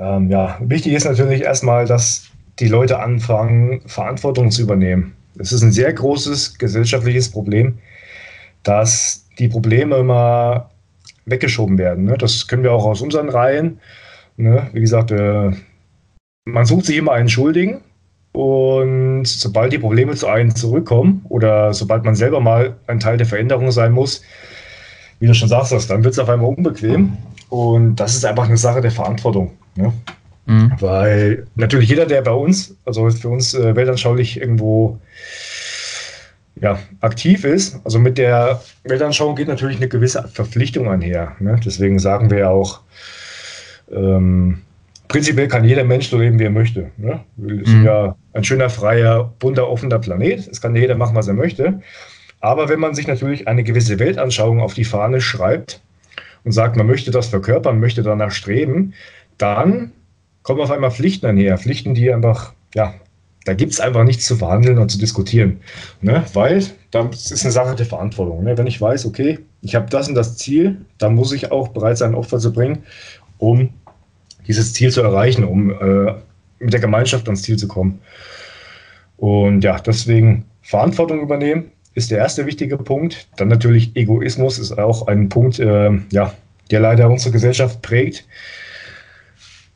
Ähm, 0.00 0.30
ja, 0.30 0.56
wichtig 0.60 0.94
ist 0.94 1.04
natürlich 1.04 1.42
erstmal, 1.42 1.84
dass 1.84 2.30
die 2.58 2.68
Leute 2.68 3.00
anfangen, 3.00 3.82
Verantwortung 3.86 4.50
zu 4.50 4.62
übernehmen. 4.62 5.14
Es 5.38 5.52
ist 5.52 5.62
ein 5.62 5.72
sehr 5.72 5.92
großes 5.92 6.58
gesellschaftliches 6.58 7.30
Problem, 7.30 7.78
dass 8.62 9.26
die 9.38 9.48
Probleme 9.48 9.96
immer 9.96 10.70
weggeschoben 11.26 11.76
werden. 11.76 12.04
Ne? 12.04 12.16
Das 12.16 12.48
können 12.48 12.62
wir 12.62 12.72
auch 12.72 12.86
aus 12.86 13.02
unseren 13.02 13.28
Reihen. 13.28 13.78
Ne? 14.36 14.68
Wie 14.72 14.80
gesagt, 14.80 15.10
äh, 15.10 15.50
man 16.46 16.64
sucht 16.64 16.86
sich 16.86 16.96
immer 16.96 17.12
einen 17.12 17.28
Schuldigen 17.28 17.82
und 18.32 19.26
sobald 19.26 19.72
die 19.72 19.78
Probleme 19.78 20.14
zu 20.14 20.28
einem 20.28 20.54
zurückkommen 20.54 21.24
oder 21.28 21.74
sobald 21.74 22.04
man 22.04 22.14
selber 22.14 22.40
mal 22.40 22.76
ein 22.86 23.00
Teil 23.00 23.18
der 23.18 23.26
Veränderung 23.26 23.70
sein 23.70 23.92
muss, 23.92 24.22
wie 25.18 25.26
du 25.26 25.34
schon 25.34 25.48
sagst, 25.48 25.90
dann 25.90 26.04
wird 26.04 26.14
es 26.14 26.18
auf 26.18 26.28
einmal 26.30 26.48
unbequem. 26.48 27.18
Und 27.50 27.96
das 27.96 28.14
ist 28.14 28.24
einfach 28.24 28.46
eine 28.46 28.56
Sache 28.56 28.80
der 28.80 28.90
Verantwortung. 28.90 29.50
Ne? 29.76 29.92
Mhm. 30.46 30.72
Weil 30.80 31.46
natürlich 31.54 31.88
jeder, 31.88 32.06
der 32.06 32.22
bei 32.22 32.32
uns, 32.32 32.76
also 32.84 33.10
für 33.10 33.28
uns 33.28 33.54
äh, 33.54 33.76
weltanschaulich 33.76 34.40
irgendwo 34.40 34.98
ja, 36.60 36.78
aktiv 37.00 37.44
ist, 37.44 37.80
also 37.84 37.98
mit 37.98 38.18
der 38.18 38.60
Weltanschauung 38.84 39.36
geht 39.36 39.48
natürlich 39.48 39.76
eine 39.76 39.88
gewisse 39.88 40.28
Verpflichtung 40.28 40.88
einher. 40.88 41.36
Ne? 41.38 41.58
Deswegen 41.64 41.98
sagen 41.98 42.30
wir 42.30 42.38
ja 42.38 42.48
auch, 42.50 42.80
ähm, 43.90 44.62
prinzipiell 45.08 45.48
kann 45.48 45.64
jeder 45.64 45.84
Mensch 45.84 46.08
so 46.08 46.18
leben, 46.18 46.38
wie 46.38 46.44
er 46.44 46.50
möchte. 46.50 46.90
Ne? 46.96 47.20
Wir 47.36 47.64
sind 47.66 47.80
mhm. 47.80 47.86
ja 47.86 48.16
ein 48.32 48.44
schöner, 48.44 48.70
freier, 48.70 49.32
bunter, 49.38 49.68
offener 49.68 49.98
Planet. 49.98 50.46
Es 50.48 50.60
kann 50.60 50.76
jeder 50.76 50.94
machen, 50.96 51.16
was 51.16 51.28
er 51.28 51.34
möchte. 51.34 51.80
Aber 52.40 52.68
wenn 52.68 52.80
man 52.80 52.94
sich 52.94 53.06
natürlich 53.06 53.48
eine 53.48 53.64
gewisse 53.64 53.98
Weltanschauung 53.98 54.60
auf 54.60 54.74
die 54.74 54.84
Fahne 54.84 55.20
schreibt 55.20 55.82
und 56.44 56.52
sagt, 56.52 56.76
man 56.76 56.86
möchte 56.86 57.10
das 57.10 57.26
verkörpern, 57.26 57.80
möchte 57.80 58.02
danach 58.02 58.30
streben, 58.30 58.94
dann 59.40 59.92
kommen 60.42 60.60
auf 60.60 60.70
einmal 60.70 60.90
Pflichten 60.90 61.26
einher. 61.26 61.58
Pflichten, 61.58 61.94
die 61.94 62.12
einfach, 62.12 62.52
ja, 62.74 62.94
da 63.44 63.54
gibt 63.54 63.72
es 63.72 63.80
einfach 63.80 64.04
nichts 64.04 64.26
zu 64.26 64.36
verhandeln 64.36 64.78
und 64.78 64.90
zu 64.90 64.98
diskutieren. 64.98 65.60
Ne? 66.02 66.24
Weil 66.34 66.64
das 66.90 67.30
ist 67.30 67.44
eine 67.44 67.52
Sache 67.52 67.74
der 67.74 67.86
Verantwortung. 67.86 68.44
Ne? 68.44 68.56
Wenn 68.58 68.66
ich 68.66 68.80
weiß, 68.80 69.06
okay, 69.06 69.38
ich 69.62 69.74
habe 69.74 69.88
das 69.88 70.08
und 70.08 70.14
das 70.14 70.36
Ziel, 70.36 70.84
dann 70.98 71.14
muss 71.14 71.32
ich 71.32 71.50
auch 71.50 71.68
bereit 71.68 71.98
sein, 71.98 72.14
Opfer 72.14 72.38
zu 72.38 72.52
bringen, 72.52 72.84
um 73.38 73.70
dieses 74.46 74.72
Ziel 74.74 74.90
zu 74.90 75.02
erreichen, 75.02 75.44
um 75.44 75.70
äh, 75.70 76.14
mit 76.58 76.72
der 76.72 76.80
Gemeinschaft 76.80 77.26
ans 77.26 77.42
Ziel 77.42 77.56
zu 77.56 77.68
kommen. 77.68 78.00
Und 79.16 79.64
ja, 79.64 79.78
deswegen 79.78 80.44
Verantwortung 80.62 81.20
übernehmen 81.20 81.72
ist 81.94 82.10
der 82.10 82.18
erste 82.18 82.46
wichtige 82.46 82.76
Punkt. 82.76 83.28
Dann 83.36 83.48
natürlich 83.48 83.96
Egoismus 83.96 84.58
ist 84.58 84.78
auch 84.78 85.06
ein 85.06 85.28
Punkt, 85.28 85.58
äh, 85.58 85.90
ja, 86.10 86.34
der 86.70 86.80
leider 86.80 87.10
unsere 87.10 87.32
Gesellschaft 87.32 87.82
prägt. 87.82 88.26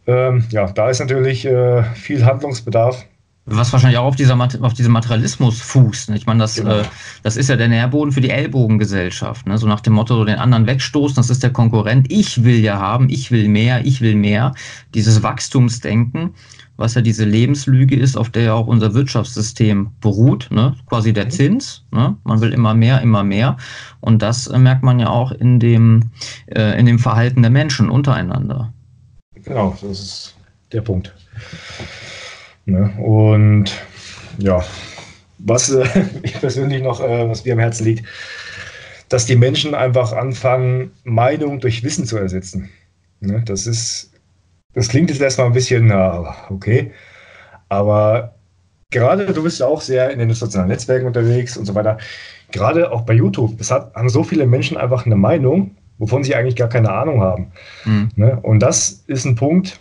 Ähm, 0.07 0.45
ja, 0.51 0.71
da 0.71 0.90
ist 0.90 1.01
natürlich 1.01 1.45
äh, 1.47 1.83
viel 1.95 2.25
Handlungsbedarf. 2.25 3.07
Was 3.47 3.75
wahrscheinlich 3.75 3.99
auch 3.99 4.07
auf, 4.07 4.17
dieser, 4.17 4.40
auf 4.62 4.73
diesem 4.73 4.93
Materialismus 4.93 5.61
fußt. 5.61 6.09
Ne? 6.09 6.17
Ich 6.17 6.25
meine, 6.25 6.40
das, 6.40 6.55
genau. 6.55 6.79
äh, 6.79 6.85
das 7.23 7.37
ist 7.37 7.51
ja 7.51 7.57
der 7.57 7.69
Nährboden 7.69 8.11
für 8.11 8.23
die 8.23 8.31
Ellbogengesellschaft. 8.31 9.47
Ne? 9.47 9.59
So 9.59 9.67
nach 9.67 9.81
dem 9.81 9.93
Motto, 9.93 10.14
so 10.14 10.25
den 10.25 10.38
anderen 10.38 10.67
wegstoßen, 10.67 11.17
das 11.17 11.29
ist 11.29 11.43
der 11.43 11.53
Konkurrent. 11.53 12.11
Ich 12.11 12.43
will 12.43 12.59
ja 12.61 12.79
haben, 12.79 13.11
ich 13.11 13.31
will 13.31 13.49
mehr, 13.49 13.85
ich 13.85 14.01
will 14.01 14.14
mehr. 14.14 14.55
Dieses 14.95 15.23
Wachstumsdenken, 15.23 16.31
was 16.79 16.95
ja 16.95 17.03
diese 17.03 17.27
Lebenslüge 17.27 17.97
ist, 17.97 18.17
auf 18.17 18.31
der 18.31 18.45
ja 18.45 18.55
auch 18.55 18.67
unser 18.67 18.95
Wirtschaftssystem 18.95 19.90
beruht. 20.01 20.49
Ne? 20.51 20.75
Quasi 20.88 21.12
der 21.12 21.27
mhm. 21.27 21.31
Zins. 21.31 21.85
Ne? 21.93 22.17
Man 22.25 22.40
will 22.40 22.53
immer 22.55 22.73
mehr, 22.73 23.03
immer 23.03 23.25
mehr. 23.25 23.59
Und 24.01 24.23
das 24.23 24.47
äh, 24.47 24.59
merkt 24.59 24.83
man 24.83 24.99
ja 24.99 25.11
auch 25.11 25.33
in 25.33 25.61
dem, 25.61 26.11
äh, 26.47 26.81
in 26.81 26.87
dem 26.87 26.99
Verhalten 26.99 27.43
der 27.43 27.51
Menschen 27.51 27.90
untereinander. 27.90 28.73
Genau, 29.44 29.76
das 29.80 30.00
ist 30.00 30.37
der 30.72 30.80
Punkt. 30.80 31.14
Ne? 32.66 32.90
Und 32.98 33.72
ja, 34.38 34.64
was 35.38 35.70
äh, 35.70 35.87
ich 36.22 36.40
persönlich 36.40 36.83
noch, 36.83 37.00
äh, 37.00 37.28
was 37.28 37.44
mir 37.44 37.52
am 37.52 37.59
Herzen 37.59 37.85
liegt, 37.85 38.07
dass 39.09 39.26
die 39.26 39.37
Menschen 39.37 39.74
einfach 39.74 40.12
anfangen, 40.12 40.92
Meinung 41.04 41.61
durch 41.61 41.83
Wissen 41.83 42.07
zu 42.07 42.16
ersetzen. 42.16 42.70
Ne? 43.20 43.42
Das 43.44 43.66
ist, 43.66 44.12
das 44.72 44.88
klingt 44.88 45.11
jetzt 45.11 45.20
erstmal 45.20 45.48
ein 45.48 45.52
bisschen, 45.52 45.87
na, 45.87 46.35
okay, 46.50 46.92
aber 47.68 48.35
gerade 48.90 49.26
du 49.33 49.42
bist 49.42 49.61
ja 49.61 49.66
auch 49.66 49.80
sehr 49.80 50.11
in 50.11 50.18
den 50.18 50.33
sozialen 50.33 50.68
Netzwerken 50.68 51.07
unterwegs 51.07 51.57
und 51.57 51.66
so 51.66 51.74
weiter. 51.74 51.98
Gerade 52.50 52.92
auch 52.92 53.02
bei 53.02 53.14
YouTube, 53.14 53.61
es 53.61 53.70
hat, 53.70 53.94
haben 53.94 54.09
so 54.09 54.22
viele 54.24 54.46
Menschen 54.46 54.76
einfach 54.76 55.07
eine 55.07 55.16
Meinung, 55.16 55.76
wovon 55.98 56.24
sie 56.24 56.35
eigentlich 56.35 56.57
gar 56.57 56.68
keine 56.68 56.90
Ahnung 56.90 57.20
haben. 57.20 57.52
Mhm. 57.85 58.09
Ne? 58.16 58.38
Und 58.42 58.61
das 58.61 59.04
ist 59.07 59.24
ein 59.24 59.35
Punkt, 59.35 59.80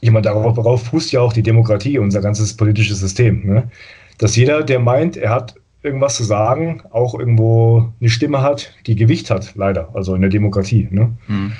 ich 0.00 0.10
meine, 0.10 0.22
darauf, 0.22 0.54
darauf 0.54 0.84
fußt 0.84 1.12
ja 1.12 1.20
auch 1.20 1.32
die 1.32 1.42
Demokratie, 1.42 1.98
unser 1.98 2.20
ganzes 2.20 2.56
politisches 2.56 3.00
System. 3.00 3.46
Ne? 3.46 3.70
Dass 4.18 4.36
jeder, 4.36 4.62
der 4.62 4.80
meint, 4.80 5.16
er 5.16 5.30
hat 5.30 5.54
irgendwas 5.82 6.16
zu 6.16 6.24
sagen, 6.24 6.82
auch 6.90 7.18
irgendwo 7.18 7.92
eine 8.00 8.10
Stimme 8.10 8.42
hat, 8.42 8.74
die 8.86 8.96
Gewicht 8.96 9.30
hat, 9.30 9.54
leider, 9.54 9.88
also 9.94 10.14
in 10.14 10.20
der 10.20 10.30
Demokratie. 10.30 10.88
Ne? 10.90 11.16
Mhm. 11.26 11.52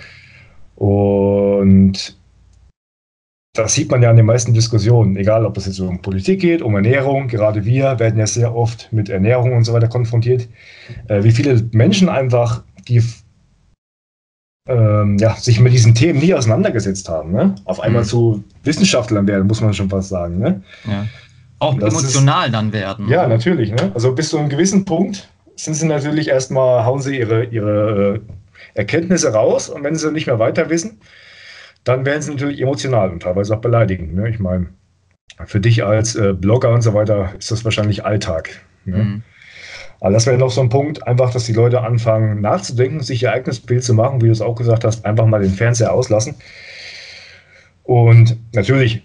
Und 0.75 2.19
das 3.55 3.75
sieht 3.75 3.91
man 3.91 4.03
ja 4.03 4.11
in 4.11 4.17
den 4.17 4.27
meisten 4.27 4.55
Diskussionen, 4.55 5.17
egal 5.17 5.45
ob 5.45 5.57
es 5.57 5.67
jetzt 5.67 5.81
um 5.81 6.01
Politik 6.01 6.41
geht, 6.41 6.63
um 6.63 6.77
Ernährung. 6.77 7.27
Gerade 7.27 7.65
wir 7.65 7.99
werden 7.99 8.19
ja 8.19 8.27
sehr 8.27 8.55
oft 8.55 8.93
mit 8.93 9.09
Ernährung 9.09 9.53
und 9.53 9.65
so 9.65 9.73
weiter 9.73 9.89
konfrontiert. 9.89 10.49
Äh, 11.09 11.25
wie 11.25 11.33
viele 11.33 11.69
Menschen 11.73 12.09
einfach, 12.09 12.63
die 12.87 13.03
ähm, 14.69 15.17
ja, 15.19 15.35
sich 15.35 15.61
mit 15.61 15.73
diesen 15.73 15.95
Themen 15.95 16.19
nie 16.21 16.35
auseinandergesetzt 16.35 17.09
haben. 17.09 17.33
Ne? 17.33 17.55
Auf 17.65 17.81
einmal 17.81 18.03
mhm. 18.03 18.07
zu 18.07 18.45
Wissenschaftlern 18.65 19.27
werden, 19.27 19.47
muss 19.47 19.61
man 19.61 19.73
schon 19.73 19.89
fast 19.89 20.11
sagen. 20.11 20.39
Ne? 20.39 20.63
Ja. 20.87 21.07
Auch 21.59 21.75
emotional 21.79 22.47
ist, 22.47 22.55
dann 22.55 22.73
werden. 22.73 23.09
Ja, 23.09 23.27
natürlich. 23.27 23.73
Ne? 23.73 23.91
Also 23.95 24.15
bis 24.15 24.29
zu 24.29 24.39
einem 24.39 24.49
gewissen 24.49 24.85
Punkt 24.85 25.29
sind 25.57 25.75
sie 25.75 25.87
natürlich 25.87 26.29
erstmal, 26.29 26.85
hauen 26.85 27.01
sie 27.01 27.19
ihre, 27.19 27.45
ihre 27.45 28.17
äh, 28.17 28.21
Erkenntnisse 28.75 29.33
raus 29.33 29.69
und 29.69 29.83
wenn 29.83 29.97
sie 29.97 30.13
nicht 30.13 30.27
mehr 30.27 30.39
weiter 30.39 30.71
wissen, 30.71 31.01
dann 31.85 32.05
werden 32.05 32.23
sie 32.23 32.31
natürlich 32.31 32.61
emotional 32.61 33.11
und 33.11 33.23
teilweise 33.23 33.57
auch 33.57 33.61
beleidigend. 33.61 34.15
Ne? 34.15 34.29
Ich 34.29 34.39
meine, 34.39 34.67
für 35.47 35.61
dich 35.61 35.85
als 35.85 36.15
äh, 36.15 36.35
Blogger 36.35 36.73
und 36.73 36.83
so 36.83 36.93
weiter 36.95 37.33
ist 37.39 37.51
das 37.51 37.65
wahrscheinlich 37.65 38.05
Alltag. 38.05 38.51
Ne? 38.85 38.97
Mhm. 38.97 39.23
Aber 40.01 40.13
das 40.13 40.27
wäre 40.27 40.39
noch 40.39 40.51
so 40.51 40.61
ein 40.61 40.69
Punkt, 40.69 41.07
einfach, 41.07 41.33
dass 41.33 41.45
die 41.45 41.53
Leute 41.53 41.83
anfangen 41.83 42.41
nachzudenken, 42.41 43.01
sich 43.01 43.23
ihr 43.23 43.33
eigenes 43.33 43.61
Bild 43.61 43.83
zu 43.83 43.95
machen, 43.95 44.21
wie 44.21 44.27
du 44.27 44.33
es 44.33 44.41
auch 44.41 44.55
gesagt 44.55 44.85
hast, 44.85 45.05
einfach 45.05 45.27
mal 45.27 45.43
den 45.43 45.51
Fernseher 45.51 45.93
auslassen. 45.93 46.37
Und 47.83 48.37
natürlich, 48.55 49.03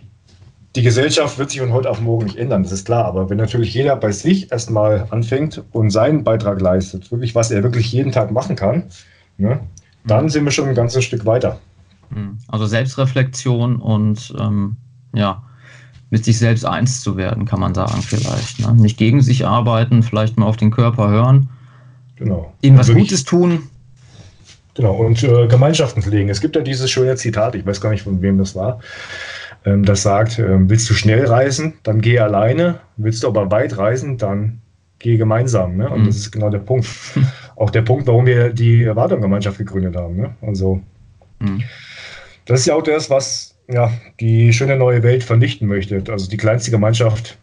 die 0.75 0.84
Gesellschaft 0.84 1.39
wird 1.39 1.49
sich 1.49 1.62
von 1.62 1.71
heute 1.71 1.89
auf 1.89 2.01
morgen 2.01 2.25
nicht 2.25 2.38
ändern, 2.38 2.63
das 2.63 2.71
ist 2.71 2.86
klar. 2.86 3.06
Aber 3.06 3.29
wenn 3.29 3.38
natürlich 3.38 3.73
jeder 3.73 3.95
bei 3.95 4.12
sich 4.12 4.51
erstmal 4.51 5.08
anfängt 5.10 5.63
und 5.71 5.89
seinen 5.89 6.23
Beitrag 6.23 6.62
leistet, 6.62 7.12
wirklich, 7.12 7.34
was 7.34 7.49
er 7.49 7.63
wirklich 7.63 7.91
jeden 7.91 8.12
Tag 8.12 8.32
machen 8.32 8.56
kann, 8.56 8.84
ne, 9.38 9.61
dann 10.05 10.30
sind 10.30 10.43
wir 10.45 10.51
schon 10.51 10.68
ein 10.68 10.76
ganzes 10.76 11.03
Stück 11.05 11.26
weiter. 11.26 11.59
Hm. 12.13 12.38
Also 12.47 12.65
Selbstreflexion 12.65 13.78
und 13.78 14.34
ähm, 14.39 14.78
ja, 15.13 15.43
mit 16.14 16.24
sich 16.24 16.38
selbst 16.38 16.64
eins 16.64 17.01
zu 17.01 17.18
werden, 17.18 17.45
kann 17.45 17.59
man 17.59 17.74
sagen, 17.74 18.03
vielleicht. 18.03 18.59
Ne? 18.59 18.76
Nicht 18.76 18.99
gegen 18.99 19.24
sich 19.24 19.47
arbeiten, 19.47 20.03
vielleicht 20.03 20.38
mal 20.38 20.45
auf 20.45 20.57
den 20.57 20.70
Körper 20.70 21.09
hören. 21.09 21.49
Genau. 22.18 22.53
Ihnen 22.61 22.78
was 22.78 22.93
Gutes 22.93 23.24
tun. 23.24 23.64
Genau, 24.76 24.93
und 24.93 25.24
äh, 25.24 25.47
Gemeinschaften 25.47 26.03
pflegen. 26.03 26.30
Es 26.30 26.39
gibt 26.39 26.55
ja 26.55 26.61
dieses 26.61 26.91
schöne 26.91 27.16
Zitat, 27.16 27.55
ich 27.55 27.66
weiß 27.66 27.82
gar 27.82 27.89
nicht, 27.89 28.03
von 28.03 28.22
wem 28.22 28.38
das 28.38 28.53
war, 28.53 28.80
ähm, 29.66 29.86
das 29.86 30.03
sagt, 30.03 30.38
äh, 30.38 30.70
willst 30.70 30.88
du 30.88 30.93
schnell 30.93 31.26
reisen, 31.26 31.74
dann 31.82 31.99
geh 31.99 32.20
alleine. 32.20 32.80
Willst 32.97 33.24
du 33.24 33.28
aber 33.28 33.49
weit 33.49 33.76
reisen, 33.80 34.20
dann 34.20 34.61
geh 34.99 35.18
gemeinsam. 35.18 35.78
Ne? 35.78 35.89
Und 35.89 36.03
mhm. 36.03 36.05
das 36.05 36.18
ist 36.18 36.32
genau 36.32 36.51
der 36.51 36.59
Punkt. 36.59 36.88
Auch 37.55 37.72
der 37.72 37.82
Punkt, 37.82 38.05
warum 38.05 38.28
wir 38.28 38.53
die 38.53 38.84
Erwartungsgemeinschaft 38.84 39.57
gegründet 39.57 39.95
haben. 39.95 40.16
Ne? 40.18 40.36
Also, 40.43 40.80
mhm. 41.39 41.64
das 42.45 42.59
ist 42.59 42.66
ja 42.68 42.76
auch 42.76 42.84
das, 42.84 43.09
was 43.09 43.53
ja, 43.68 43.91
die 44.20 44.53
schöne 44.53 44.78
neue 44.78 45.03
Welt 45.03 45.24
vernichten 45.24 45.68
möchte. 45.68 46.03
Also 46.09 46.30
die 46.30 46.38
kleinste 46.38 46.72
Gemeinschaft 46.72 47.38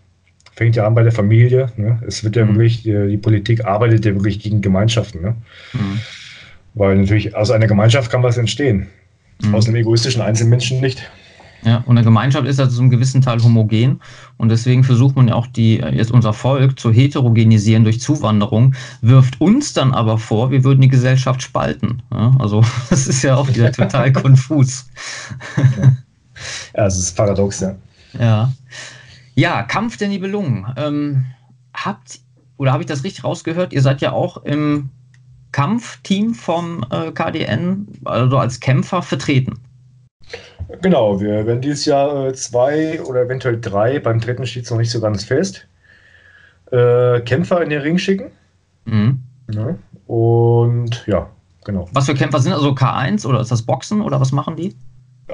fängt 0.54 0.76
ja 0.76 0.86
an 0.86 0.94
bei 0.94 1.02
der 1.02 1.12
Familie. 1.12 1.72
Ne? 1.76 2.00
Es 2.06 2.22
wird 2.22 2.36
ja 2.36 2.44
mhm. 2.44 2.56
wirklich, 2.56 2.82
die, 2.82 3.08
die, 3.08 3.16
Politik 3.16 3.64
arbeitet 3.64 4.04
ja 4.04 4.12
wirklich 4.12 4.40
gegen 4.40 4.60
Gemeinschaften. 4.60 5.22
Ne? 5.22 5.36
Mhm. 5.72 6.00
Weil 6.74 6.96
natürlich 6.96 7.34
aus 7.34 7.50
einer 7.50 7.66
Gemeinschaft 7.66 8.10
kann 8.10 8.22
was 8.22 8.36
entstehen. 8.36 8.86
Mhm. 9.42 9.54
Aus 9.54 9.66
einem 9.66 9.76
egoistischen 9.76 10.22
Einzelmenschen 10.22 10.80
nicht. 10.80 11.10
Ja, 11.62 11.82
und 11.86 11.96
eine 11.96 12.04
Gemeinschaft 12.04 12.46
ist 12.46 12.58
also 12.58 12.76
zum 12.76 12.90
gewissen 12.90 13.20
Teil 13.20 13.42
homogen 13.42 14.00
und 14.38 14.48
deswegen 14.48 14.82
versucht 14.82 15.16
man 15.16 15.28
ja 15.28 15.34
auch 15.34 15.46
die, 15.46 15.76
jetzt 15.76 16.10
unser 16.10 16.32
Volk 16.32 16.78
zu 16.78 16.90
heterogenisieren 16.90 17.84
durch 17.84 18.00
Zuwanderung, 18.00 18.74
wirft 19.02 19.40
uns 19.40 19.74
dann 19.74 19.92
aber 19.92 20.16
vor, 20.16 20.50
wir 20.50 20.64
würden 20.64 20.80
die 20.80 20.88
Gesellschaft 20.88 21.42
spalten. 21.42 22.02
Ja, 22.12 22.34
also 22.38 22.64
das 22.90 23.06
ist 23.06 23.22
ja 23.22 23.36
auch 23.36 23.48
wieder 23.48 23.72
total 23.72 24.12
konfus. 24.12 24.86
Ja, 25.56 25.92
es 26.72 26.96
ist 26.96 27.16
paradox, 27.16 27.60
ja. 27.60 27.74
Ja. 28.18 28.52
Ja, 29.34 29.62
Kampf 29.62 29.96
der 29.96 30.08
Nibelungen. 30.08 30.66
Ähm, 30.76 31.26
habt, 31.72 32.20
oder 32.56 32.72
habe 32.72 32.82
ich 32.82 32.88
das 32.88 33.04
richtig 33.04 33.24
rausgehört? 33.24 33.72
Ihr 33.72 33.82
seid 33.82 34.00
ja 34.00 34.12
auch 34.12 34.44
im 34.44 34.90
Kampfteam 35.52 36.34
vom 36.34 36.84
äh, 36.90 37.10
KDN, 37.12 37.86
also 38.04 38.38
als 38.38 38.60
Kämpfer 38.60 39.02
vertreten. 39.02 39.58
Genau, 40.82 41.20
wir 41.20 41.46
werden 41.46 41.60
dieses 41.60 41.84
Jahr 41.84 42.28
äh, 42.28 42.34
zwei 42.34 43.00
oder 43.02 43.22
eventuell 43.22 43.60
drei, 43.60 43.98
beim 43.98 44.20
dritten 44.20 44.46
steht 44.46 44.64
es 44.64 44.70
noch 44.70 44.78
nicht 44.78 44.90
so 44.90 45.00
ganz 45.00 45.24
fest, 45.24 45.66
äh, 46.70 47.20
Kämpfer 47.20 47.62
in 47.62 47.70
den 47.70 47.82
Ring 47.82 47.98
schicken. 47.98 48.30
Mhm. 48.84 49.20
Ja, 49.52 49.74
und 50.06 51.04
ja, 51.06 51.28
genau. 51.64 51.88
Was 51.92 52.06
für 52.06 52.14
Kämpfer 52.14 52.38
sind 52.40 52.52
also 52.52 52.70
K1 52.70 53.26
oder 53.26 53.40
ist 53.40 53.50
das 53.50 53.62
Boxen 53.62 54.00
oder 54.00 54.20
was 54.20 54.30
machen 54.30 54.54
die? 54.54 54.76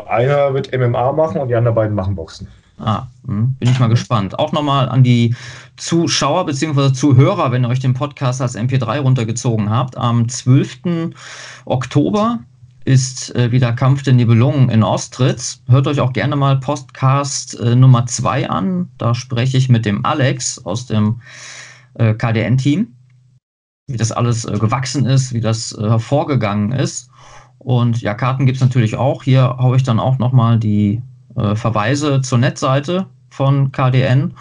Einer 0.09 0.55
wird 0.55 0.77
MMA 0.77 1.13
machen 1.13 1.41
und 1.41 1.49
die 1.49 1.55
anderen 1.55 1.75
beiden 1.75 1.95
machen 1.95 2.15
Boxen. 2.15 2.49
Ah, 2.79 3.07
hm, 3.27 3.55
bin 3.59 3.71
ich 3.71 3.79
mal 3.79 3.89
gespannt. 3.89 4.39
Auch 4.39 4.53
nochmal 4.53 4.89
an 4.89 5.03
die 5.03 5.35
Zuschauer 5.77 6.45
bzw. 6.45 6.93
Zuhörer, 6.93 7.51
wenn 7.51 7.65
ihr 7.65 7.69
euch 7.69 7.81
den 7.81 7.95
Podcast 7.95 8.43
als 8.43 8.57
MP3 8.57 9.01
runtergezogen 9.01 9.71
habt. 9.71 9.97
Am 9.97 10.29
12. 10.29 11.11
Oktober 11.65 12.41
ist 12.85 13.35
äh, 13.35 13.51
wieder 13.51 13.73
Kampf 13.73 14.03
der 14.03 14.13
Nibelungen 14.13 14.69
in 14.69 14.83
Ostritz. 14.83 15.61
Hört 15.69 15.87
euch 15.87 16.01
auch 16.01 16.13
gerne 16.13 16.37
mal 16.37 16.59
Podcast 16.61 17.59
äh, 17.59 17.75
Nummer 17.75 18.07
2 18.07 18.49
an. 18.49 18.91
Da 18.99 19.15
spreche 19.15 19.57
ich 19.57 19.69
mit 19.69 19.85
dem 19.85 20.05
Alex 20.05 20.65
aus 20.65 20.87
dem 20.87 21.21
äh, 21.95 22.15
KDN-Team, 22.15 22.95
wie 23.89 23.97
das 23.97 24.13
alles 24.13 24.45
äh, 24.45 24.59
gewachsen 24.59 25.07
ist, 25.07 25.33
wie 25.33 25.41
das 25.41 25.73
äh, 25.73 25.83
hervorgegangen 25.83 26.73
ist. 26.73 27.11
Und 27.59 28.01
ja, 28.01 28.15
Karten 28.15 28.47
gibt 28.47 28.57
es 28.57 28.63
natürlich 28.63 28.97
auch. 28.97 29.23
Hier 29.23 29.57
haue 29.59 29.77
ich 29.77 29.83
dann 29.83 30.01
auch 30.01 30.19
nochmal 30.19 30.59
die 30.59 31.03
äh, 31.37 31.55
Verweise 31.55 32.21
zur 32.23 32.39
Netzseite 32.39 33.07
von 33.31 33.73
KDN 33.73 34.35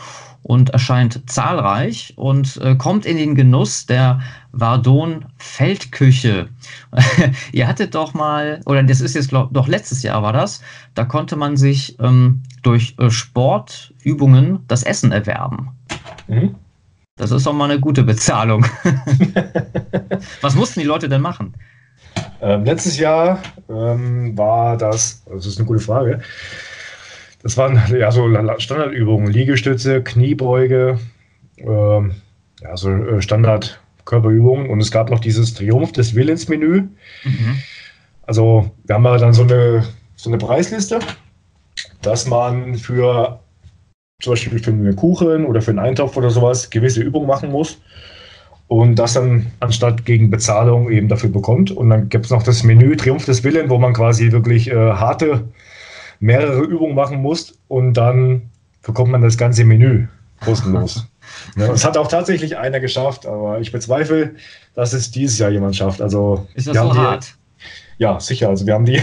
und 0.46 0.70
erscheint 0.70 1.28
zahlreich 1.30 2.14
und 2.18 2.58
äh, 2.58 2.76
kommt 2.76 3.08
in 3.08 3.18
den 3.18 3.34
Genuss 3.34 3.88
der 3.88 4.22
Vardon 4.52 5.26
Feldküche. 5.38 6.50
Ihr 7.52 7.68
hattet 7.68 7.96
doch 7.96 8.14
mal, 8.14 8.62
oder 8.66 8.84
das 8.84 9.02
ist 9.02 9.16
jetzt 9.16 9.30
glaub, 9.30 9.52
doch 9.52 9.68
letztes 9.68 10.04
Jahr 10.04 10.22
war 10.22 10.34
das, 10.34 10.62
da 10.94 11.04
konnte 11.04 11.36
man 11.36 11.58
sich 11.58 11.98
ähm, 12.00 12.44
durch 12.62 12.94
äh, 13.00 13.10
Sportübungen 13.10 14.60
das 14.68 14.84
Essen 14.84 15.12
erwerben. 15.12 15.72
Mhm. 16.28 16.54
Das 17.18 17.32
ist 17.32 17.48
doch 17.48 17.54
mal 17.54 17.72
eine 17.72 17.80
gute 17.80 18.04
Bezahlung. 18.04 18.66
Was 20.42 20.54
mussten 20.54 20.80
die 20.80 20.86
Leute 20.86 21.10
denn 21.10 21.22
machen? 21.22 21.56
Ähm, 22.42 22.66
letztes 22.66 22.98
Jahr 22.98 23.42
ähm, 23.70 24.38
war 24.38 24.78
das, 24.78 25.24
das 25.26 25.46
ist 25.46 25.58
eine 25.58 25.68
gute 25.68 25.80
Frage, 25.80 26.22
das 27.46 27.58
waren 27.58 27.80
ja 27.96 28.12
so 28.12 28.28
Standardübungen, 28.58 29.32
Liegestütze, 29.32 30.02
Kniebeuge, 30.02 31.00
ähm, 31.58 32.16
ja, 32.62 32.76
so 32.76 32.90
äh, 32.90 33.22
Standard-Körperübungen. 33.22 34.70
Und 34.70 34.82
es 34.82 34.90
gab 34.90 35.12
noch 35.12 35.20
dieses 35.20 35.54
Triumph 35.54 35.92
des 35.92 36.16
Willens-Menü. 36.16 36.82
Mhm. 37.24 37.62
Also 38.24 38.72
wir 38.86 38.96
haben 38.96 39.04
mal 39.04 39.20
dann 39.20 39.34
so 39.34 39.44
eine, 39.44 39.84
so 40.16 40.32
eine 40.32 40.40
Preisliste, 40.40 41.00
dass 42.02 42.28
man 42.28 42.76
für 42.76 43.40
zum 44.24 44.32
Beispiel 44.32 44.58
für 44.58 44.72
einen 44.72 44.96
Kuchen 44.96 45.46
oder 45.46 45.62
für 45.62 45.72
einen 45.72 45.80
Eintopf 45.80 46.18
oder 46.18 46.32
sowas 46.32 46.70
gewisse 46.70 47.02
Übungen 47.02 47.28
machen 47.28 47.52
muss 47.52 47.78
und 48.68 48.96
das 48.96 49.14
dann 49.14 49.48
anstatt 49.60 50.06
gegen 50.06 50.30
Bezahlung 50.30 50.90
eben 50.90 51.08
dafür 51.08 51.30
bekommt. 51.30 51.72
Und 51.72 51.90
dann 51.90 52.10
gibt 52.10 52.26
es 52.26 52.32
noch 52.32 52.44
das 52.44 52.64
Menü 52.64 52.96
Triumph 52.96 53.26
des 53.26 53.44
Willens, 53.44 53.70
wo 53.70 53.78
man 53.78 53.94
quasi 53.94 54.32
wirklich 54.32 54.70
äh, 54.72 54.76
harte 54.76 55.48
mehrere 56.20 56.62
Übungen 56.62 56.96
machen 56.96 57.22
musst 57.22 57.60
und 57.68 57.94
dann 57.94 58.50
bekommt 58.82 59.12
man 59.12 59.22
das 59.22 59.38
ganze 59.38 59.66
Menü 59.66 60.08
kostenlos. 60.40 61.08
ja, 61.56 61.68
das 61.68 61.86
hat 61.86 61.98
auch 61.98 62.08
tatsächlich 62.08 62.58
einer 62.58 62.80
geschafft, 62.80 63.26
aber 63.26 63.60
ich 63.60 63.72
bezweifle, 63.72 64.36
dass 64.74 64.94
es 64.94 65.12
dieses 65.12 65.38
Jahr 65.40 65.52
jemand 65.52 65.76
schafft. 65.76 66.02
Also, 66.02 66.48
ist 66.56 66.68
das 66.68 66.78
so 66.78 66.92
die, 66.92 66.98
hart? 66.98 67.36
Ja, 67.98 68.20
sicher. 68.20 68.50
Also 68.50 68.66
wir 68.66 68.74
haben 68.74 68.86
die, 68.86 69.02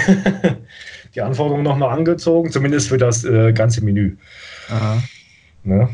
die 1.14 1.22
Anforderungen 1.22 1.64
nochmal 1.64 1.96
angezogen, 1.96 2.50
zumindest 2.50 2.88
für 2.88 2.98
das 2.98 3.24
äh, 3.24 3.52
ganze 3.52 3.82
Menü. 3.84 4.16
Aha. 4.68 5.02
Ne? 5.64 5.88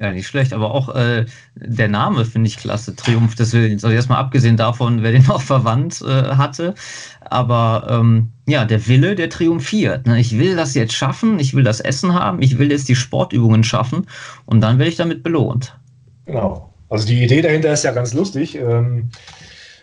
Ja, 0.00 0.12
nicht 0.12 0.26
schlecht, 0.26 0.54
aber 0.54 0.72
auch 0.74 0.94
äh, 0.94 1.26
der 1.54 1.88
Name 1.88 2.24
finde 2.24 2.48
ich 2.48 2.56
klasse, 2.56 2.96
Triumph 2.96 3.34
des 3.34 3.52
Willens. 3.52 3.84
Also 3.84 3.94
erstmal 3.94 4.18
abgesehen 4.18 4.56
davon, 4.56 5.02
wer 5.02 5.12
den 5.12 5.26
auch 5.30 5.42
verwandt 5.42 6.00
äh, 6.00 6.36
hatte. 6.36 6.74
Aber 7.20 7.86
ähm, 7.90 8.30
ja, 8.46 8.64
der 8.64 8.86
Wille, 8.88 9.14
der 9.14 9.28
triumphiert. 9.28 10.06
Ne? 10.06 10.18
Ich 10.18 10.38
will 10.38 10.56
das 10.56 10.74
jetzt 10.74 10.94
schaffen, 10.94 11.38
ich 11.38 11.52
will 11.52 11.64
das 11.64 11.80
Essen 11.80 12.14
haben, 12.14 12.40
ich 12.40 12.58
will 12.58 12.70
jetzt 12.70 12.88
die 12.88 12.96
Sportübungen 12.96 13.62
schaffen 13.62 14.06
und 14.46 14.62
dann 14.62 14.78
werde 14.78 14.90
ich 14.90 14.96
damit 14.96 15.22
belohnt. 15.22 15.78
Genau. 16.24 16.72
Also 16.88 17.06
die 17.06 17.22
Idee 17.22 17.42
dahinter 17.42 17.70
ist 17.70 17.84
ja 17.84 17.92
ganz 17.92 18.14
lustig. 18.14 18.56
Ähm, 18.56 19.10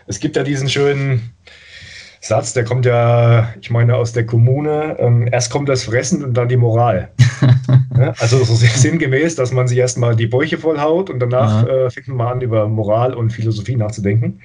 es 0.08 0.18
gibt 0.18 0.34
ja 0.34 0.42
diesen 0.42 0.68
schönen 0.68 1.30
Satz, 2.20 2.52
der 2.52 2.64
kommt 2.64 2.84
ja, 2.84 3.52
ich 3.60 3.70
meine, 3.70 3.96
aus 3.96 4.12
der 4.12 4.26
Kommune. 4.26 4.96
Ähm, 4.98 5.28
erst 5.30 5.50
kommt 5.50 5.68
das 5.68 5.84
Fressen 5.84 6.24
und 6.24 6.34
dann 6.34 6.48
die 6.48 6.56
Moral. 6.56 7.08
ja, 7.96 8.12
also 8.18 8.42
so 8.42 8.54
sinngemäß, 8.54 9.36
dass 9.36 9.52
man 9.52 9.68
sich 9.68 9.78
erstmal 9.78 10.16
die 10.16 10.26
Bäuche 10.26 10.58
vollhaut 10.58 11.10
und 11.10 11.20
danach 11.20 11.66
äh, 11.66 11.90
fängt 11.90 12.08
man 12.08 12.16
mal 12.16 12.32
an, 12.32 12.40
über 12.40 12.68
Moral 12.68 13.14
und 13.14 13.32
Philosophie 13.32 13.76
nachzudenken. 13.76 14.40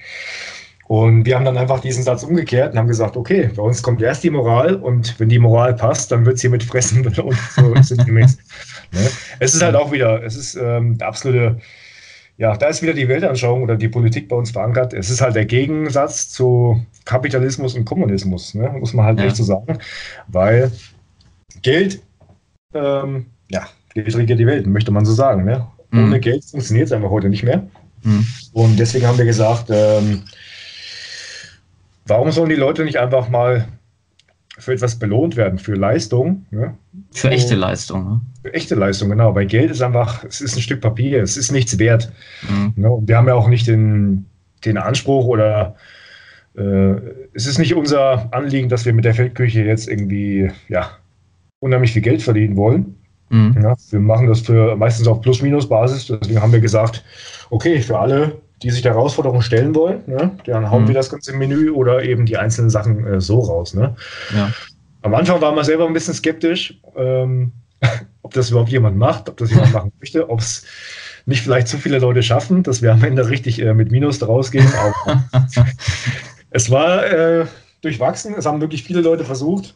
Und 0.86 1.24
wir 1.24 1.34
haben 1.36 1.46
dann 1.46 1.56
einfach 1.56 1.80
diesen 1.80 2.04
Satz 2.04 2.22
umgekehrt 2.24 2.72
und 2.72 2.78
haben 2.78 2.88
gesagt, 2.88 3.16
okay, 3.16 3.50
bei 3.56 3.62
uns 3.62 3.82
kommt 3.82 4.02
erst 4.02 4.22
die 4.22 4.30
Moral 4.30 4.74
und 4.74 5.18
wenn 5.18 5.30
die 5.30 5.38
Moral 5.38 5.74
passt, 5.74 6.12
dann 6.12 6.26
wird 6.26 6.36
es 6.36 6.42
hier 6.42 6.50
mit 6.50 6.62
Fressen 6.62 7.02
belohnt. 7.02 7.38
So 7.56 7.74
sinngemäß. 7.74 8.36
ne? 8.92 9.10
Es 9.40 9.54
ist 9.54 9.62
halt 9.62 9.76
auch 9.76 9.92
wieder, 9.92 10.22
es 10.22 10.36
ist 10.36 10.56
ähm, 10.56 10.98
der 10.98 11.08
absolute 11.08 11.58
ja, 12.36 12.56
da 12.56 12.66
ist 12.66 12.82
wieder 12.82 12.94
die 12.94 13.08
Weltanschauung 13.08 13.62
oder 13.62 13.76
die 13.76 13.88
Politik 13.88 14.28
bei 14.28 14.36
uns 14.36 14.50
verankert. 14.50 14.92
Es 14.92 15.10
ist 15.10 15.20
halt 15.20 15.36
der 15.36 15.44
Gegensatz 15.44 16.28
zu 16.30 16.84
Kapitalismus 17.04 17.74
und 17.74 17.84
Kommunismus, 17.84 18.54
ne? 18.54 18.74
muss 18.78 18.92
man 18.92 19.06
halt 19.06 19.20
ja. 19.20 19.26
echt 19.26 19.36
so 19.36 19.44
sagen. 19.44 19.78
Weil 20.28 20.72
Geld, 21.62 22.02
ähm, 22.74 23.26
ja, 23.50 23.66
Geld 23.94 24.16
regiert 24.16 24.40
die 24.40 24.46
Welt, 24.46 24.66
möchte 24.66 24.90
man 24.90 25.04
so 25.04 25.12
sagen. 25.12 25.44
Ne? 25.44 25.66
Mhm. 25.90 26.04
Ohne 26.04 26.20
Geld 26.20 26.44
funktioniert 26.44 26.86
es 26.86 26.92
einfach 26.92 27.10
heute 27.10 27.28
nicht 27.28 27.44
mehr. 27.44 27.68
Mhm. 28.02 28.26
Und 28.52 28.78
deswegen 28.78 29.06
haben 29.06 29.18
wir 29.18 29.24
gesagt, 29.24 29.70
ähm, 29.70 30.24
warum 32.06 32.32
sollen 32.32 32.50
die 32.50 32.56
Leute 32.56 32.84
nicht 32.84 32.98
einfach 32.98 33.28
mal 33.28 33.68
für 34.58 34.72
etwas 34.72 34.98
belohnt 34.98 35.36
werden, 35.36 35.58
für 35.58 35.74
Leistung. 35.74 36.46
Ne? 36.50 36.76
Für 37.14 37.30
echte 37.30 37.54
Leistung. 37.54 38.04
Ne? 38.04 38.20
Für 38.42 38.54
echte 38.54 38.74
Leistung, 38.74 39.08
genau. 39.08 39.34
Weil 39.34 39.46
Geld 39.46 39.70
ist 39.70 39.82
einfach, 39.82 40.24
es 40.24 40.40
ist 40.40 40.56
ein 40.56 40.62
Stück 40.62 40.80
Papier, 40.80 41.22
es 41.22 41.36
ist 41.36 41.52
nichts 41.52 41.78
wert. 41.78 42.12
Mhm. 42.48 42.72
Ne? 42.76 42.98
Wir 43.06 43.16
haben 43.16 43.28
ja 43.28 43.34
auch 43.34 43.48
nicht 43.48 43.66
den, 43.66 44.26
den 44.64 44.76
Anspruch 44.76 45.26
oder 45.26 45.76
äh, 46.56 46.94
es 47.32 47.46
ist 47.46 47.58
nicht 47.58 47.74
unser 47.74 48.32
Anliegen, 48.34 48.68
dass 48.68 48.84
wir 48.84 48.92
mit 48.92 49.04
der 49.04 49.14
Feldküche 49.14 49.62
jetzt 49.62 49.88
irgendwie, 49.88 50.50
ja, 50.68 50.90
unheimlich 51.60 51.92
viel 51.92 52.02
Geld 52.02 52.22
verdienen 52.22 52.56
wollen. 52.56 52.96
Mhm. 53.30 53.58
Ja, 53.62 53.74
wir 53.90 54.00
machen 54.00 54.26
das 54.26 54.40
für 54.40 54.76
meistens 54.76 55.06
auf 55.06 55.20
Plus-Minus-Basis. 55.20 56.06
Deswegen 56.06 56.42
haben 56.42 56.52
wir 56.52 56.60
gesagt, 56.60 57.04
okay, 57.50 57.80
für 57.80 57.98
alle 57.98 58.40
die 58.62 58.70
sich 58.70 58.82
der 58.82 58.94
Herausforderung 58.94 59.42
stellen 59.42 59.74
wollen, 59.74 60.02
ne? 60.06 60.30
dann 60.46 60.70
hauen 60.70 60.84
mhm. 60.84 60.88
wir 60.88 60.94
das 60.94 61.10
ganze 61.10 61.34
Menü 61.34 61.70
oder 61.70 62.02
eben 62.02 62.24
die 62.24 62.38
einzelnen 62.38 62.70
Sachen 62.70 63.06
äh, 63.06 63.20
so 63.20 63.40
raus. 63.40 63.74
Ne? 63.74 63.94
Ja. 64.34 64.50
Am 65.04 65.14
Anfang 65.14 65.42
war 65.42 65.52
man 65.52 65.64
selber 65.64 65.86
ein 65.86 65.92
bisschen 65.92 66.14
skeptisch, 66.14 66.80
ähm, 66.96 67.52
ob 68.22 68.32
das 68.32 68.50
überhaupt 68.50 68.70
jemand 68.70 68.96
macht, 68.96 69.28
ob 69.28 69.36
das 69.36 69.50
jemand 69.50 69.72
machen 69.74 69.92
möchte, 70.00 70.30
ob 70.30 70.40
es 70.40 70.64
nicht 71.26 71.42
vielleicht 71.42 71.68
zu 71.68 71.76
viele 71.76 71.98
Leute 71.98 72.22
schaffen, 72.22 72.62
dass 72.62 72.80
wir 72.80 72.90
am 72.90 73.04
Ende 73.04 73.28
richtig 73.28 73.60
äh, 73.60 73.74
mit 73.74 73.90
Minus 73.90 74.18
daraus 74.18 74.50
gehen. 74.50 74.66
es 76.50 76.70
war 76.70 77.06
äh, 77.06 77.44
durchwachsen, 77.82 78.34
es 78.34 78.46
haben 78.46 78.62
wirklich 78.62 78.82
viele 78.82 79.02
Leute 79.02 79.24
versucht. 79.24 79.74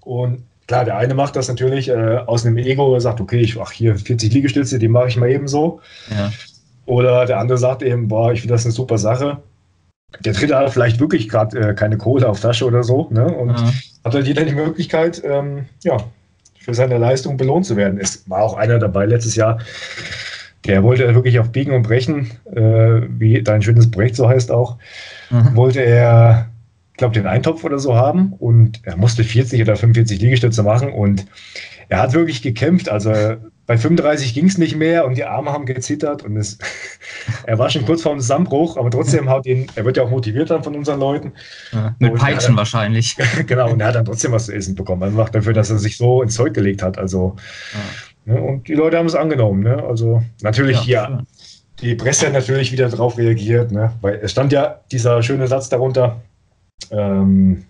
Und 0.00 0.44
klar, 0.66 0.86
der 0.86 0.96
eine 0.96 1.14
macht 1.14 1.36
das 1.36 1.48
natürlich 1.48 1.90
äh, 1.90 2.16
aus 2.24 2.46
einem 2.46 2.56
Ego, 2.56 2.98
sagt, 2.98 3.20
okay, 3.20 3.40
ich 3.40 3.56
mache 3.56 3.74
hier 3.74 3.96
40 3.96 4.32
Liegestütze, 4.32 4.78
die 4.78 4.88
mache 4.88 5.08
ich 5.08 5.18
mal 5.18 5.30
eben 5.30 5.48
so. 5.48 5.80
Ja. 6.10 6.32
Oder 6.86 7.26
der 7.26 7.40
andere 7.40 7.58
sagt 7.58 7.82
eben, 7.82 8.08
boah, 8.08 8.32
ich 8.32 8.40
finde 8.40 8.54
das 8.54 8.64
eine 8.64 8.72
super 8.72 8.96
Sache. 8.96 9.42
Der 10.24 10.32
dritte 10.32 10.56
hat 10.56 10.72
vielleicht 10.72 10.98
wirklich 10.98 11.28
gerade 11.28 11.58
äh, 11.58 11.74
keine 11.74 11.98
Kohle 11.98 12.26
auf 12.26 12.40
Tasche 12.40 12.64
oder 12.64 12.82
so. 12.82 13.08
Ne? 13.10 13.26
Und 13.26 13.50
ja. 13.50 13.70
Hat 14.04 14.14
halt 14.14 14.26
jeder 14.26 14.44
die 14.44 14.54
Möglichkeit, 14.54 15.22
ähm, 15.24 15.66
ja, 15.82 15.98
für 16.58 16.74
seine 16.74 16.98
Leistung 16.98 17.36
belohnt 17.36 17.66
zu 17.66 17.76
werden. 17.76 17.98
Es 18.00 18.28
war 18.28 18.42
auch 18.42 18.54
einer 18.54 18.78
dabei 18.78 19.06
letztes 19.06 19.36
Jahr, 19.36 19.60
der 20.66 20.82
wollte 20.82 21.14
wirklich 21.14 21.38
auf 21.38 21.50
Biegen 21.50 21.72
und 21.72 21.82
Brechen, 21.82 22.30
äh, 22.52 23.02
wie 23.08 23.42
dein 23.42 23.62
schönes 23.62 23.90
Projekt 23.90 24.16
so 24.16 24.28
heißt 24.28 24.50
auch, 24.50 24.76
mhm. 25.30 25.56
wollte 25.56 25.80
er 25.80 26.50
glaube, 27.00 27.14
den 27.14 27.26
Eintopf 27.26 27.64
oder 27.64 27.78
so 27.78 27.96
haben 27.96 28.34
und 28.38 28.80
er 28.84 28.96
musste 28.96 29.24
40 29.24 29.60
oder 29.62 29.74
45 29.74 30.20
Liegestütze 30.20 30.62
machen 30.62 30.92
und 30.92 31.26
er 31.88 32.00
hat 32.00 32.12
wirklich 32.12 32.42
gekämpft. 32.42 32.88
Also 32.88 33.10
bei 33.70 33.78
35 33.78 34.34
ging 34.34 34.46
es 34.46 34.58
nicht 34.58 34.74
mehr 34.74 35.06
und 35.06 35.16
die 35.16 35.22
Arme 35.22 35.52
haben 35.52 35.64
gezittert 35.64 36.24
und 36.24 36.36
es, 36.36 36.58
er 37.46 37.56
war 37.60 37.70
schon 37.70 37.86
kurz 37.86 38.02
vor 38.02 38.10
dem 38.10 38.18
Zusammenbruch, 38.18 38.76
aber 38.76 38.90
trotzdem 38.90 39.30
hat 39.30 39.46
ihn, 39.46 39.68
er 39.76 39.84
wird 39.84 39.96
ja 39.96 40.02
auch 40.02 40.10
motiviert 40.10 40.50
dann 40.50 40.64
von 40.64 40.74
unseren 40.74 40.98
Leuten. 40.98 41.34
Ja, 41.70 41.94
mit 42.00 42.16
Peitschen 42.16 42.48
dann, 42.48 42.56
wahrscheinlich. 42.56 43.16
genau, 43.46 43.70
und 43.70 43.80
er 43.80 43.86
hat 43.86 43.94
dann 43.94 44.04
trotzdem 44.04 44.32
was 44.32 44.46
zu 44.46 44.54
essen 44.56 44.74
bekommen. 44.74 45.04
Einfach 45.04 45.28
dafür, 45.28 45.52
dass 45.52 45.70
er 45.70 45.78
sich 45.78 45.96
so 45.96 46.20
ins 46.20 46.34
Zeug 46.34 46.52
gelegt 46.52 46.82
hat. 46.82 46.98
Also, 46.98 47.36
ja. 48.26 48.34
ne, 48.34 48.42
und 48.42 48.66
die 48.66 48.74
Leute 48.74 48.98
haben 48.98 49.06
es 49.06 49.14
angenommen. 49.14 49.62
Ne? 49.62 49.80
Also 49.84 50.20
natürlich 50.42 50.84
ja, 50.86 51.06
hier. 51.06 51.26
Die 51.80 51.94
Presse 51.94 52.26
hat 52.26 52.32
natürlich 52.32 52.72
wieder 52.72 52.88
darauf 52.88 53.18
reagiert, 53.18 53.70
ne? 53.70 53.92
weil 54.00 54.16
es 54.16 54.32
stand 54.32 54.50
ja 54.50 54.80
dieser 54.90 55.22
schöne 55.22 55.46
Satz 55.46 55.68
darunter, 55.68 56.20
ähm, 56.90 57.66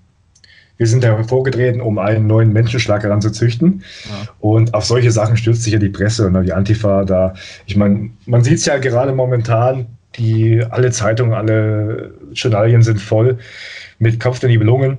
wir 0.81 0.87
sind 0.87 1.05
ja 1.05 1.22
vorgetreten, 1.24 1.83
um 1.83 1.99
einen 1.99 2.26
neuen 2.26 2.55
Menschenschlag 2.55 3.03
heranzuzüchten. 3.03 3.85
Ja. 4.09 4.28
Und 4.41 4.72
auf 4.72 4.87
solche 4.87 5.11
Sachen 5.11 5.37
stürzt 5.37 5.62
sich 5.62 5.74
ja 5.74 5.78
die 5.78 5.91
Presse 5.91 6.26
und 6.26 6.43
die 6.43 6.55
Antifa 6.55 7.05
da. 7.05 7.35
Ich 7.66 7.76
meine, 7.76 8.09
man 8.24 8.43
sieht 8.43 8.57
es 8.57 8.64
ja 8.64 8.78
gerade 8.78 9.12
momentan, 9.12 9.89
die 10.16 10.64
alle 10.70 10.91
Zeitungen, 10.91 11.35
alle 11.35 12.14
Journalien 12.33 12.83
sind 12.83 12.99
voll 12.99 13.37
mit 13.99 14.20
Kopf 14.20 14.39
der 14.39 14.49
Nibelungen. 14.49 14.97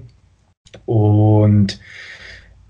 Und 0.85 1.79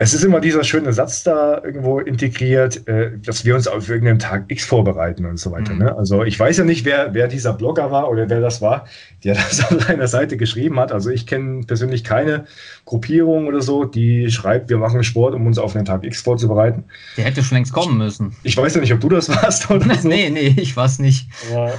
es 0.01 0.15
ist 0.15 0.23
immer 0.23 0.39
dieser 0.39 0.63
schöne 0.63 0.93
Satz 0.93 1.21
da 1.21 1.63
irgendwo 1.63 1.99
integriert, 1.99 2.87
äh, 2.87 3.11
dass 3.23 3.45
wir 3.45 3.53
uns 3.53 3.67
auf 3.67 3.87
irgendeinen 3.87 4.17
Tag 4.17 4.45
X 4.47 4.65
vorbereiten 4.65 5.27
und 5.27 5.37
so 5.37 5.51
weiter. 5.51 5.73
Mhm. 5.73 5.79
Ne? 5.79 5.95
Also 5.95 6.23
ich 6.23 6.39
weiß 6.39 6.57
ja 6.57 6.63
nicht, 6.63 6.85
wer, 6.85 7.13
wer 7.13 7.27
dieser 7.27 7.53
Blogger 7.53 7.91
war 7.91 8.09
oder 8.09 8.27
wer 8.27 8.41
das 8.41 8.63
war, 8.63 8.87
der 9.23 9.35
das 9.49 9.63
auf 9.63 9.83
seiner 9.83 10.07
Seite 10.07 10.37
geschrieben 10.37 10.79
hat. 10.79 10.91
Also 10.91 11.11
ich 11.11 11.27
kenne 11.27 11.65
persönlich 11.67 12.03
keine 12.03 12.45
Gruppierung 12.85 13.45
oder 13.45 13.61
so, 13.61 13.85
die 13.85 14.31
schreibt, 14.31 14.71
wir 14.71 14.79
machen 14.79 15.03
Sport, 15.03 15.35
um 15.35 15.45
uns 15.45 15.59
auf 15.59 15.75
einen 15.75 15.85
Tag 15.85 16.03
X 16.03 16.21
vorzubereiten. 16.23 16.83
Der 17.15 17.25
hätte 17.25 17.43
schon 17.43 17.57
längst 17.57 17.71
kommen 17.71 17.99
müssen. 17.99 18.35
Ich 18.41 18.57
weiß 18.57 18.73
ja 18.73 18.81
nicht, 18.81 18.93
ob 18.93 19.01
du 19.01 19.09
das 19.09 19.29
warst 19.29 19.69
oder 19.69 19.93
so. 19.99 20.07
nee, 20.07 20.31
nee, 20.31 20.55
ich 20.57 20.75
weiß 20.75 20.97
nicht. 20.97 21.29
Aber 21.51 21.73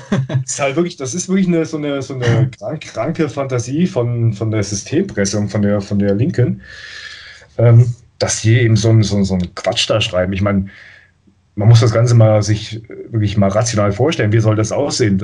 ist 0.45 0.61
halt 0.61 0.77
wirklich, 0.77 0.97
das 0.97 1.13
ist 1.15 1.29
wirklich 1.29 1.49
eine, 1.49 1.65
so 1.65 1.77
eine, 1.77 2.01
so 2.03 2.15
eine 2.15 2.49
krank, 2.57 2.83
kranke 2.83 3.29
Fantasie 3.29 3.89
von, 3.89 4.33
von 4.33 4.53
der 4.53 4.63
Systempresse 4.63 5.49
von 5.49 5.63
der, 5.63 5.81
von 5.81 5.99
der 5.99 6.15
Linken. 6.15 6.63
Ähm, 7.59 7.93
dass 8.23 8.41
sie 8.41 8.61
eben 8.61 8.77
so, 8.77 9.03
so, 9.03 9.23
so 9.25 9.35
einen 9.35 9.53
Quatsch 9.57 9.91
da 9.91 10.01
schreiben. 10.01 10.33
Ich 10.33 10.43
meine, 10.43 10.67
man 11.57 11.69
muss 11.69 11.81
das 11.81 11.93
Ganze 11.93 12.15
mal 12.15 12.41
sich 12.43 12.81
wirklich 13.11 13.37
mal 13.37 13.49
rational 13.49 13.91
vorstellen. 13.91 14.33
Wie 14.33 14.39
soll 14.39 14.55
das 14.55 14.71
aussehen? 14.71 15.21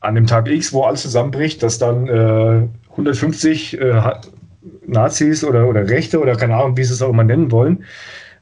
An 0.00 0.14
dem 0.14 0.26
Tag 0.26 0.48
X, 0.48 0.72
wo 0.72 0.84
alles 0.84 1.02
zusammenbricht, 1.02 1.62
dass 1.62 1.78
dann 1.78 2.08
äh, 2.08 2.66
150 2.90 3.78
äh, 3.78 4.00
Nazis 4.86 5.44
oder, 5.44 5.68
oder 5.68 5.88
Rechte 5.90 6.20
oder 6.20 6.36
keine 6.36 6.56
Ahnung, 6.56 6.76
wie 6.78 6.84
sie 6.84 6.94
es 6.94 7.02
auch 7.02 7.10
immer 7.10 7.24
nennen 7.24 7.50
wollen, 7.50 7.84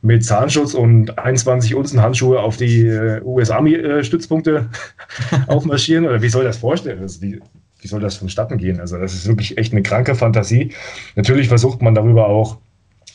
mit 0.03 0.25
Zahnschutz 0.25 0.75
und 0.75 1.19
21 1.19 1.75
Unzen 1.75 2.01
Handschuhe 2.01 2.39
auf 2.39 2.57
die 2.57 2.87
äh, 2.87 3.21
US-Army-Stützpunkte 3.25 4.69
aufmarschieren? 5.49 6.07
Oder 6.07 6.23
wie 6.23 6.29
soll 6.29 6.45
das 6.45 6.59
vorstellen? 6.59 7.01
Also 7.01 7.23
wie, 7.23 7.41
wie 7.81 7.89
soll 7.89 8.01
das 8.01 8.17
vonstatten 8.17 8.57
gehen? 8.59 8.79
Also, 8.79 8.99
das 8.99 9.15
ist 9.15 9.27
wirklich 9.27 9.59
echt 9.59 9.73
eine 9.73 9.83
kranke 9.83 10.15
Fantasie. 10.15 10.73
Natürlich 11.17 11.49
versucht 11.49 11.83
man 11.83 11.95
darüber 11.95 12.29
auch 12.29 12.59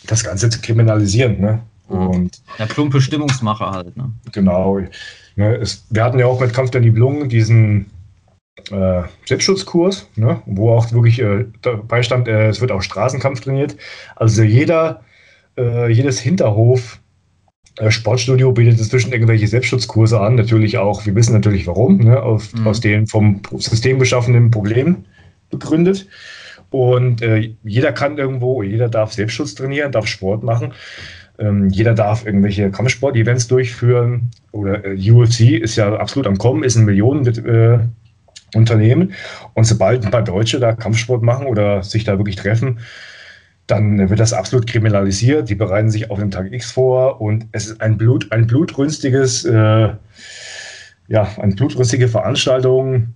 das 0.07 0.23
Ganze 0.23 0.49
zu 0.49 0.61
kriminalisieren. 0.61 1.39
Ne? 1.39 1.59
Und 1.87 2.41
ja, 2.57 2.65
plumpe 2.65 3.01
Stimmungsmacher 3.01 3.71
halt. 3.71 3.97
Ne? 3.97 4.11
Genau. 4.31 4.79
Ne, 5.35 5.55
es, 5.55 5.85
wir 5.89 6.03
hatten 6.03 6.19
ja 6.19 6.25
auch 6.25 6.39
mit 6.39 6.53
Kampf 6.53 6.71
der 6.71 6.81
Nibelungen 6.81 7.29
diesen 7.29 7.87
äh, 8.69 9.03
Selbstschutzkurs, 9.25 10.07
ne, 10.15 10.41
wo 10.45 10.71
auch 10.71 10.91
wirklich 10.91 11.19
äh, 11.21 11.45
dabei 11.61 12.03
stand, 12.03 12.27
äh, 12.27 12.49
es 12.49 12.61
wird 12.61 12.71
auch 12.71 12.81
Straßenkampf 12.81 13.41
trainiert. 13.41 13.75
Also 14.15 14.43
jeder, 14.43 15.01
äh, 15.57 15.91
jedes 15.91 16.19
Hinterhof 16.19 16.99
äh, 17.77 17.91
Sportstudio 17.91 18.51
bietet 18.51 18.79
inzwischen 18.79 19.13
irgendwelche 19.13 19.47
Selbstschutzkurse 19.47 20.19
an. 20.19 20.35
Natürlich 20.35 20.77
auch, 20.77 21.05
wir 21.05 21.15
wissen 21.15 21.33
natürlich 21.33 21.67
warum, 21.67 21.97
ne, 21.97 22.21
auf, 22.21 22.53
mhm. 22.53 22.67
aus 22.67 22.81
den 22.81 23.07
vom 23.07 23.41
System 23.57 23.99
geschaffenen 23.99 24.51
Problemen 24.51 25.05
begründet. 25.49 26.07
Und 26.71 27.21
äh, 27.21 27.53
jeder 27.63 27.91
kann 27.91 28.17
irgendwo, 28.17 28.63
jeder 28.63 28.89
darf 28.89 29.11
Selbstschutz 29.11 29.53
trainieren, 29.55 29.91
darf 29.91 30.07
Sport 30.07 30.41
machen. 30.41 30.73
Ähm, 31.37 31.67
jeder 31.69 31.93
darf 31.93 32.25
irgendwelche 32.25 32.71
Kampfsport-Events 32.71 33.49
durchführen. 33.49 34.31
Oder 34.51 34.85
äh, 34.85 35.11
UFC 35.11 35.61
ist 35.61 35.75
ja 35.75 35.93
absolut 35.97 36.27
am 36.27 36.37
Kommen, 36.37 36.63
ist 36.63 36.77
ein 36.77 36.85
Millionenunternehmen. 36.85 39.13
Und 39.53 39.65
sobald 39.65 40.05
ein 40.05 40.11
paar 40.11 40.23
Deutsche 40.23 40.59
da 40.59 40.73
Kampfsport 40.73 41.23
machen 41.23 41.47
oder 41.47 41.83
sich 41.83 42.05
da 42.05 42.17
wirklich 42.17 42.37
treffen, 42.37 42.79
dann 43.67 44.09
wird 44.09 44.19
das 44.19 44.33
absolut 44.33 44.65
kriminalisiert. 44.65 45.49
Die 45.49 45.55
bereiten 45.55 45.89
sich 45.89 46.09
auf 46.09 46.19
den 46.19 46.31
Tag 46.31 46.53
X 46.53 46.71
vor 46.71 47.19
und 47.19 47.47
es 47.51 47.67
ist 47.67 47.81
ein, 47.81 47.97
Blut, 47.97 48.31
ein 48.31 48.47
blutrünstiges, 48.47 49.43
äh, 49.43 49.89
ja, 51.07 51.27
eine 51.37 51.55
blutrünstige 51.55 52.07
Veranstaltung 52.07 53.15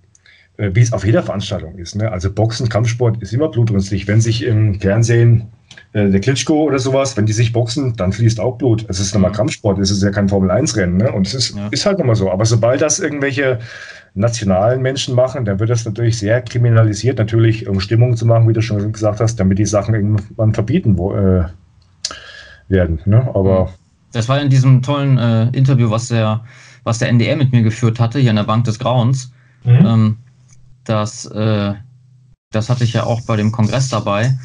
wie 0.58 0.80
es 0.80 0.92
auf 0.92 1.04
jeder 1.04 1.22
Veranstaltung 1.22 1.76
ist. 1.76 1.96
Ne? 1.96 2.10
Also 2.10 2.32
Boxen, 2.32 2.68
Kampfsport 2.68 3.22
ist 3.22 3.32
immer 3.32 3.48
blutrünstig. 3.48 4.08
Wenn 4.08 4.20
sich 4.20 4.44
im 4.44 4.80
Fernsehen 4.80 5.48
äh, 5.92 6.10
der 6.10 6.20
Klitschko 6.20 6.64
oder 6.64 6.78
sowas, 6.78 7.16
wenn 7.16 7.26
die 7.26 7.32
sich 7.32 7.52
boxen, 7.52 7.94
dann 7.96 8.12
fließt 8.12 8.40
auch 8.40 8.58
Blut. 8.58 8.84
Es 8.88 9.00
ist 9.00 9.14
nochmal 9.14 9.30
mhm. 9.30 9.36
Kampfsport, 9.36 9.78
es 9.78 9.90
ist 9.90 10.02
ja 10.02 10.10
kein 10.10 10.28
Formel-1-Rennen. 10.28 10.96
Ne? 10.96 11.12
Und 11.12 11.26
es 11.26 11.34
ist, 11.34 11.56
ja. 11.56 11.68
ist 11.68 11.86
halt 11.86 11.98
nochmal 11.98 12.16
so. 12.16 12.30
Aber 12.30 12.44
sobald 12.44 12.80
das 12.80 12.98
irgendwelche 12.98 13.58
nationalen 14.14 14.80
Menschen 14.80 15.14
machen, 15.14 15.44
dann 15.44 15.60
wird 15.60 15.70
das 15.70 15.84
natürlich 15.84 16.18
sehr 16.18 16.40
kriminalisiert, 16.40 17.18
natürlich 17.18 17.68
um 17.68 17.80
Stimmung 17.80 18.16
zu 18.16 18.26
machen, 18.26 18.48
wie 18.48 18.52
du 18.52 18.62
schon 18.62 18.92
gesagt 18.92 19.20
hast, 19.20 19.36
damit 19.36 19.58
die 19.58 19.66
Sachen 19.66 19.94
irgendwann 19.94 20.54
verbieten 20.54 20.96
wo, 20.96 21.14
äh, 21.14 21.44
werden. 22.68 23.00
Ne? 23.04 23.30
Aber 23.34 23.64
mhm. 23.64 23.70
das 24.12 24.28
war 24.28 24.40
in 24.40 24.48
diesem 24.48 24.82
tollen 24.82 25.18
äh, 25.18 25.48
Interview, 25.50 25.90
was 25.90 26.08
der, 26.08 26.44
was 26.84 26.98
der 26.98 27.08
NDR 27.08 27.36
mit 27.36 27.52
mir 27.52 27.62
geführt 27.62 28.00
hatte, 28.00 28.18
hier 28.18 28.30
in 28.30 28.36
der 28.36 28.44
Bank 28.44 28.64
des 28.64 28.78
Grauens. 28.78 29.32
Mhm. 29.64 29.86
Ähm, 29.86 30.16
dass, 30.88 31.26
äh, 31.26 31.74
das 32.50 32.70
hatte 32.70 32.84
ich 32.84 32.92
ja 32.92 33.04
auch 33.04 33.20
bei 33.22 33.36
dem 33.36 33.52
Kongress 33.52 33.88
dabei, 33.88 34.38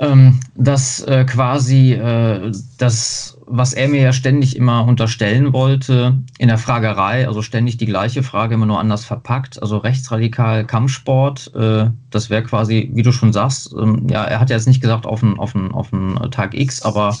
ähm, 0.00 0.40
dass 0.54 1.02
äh, 1.02 1.24
quasi 1.24 1.92
äh, 1.92 2.52
das, 2.78 3.36
was 3.46 3.74
er 3.74 3.88
mir 3.88 4.00
ja 4.00 4.12
ständig 4.14 4.56
immer 4.56 4.86
unterstellen 4.86 5.52
wollte, 5.52 6.18
in 6.38 6.48
der 6.48 6.56
Fragerei, 6.56 7.28
also 7.28 7.42
ständig 7.42 7.76
die 7.76 7.86
gleiche 7.86 8.22
Frage, 8.22 8.54
immer 8.54 8.64
nur 8.64 8.80
anders 8.80 9.04
verpackt, 9.04 9.60
also 9.60 9.76
rechtsradikal 9.76 10.64
Kampfsport, 10.64 11.54
äh, 11.54 11.90
das 12.08 12.30
wäre 12.30 12.42
quasi, 12.42 12.90
wie 12.94 13.02
du 13.02 13.12
schon 13.12 13.34
sagst, 13.34 13.74
ähm, 13.78 14.06
ja, 14.08 14.24
er 14.24 14.40
hat 14.40 14.48
ja 14.48 14.56
jetzt 14.56 14.68
nicht 14.68 14.80
gesagt 14.80 15.04
auf 15.04 15.22
einen 15.22 15.38
auf 15.38 15.54
auf 15.54 15.90
Tag 16.30 16.54
X, 16.54 16.80
aber 16.80 17.14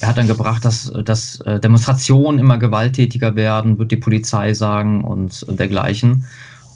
er 0.00 0.08
hat 0.08 0.16
dann 0.18 0.26
gebracht, 0.26 0.64
dass, 0.64 0.92
dass 1.04 1.40
äh, 1.40 1.60
Demonstrationen 1.60 2.38
immer 2.38 2.58
gewalttätiger 2.58 3.34
werden, 3.34 3.78
wird 3.78 3.90
die 3.90 3.96
Polizei 3.96 4.54
sagen 4.54 5.04
und 5.04 5.44
dergleichen. 5.48 6.26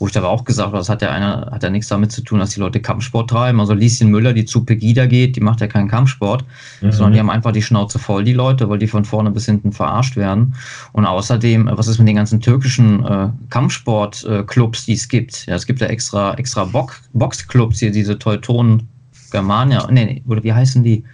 Wo 0.00 0.08
ich 0.08 0.16
aber 0.16 0.30
auch 0.30 0.44
gesagt 0.44 0.68
habe, 0.68 0.78
das 0.78 0.88
hat 0.88 1.02
ja 1.02 1.10
einer, 1.10 1.50
hat 1.52 1.62
ja 1.62 1.68
nichts 1.68 1.88
damit 1.88 2.10
zu 2.10 2.22
tun, 2.22 2.38
dass 2.38 2.50
die 2.50 2.60
Leute 2.60 2.80
Kampfsport 2.80 3.28
treiben. 3.28 3.60
Also 3.60 3.74
Lieschen 3.74 4.08
Müller, 4.08 4.32
die 4.32 4.46
zu 4.46 4.64
Pegida 4.64 5.04
geht, 5.04 5.36
die 5.36 5.40
macht 5.40 5.60
ja 5.60 5.66
keinen 5.66 5.88
Kampfsport, 5.88 6.42
mhm. 6.80 6.90
sondern 6.90 7.12
die 7.12 7.18
haben 7.18 7.28
einfach 7.28 7.52
die 7.52 7.60
Schnauze 7.60 7.98
voll, 7.98 8.24
die 8.24 8.32
Leute, 8.32 8.70
weil 8.70 8.78
die 8.78 8.86
von 8.86 9.04
vorne 9.04 9.30
bis 9.30 9.44
hinten 9.44 9.72
verarscht 9.72 10.16
werden. 10.16 10.54
Und 10.92 11.04
außerdem, 11.04 11.68
was 11.74 11.86
ist 11.86 11.98
mit 11.98 12.08
den 12.08 12.16
ganzen 12.16 12.40
türkischen 12.40 13.04
äh, 13.04 13.28
Kampfsportclubs, 13.50 14.82
äh, 14.82 14.86
die 14.86 14.94
es 14.94 15.06
gibt? 15.06 15.44
Ja, 15.44 15.54
es 15.54 15.66
gibt 15.66 15.82
ja 15.82 15.88
extra, 15.88 16.32
extra 16.32 16.64
Boxclubs 17.12 17.78
hier, 17.78 17.92
diese 17.92 18.18
Teutonen 18.18 18.88
Germania, 19.30 19.86
nee, 19.90 20.06
nee, 20.06 20.22
oder 20.26 20.42
wie 20.42 20.54
heißen 20.54 20.82
die? 20.82 21.04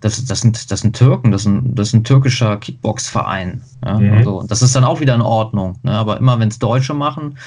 Das, 0.00 0.24
das, 0.24 0.40
sind, 0.40 0.68
das 0.72 0.80
sind 0.80 0.96
Türken, 0.96 1.30
das 1.30 1.42
ist 1.42 1.46
ein, 1.46 1.76
das 1.76 1.88
ist 1.88 1.94
ein 1.94 2.02
türkischer 2.02 2.56
Kickboxverein. 2.56 3.62
Ja? 3.84 4.00
Mhm. 4.00 4.12
Also, 4.14 4.42
das 4.48 4.62
ist 4.62 4.74
dann 4.74 4.82
auch 4.82 4.98
wieder 4.98 5.14
in 5.14 5.22
Ordnung. 5.22 5.78
Ne? 5.84 5.92
Aber 5.92 6.16
immer 6.16 6.40
wenn 6.40 6.48
es 6.48 6.58
Deutsche 6.58 6.92
machen, 6.92 7.38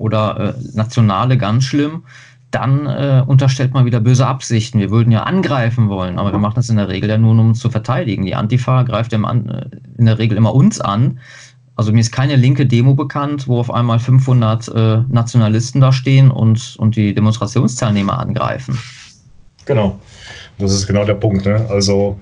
oder 0.00 0.54
äh, 0.56 0.76
Nationale 0.76 1.36
ganz 1.36 1.64
schlimm, 1.64 2.04
dann 2.50 2.86
äh, 2.86 3.22
unterstellt 3.24 3.74
man 3.74 3.84
wieder 3.84 4.00
böse 4.00 4.26
Absichten. 4.26 4.80
Wir 4.80 4.90
würden 4.90 5.12
ja 5.12 5.22
angreifen 5.22 5.88
wollen, 5.88 6.18
aber 6.18 6.32
wir 6.32 6.38
machen 6.38 6.56
das 6.56 6.68
in 6.68 6.76
der 6.76 6.88
Regel 6.88 7.08
ja 7.08 7.18
nur, 7.18 7.30
um 7.32 7.50
uns 7.50 7.60
zu 7.60 7.70
verteidigen. 7.70 8.24
Die 8.24 8.34
Antifa 8.34 8.82
greift 8.82 9.12
ja 9.12 9.18
äh, 9.18 9.64
in 9.98 10.06
der 10.06 10.18
Regel 10.18 10.36
immer 10.36 10.54
uns 10.54 10.80
an. 10.80 11.20
Also 11.76 11.92
mir 11.92 12.00
ist 12.00 12.12
keine 12.12 12.36
linke 12.36 12.66
Demo 12.66 12.94
bekannt, 12.94 13.46
wo 13.46 13.60
auf 13.60 13.72
einmal 13.72 13.98
500 14.00 14.68
äh, 14.68 14.98
Nationalisten 15.08 15.80
da 15.80 15.92
stehen 15.92 16.30
und, 16.30 16.76
und 16.78 16.96
die 16.96 17.14
Demonstrationsteilnehmer 17.14 18.18
angreifen. 18.18 18.78
Genau, 19.66 19.98
das 20.58 20.72
ist 20.72 20.86
genau 20.86 21.04
der 21.04 21.14
Punkt. 21.14 21.46
Ne? 21.46 21.66
Also 21.70 22.18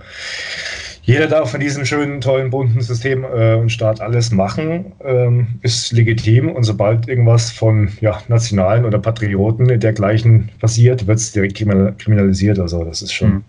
jeder 1.08 1.26
darf 1.26 1.54
in 1.54 1.60
diesem 1.60 1.86
schönen, 1.86 2.20
tollen, 2.20 2.50
bunten 2.50 2.82
System 2.82 3.24
äh, 3.24 3.54
und 3.54 3.72
Staat 3.72 4.02
alles 4.02 4.30
machen, 4.30 4.92
ähm, 5.02 5.46
ist 5.62 5.90
legitim. 5.90 6.50
Und 6.50 6.64
sobald 6.64 7.08
irgendwas 7.08 7.50
von 7.50 7.88
ja, 8.02 8.20
Nationalen 8.28 8.84
oder 8.84 8.98
Patrioten 8.98 9.80
dergleichen 9.80 10.50
passiert, 10.60 11.06
wird 11.06 11.18
es 11.18 11.32
direkt 11.32 11.56
kriminalisiert. 11.56 12.58
Also 12.58 12.84
das 12.84 13.00
ist 13.00 13.14
schon. 13.14 13.28
Hm. 13.30 13.44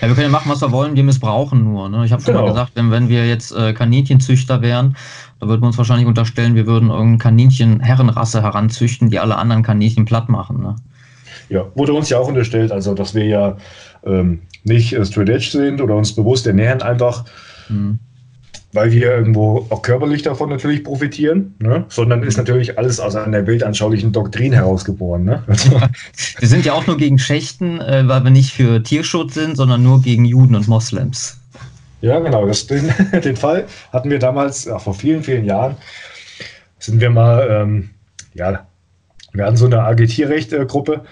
Ja, 0.00 0.06
wir 0.06 0.14
können 0.14 0.26
ja 0.26 0.30
machen, 0.30 0.48
was 0.48 0.60
wir 0.60 0.70
wollen, 0.70 0.94
wir 0.94 1.02
missbrauchen 1.02 1.64
nur. 1.64 1.88
Ne? 1.88 2.04
Ich 2.04 2.12
habe 2.12 2.22
schon 2.22 2.34
genau. 2.34 2.46
mal 2.46 2.52
gesagt, 2.52 2.72
wenn, 2.76 2.92
wenn 2.92 3.08
wir 3.08 3.26
jetzt 3.26 3.50
äh, 3.50 3.72
Kaninchenzüchter 3.72 4.62
wären, 4.62 4.96
da 5.40 5.48
würden 5.48 5.62
wir 5.62 5.66
uns 5.66 5.78
wahrscheinlich 5.78 6.06
unterstellen, 6.06 6.54
wir 6.54 6.68
würden 6.68 6.90
irgendeine 6.90 7.18
Kaninchen-Herrenrasse 7.18 8.40
heranzüchten, 8.40 9.10
die 9.10 9.18
alle 9.18 9.36
anderen 9.36 9.64
Kaninchen 9.64 10.04
platt 10.04 10.28
machen. 10.28 10.62
Ne? 10.62 10.76
Ja, 11.48 11.64
wurde 11.74 11.92
uns 11.92 12.08
ja 12.08 12.18
auch 12.18 12.28
unterstellt, 12.28 12.70
also 12.70 12.94
dass 12.94 13.14
wir 13.14 13.26
ja 13.26 13.56
ähm, 14.06 14.42
nicht 14.64 14.92
äh, 14.92 15.04
straight 15.04 15.28
edge 15.28 15.48
sind 15.50 15.80
oder 15.80 15.96
uns 15.96 16.14
bewusst 16.14 16.46
ernähren, 16.46 16.82
einfach 16.82 17.24
mhm. 17.68 17.98
weil 18.72 18.90
wir 18.90 19.14
irgendwo 19.14 19.66
auch 19.70 19.82
körperlich 19.82 20.22
davon 20.22 20.50
natürlich 20.50 20.82
profitieren, 20.82 21.54
ne? 21.58 21.84
sondern 21.88 22.22
ist 22.22 22.36
natürlich 22.36 22.78
alles 22.78 22.98
aus 23.00 23.14
einer 23.14 23.42
bildanschaulichen 23.42 24.12
Doktrin 24.12 24.52
herausgeboren. 24.52 25.24
Ne? 25.24 25.42
wir 26.38 26.48
sind 26.48 26.64
ja 26.64 26.72
auch 26.72 26.86
nur 26.86 26.96
gegen 26.96 27.18
Schächten, 27.18 27.80
äh, 27.80 28.06
weil 28.06 28.24
wir 28.24 28.30
nicht 28.30 28.52
für 28.52 28.82
Tierschutz 28.82 29.34
sind, 29.34 29.56
sondern 29.56 29.82
nur 29.82 30.02
gegen 30.02 30.24
Juden 30.24 30.54
und 30.54 30.68
Moslems. 30.68 31.38
Ja, 32.00 32.18
genau. 32.20 32.46
Das, 32.46 32.66
den, 32.68 32.92
den 33.22 33.36
Fall 33.36 33.66
hatten 33.92 34.10
wir 34.10 34.18
damals, 34.18 34.64
ja, 34.66 34.78
vor 34.78 34.94
vielen, 34.94 35.22
vielen 35.22 35.44
Jahren, 35.44 35.76
sind 36.78 37.00
wir 37.00 37.08
mal, 37.10 37.48
ähm, 37.50 37.90
ja, 38.34 38.66
wir 39.32 39.46
hatten 39.46 39.56
so 39.56 39.66
eine 39.66 39.82
AG-Tierrecht-Gruppe 39.82 41.02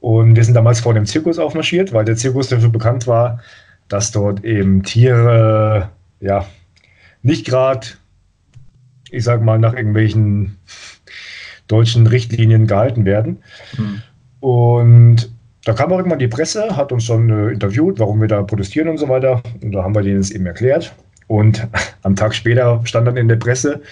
und 0.00 0.36
wir 0.36 0.44
sind 0.44 0.54
damals 0.54 0.80
vor 0.80 0.94
dem 0.94 1.06
Zirkus 1.06 1.38
aufmarschiert, 1.38 1.92
weil 1.92 2.04
der 2.04 2.16
Zirkus 2.16 2.48
dafür 2.48 2.70
bekannt 2.70 3.06
war, 3.06 3.40
dass 3.88 4.12
dort 4.12 4.44
eben 4.44 4.82
Tiere, 4.82 5.90
ja, 6.20 6.46
nicht 7.22 7.46
gerade, 7.46 7.86
ich 9.10 9.24
sag 9.24 9.42
mal, 9.42 9.58
nach 9.58 9.74
irgendwelchen 9.74 10.56
deutschen 11.66 12.06
Richtlinien 12.06 12.66
gehalten 12.66 13.04
werden. 13.04 13.42
Mhm. 13.76 14.02
Und 14.40 15.32
da 15.64 15.74
kam 15.74 15.92
auch 15.92 15.98
irgendwann 15.98 16.18
die 16.18 16.28
Presse, 16.28 16.76
hat 16.76 16.92
uns 16.92 17.06
dann 17.06 17.28
äh, 17.28 17.52
interviewt, 17.52 17.98
warum 17.98 18.20
wir 18.20 18.28
da 18.28 18.42
protestieren 18.42 18.88
und 18.88 18.96
so 18.96 19.08
weiter. 19.08 19.42
Und 19.60 19.72
da 19.72 19.82
haben 19.82 19.94
wir 19.94 20.02
denen 20.02 20.20
es 20.20 20.30
eben 20.30 20.46
erklärt. 20.46 20.94
Und 21.26 21.68
am 22.02 22.16
Tag 22.16 22.34
später 22.34 22.80
stand 22.84 23.06
dann 23.06 23.18
in 23.18 23.28
der 23.28 23.36
Presse, 23.36 23.82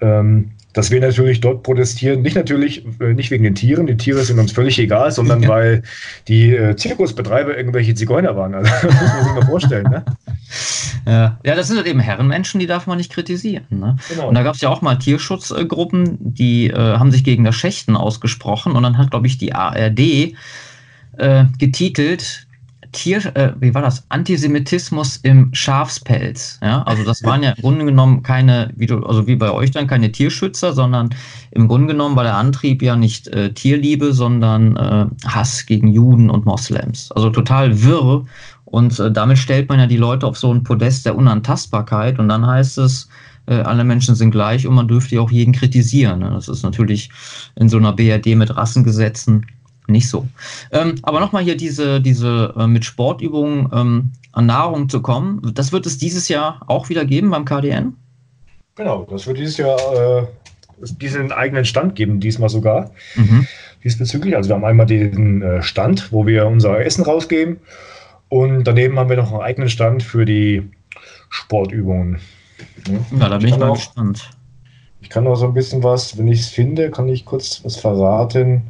ähm, 0.00 0.52
dass 0.72 0.90
wir 0.90 1.00
natürlich 1.00 1.40
dort 1.40 1.62
protestieren, 1.62 2.22
nicht 2.22 2.36
natürlich 2.36 2.84
äh, 3.00 3.12
nicht 3.12 3.30
wegen 3.30 3.44
den 3.44 3.54
Tieren, 3.54 3.86
die 3.86 3.96
Tiere 3.96 4.22
sind 4.22 4.38
uns 4.38 4.52
völlig 4.52 4.78
egal, 4.78 5.12
sondern 5.12 5.42
ja. 5.42 5.48
weil 5.48 5.82
die 6.28 6.54
äh, 6.54 6.76
Zirkusbetreiber 6.76 7.56
irgendwelche 7.56 7.94
Zigeuner 7.94 8.36
waren. 8.36 8.54
Also 8.54 8.70
das 8.82 8.82
muss 8.82 9.12
man 9.12 9.24
sich 9.24 9.32
mal 9.34 9.46
vorstellen. 9.46 9.84
Ne? 9.90 10.04
Ja. 11.06 11.38
ja, 11.44 11.54
das 11.54 11.68
sind 11.68 11.76
halt 11.76 11.86
eben 11.86 12.00
Herrenmenschen, 12.00 12.60
die 12.60 12.66
darf 12.66 12.86
man 12.86 12.98
nicht 12.98 13.12
kritisieren. 13.12 13.64
Ne? 13.70 13.96
Genau. 14.08 14.28
Und 14.28 14.34
da 14.34 14.42
gab 14.42 14.54
es 14.54 14.60
ja 14.60 14.68
auch 14.68 14.82
mal 14.82 14.96
Tierschutzgruppen, 14.96 16.16
die 16.20 16.68
äh, 16.68 16.76
haben 16.76 17.10
sich 17.10 17.24
gegen 17.24 17.44
das 17.44 17.56
Schächten 17.56 17.96
ausgesprochen 17.96 18.72
und 18.72 18.82
dann 18.82 18.98
hat, 18.98 19.10
glaube 19.10 19.26
ich, 19.26 19.36
die 19.38 19.54
ARD 19.54 20.34
äh, 21.18 21.44
getitelt, 21.58 22.46
Tier, 22.92 23.34
äh, 23.34 23.52
wie 23.58 23.74
war 23.74 23.82
das? 23.82 24.04
Antisemitismus 24.10 25.16
im 25.18 25.52
Schafspelz. 25.54 26.58
Ja, 26.62 26.82
also 26.82 27.04
das 27.04 27.22
waren 27.24 27.42
ja 27.42 27.50
im 27.52 27.62
Grunde 27.62 27.84
genommen 27.86 28.22
keine, 28.22 28.70
wie 28.76 28.86
du, 28.86 29.04
also 29.04 29.26
wie 29.26 29.36
bei 29.36 29.50
euch 29.50 29.70
dann 29.70 29.86
keine 29.86 30.12
Tierschützer, 30.12 30.74
sondern 30.74 31.10
im 31.50 31.68
Grunde 31.68 31.88
genommen 31.88 32.16
war 32.16 32.24
der 32.24 32.36
Antrieb 32.36 32.82
ja 32.82 32.94
nicht 32.94 33.28
äh, 33.28 33.52
Tierliebe, 33.52 34.12
sondern 34.12 34.76
äh, 34.76 35.06
Hass 35.26 35.64
gegen 35.64 35.88
Juden 35.88 36.28
und 36.28 36.44
Moslems. 36.44 37.10
Also 37.12 37.30
total 37.30 37.82
wirr. 37.82 38.24
Und 38.66 38.98
äh, 39.00 39.10
damit 39.10 39.38
stellt 39.38 39.68
man 39.68 39.80
ja 39.80 39.86
die 39.86 39.96
Leute 39.96 40.26
auf 40.26 40.36
so 40.36 40.52
ein 40.52 40.62
Podest 40.62 41.06
der 41.06 41.16
Unantastbarkeit 41.16 42.18
und 42.18 42.28
dann 42.28 42.46
heißt 42.46 42.78
es, 42.78 43.08
äh, 43.46 43.54
alle 43.54 43.84
Menschen 43.84 44.14
sind 44.14 44.30
gleich 44.30 44.66
und 44.66 44.74
man 44.74 44.88
dürfte 44.88 45.16
ja 45.16 45.20
auch 45.20 45.30
jeden 45.30 45.52
kritisieren. 45.52 46.20
Ne? 46.20 46.30
Das 46.30 46.48
ist 46.48 46.62
natürlich 46.62 47.10
in 47.56 47.68
so 47.68 47.78
einer 47.78 47.92
BRD 47.92 48.36
mit 48.36 48.54
Rassengesetzen 48.54 49.46
nicht 49.86 50.08
so. 50.08 50.26
Ähm, 50.70 50.96
aber 51.02 51.20
nochmal 51.20 51.42
hier 51.42 51.56
diese, 51.56 52.00
diese 52.00 52.54
äh, 52.56 52.66
mit 52.66 52.84
Sportübungen 52.84 53.68
ähm, 53.72 54.12
an 54.32 54.46
Nahrung 54.46 54.88
zu 54.88 55.02
kommen, 55.02 55.52
das 55.54 55.72
wird 55.72 55.86
es 55.86 55.98
dieses 55.98 56.28
Jahr 56.28 56.62
auch 56.66 56.88
wieder 56.88 57.04
geben 57.04 57.30
beim 57.30 57.44
KDN? 57.44 57.94
Genau, 58.74 59.06
das 59.10 59.26
wird 59.26 59.38
dieses 59.38 59.58
Jahr 59.58 59.78
äh, 60.20 60.26
diesen 60.82 61.32
eigenen 61.32 61.64
Stand 61.64 61.94
geben, 61.94 62.20
diesmal 62.20 62.48
sogar. 62.48 62.90
Mhm. 63.14 63.46
Diesbezüglich. 63.84 64.36
Also 64.36 64.50
wir 64.50 64.56
haben 64.56 64.64
einmal 64.64 64.86
den 64.86 65.42
äh, 65.42 65.62
Stand, 65.62 66.12
wo 66.12 66.26
wir 66.26 66.46
unser 66.46 66.84
Essen 66.84 67.04
rausgeben. 67.04 67.58
Und 68.28 68.64
daneben 68.64 68.98
haben 68.98 69.10
wir 69.10 69.16
noch 69.16 69.32
einen 69.32 69.42
eigenen 69.42 69.68
Stand 69.68 70.02
für 70.02 70.24
die 70.24 70.70
Sportübungen. 71.28 72.18
Ja, 72.88 73.18
ja 73.18 73.28
da 73.28 73.38
bin 73.38 73.48
ich, 73.48 73.58
mal 73.58 73.70
auch, 73.70 73.74
gespannt. 73.74 74.30
Ich 75.00 75.10
kann 75.10 75.26
auch 75.26 75.34
so 75.34 75.46
ein 75.46 75.54
bisschen 75.54 75.82
was, 75.82 76.16
wenn 76.16 76.28
ich 76.28 76.40
es 76.40 76.48
finde, 76.48 76.90
kann 76.90 77.08
ich 77.08 77.24
kurz 77.24 77.60
was 77.64 77.76
verraten 77.76 78.62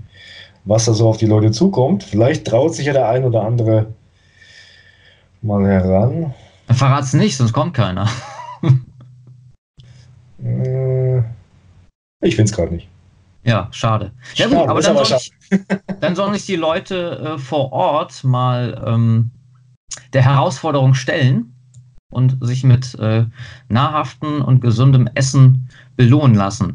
was 0.65 0.85
da 0.85 0.93
so 0.93 1.09
auf 1.09 1.17
die 1.17 1.27
Leute 1.27 1.51
zukommt. 1.51 2.03
Vielleicht 2.03 2.47
traut 2.47 2.75
sich 2.75 2.87
ja 2.87 2.93
der 2.93 3.09
ein 3.09 3.25
oder 3.25 3.43
andere 3.43 3.95
mal 5.43 5.67
heran. 5.67 6.35
Verrat's 6.69 7.13
nicht, 7.13 7.37
sonst 7.37 7.53
kommt 7.53 7.75
keiner. 7.75 8.09
Äh, 10.45 11.19
ich 12.21 12.35
finde 12.35 12.51
es 12.51 12.53
gerade 12.53 12.75
nicht. 12.75 12.89
Ja, 13.45 13.69
schade. 13.73 14.13
Ja, 14.35 14.47
gut, 14.47 14.69
aber 14.69 14.81
dann, 14.81 14.97
aber 14.97 15.05
soll 15.05 15.19
ich, 15.19 15.33
dann 16.01 16.15
sollen 16.15 16.33
sich 16.35 16.47
die 16.47 16.57
Leute 16.57 17.35
äh, 17.35 17.39
vor 17.39 17.73
Ort 17.73 18.25
mal 18.25 18.83
ähm, 18.87 19.31
der 20.13 20.23
Herausforderung 20.23 20.95
stellen 20.95 21.55
und 22.11 22.39
sich 22.41 22.63
mit 22.63 22.95
äh, 22.99 23.25
nahrhaften 23.69 24.43
und 24.43 24.61
gesundem 24.61 25.09
Essen 25.15 25.69
belohnen 25.97 26.37
lassen. 26.37 26.73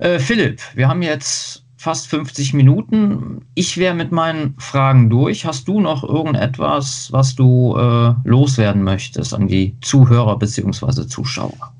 Äh, 0.00 0.18
Philipp, 0.18 0.60
wir 0.74 0.88
haben 0.88 1.02
jetzt 1.02 1.64
fast 1.78 2.08
50 2.08 2.54
Minuten. 2.54 3.46
Ich 3.54 3.78
wäre 3.78 3.94
mit 3.94 4.12
meinen 4.12 4.54
Fragen 4.58 5.08
durch. 5.08 5.46
Hast 5.46 5.68
du 5.68 5.80
noch 5.80 6.02
irgendetwas, 6.02 7.08
was 7.12 7.34
du 7.36 7.76
äh, 7.76 8.14
loswerden 8.28 8.82
möchtest 8.82 9.32
an 9.32 9.46
die 9.46 9.76
Zuhörer 9.80 10.38
bzw. 10.38 11.06
Zuschauer? 11.06 11.72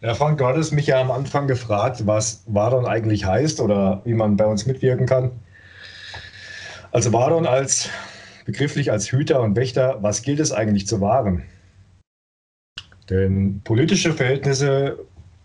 Ja, 0.00 0.14
Frank, 0.14 0.38
du 0.38 0.46
hattest 0.46 0.72
mich 0.72 0.86
ja 0.86 1.00
am 1.00 1.10
Anfang 1.10 1.46
gefragt, 1.46 2.06
was 2.06 2.42
Wadon 2.46 2.86
eigentlich 2.86 3.24
heißt 3.26 3.60
oder 3.60 4.00
wie 4.04 4.14
man 4.14 4.36
bei 4.36 4.46
uns 4.46 4.66
mitwirken 4.66 5.06
kann. 5.06 5.30
Also 6.90 7.12
Wadon 7.12 7.46
als 7.46 7.90
begrifflich 8.46 8.90
als 8.90 9.10
Hüter 9.12 9.42
und 9.42 9.54
Wächter, 9.54 9.98
was 10.00 10.22
gilt 10.22 10.40
es 10.40 10.52
eigentlich 10.52 10.86
zu 10.86 11.00
wahren? 11.00 11.42
Denn 13.10 13.60
politische 13.64 14.12
Verhältnisse 14.12 14.98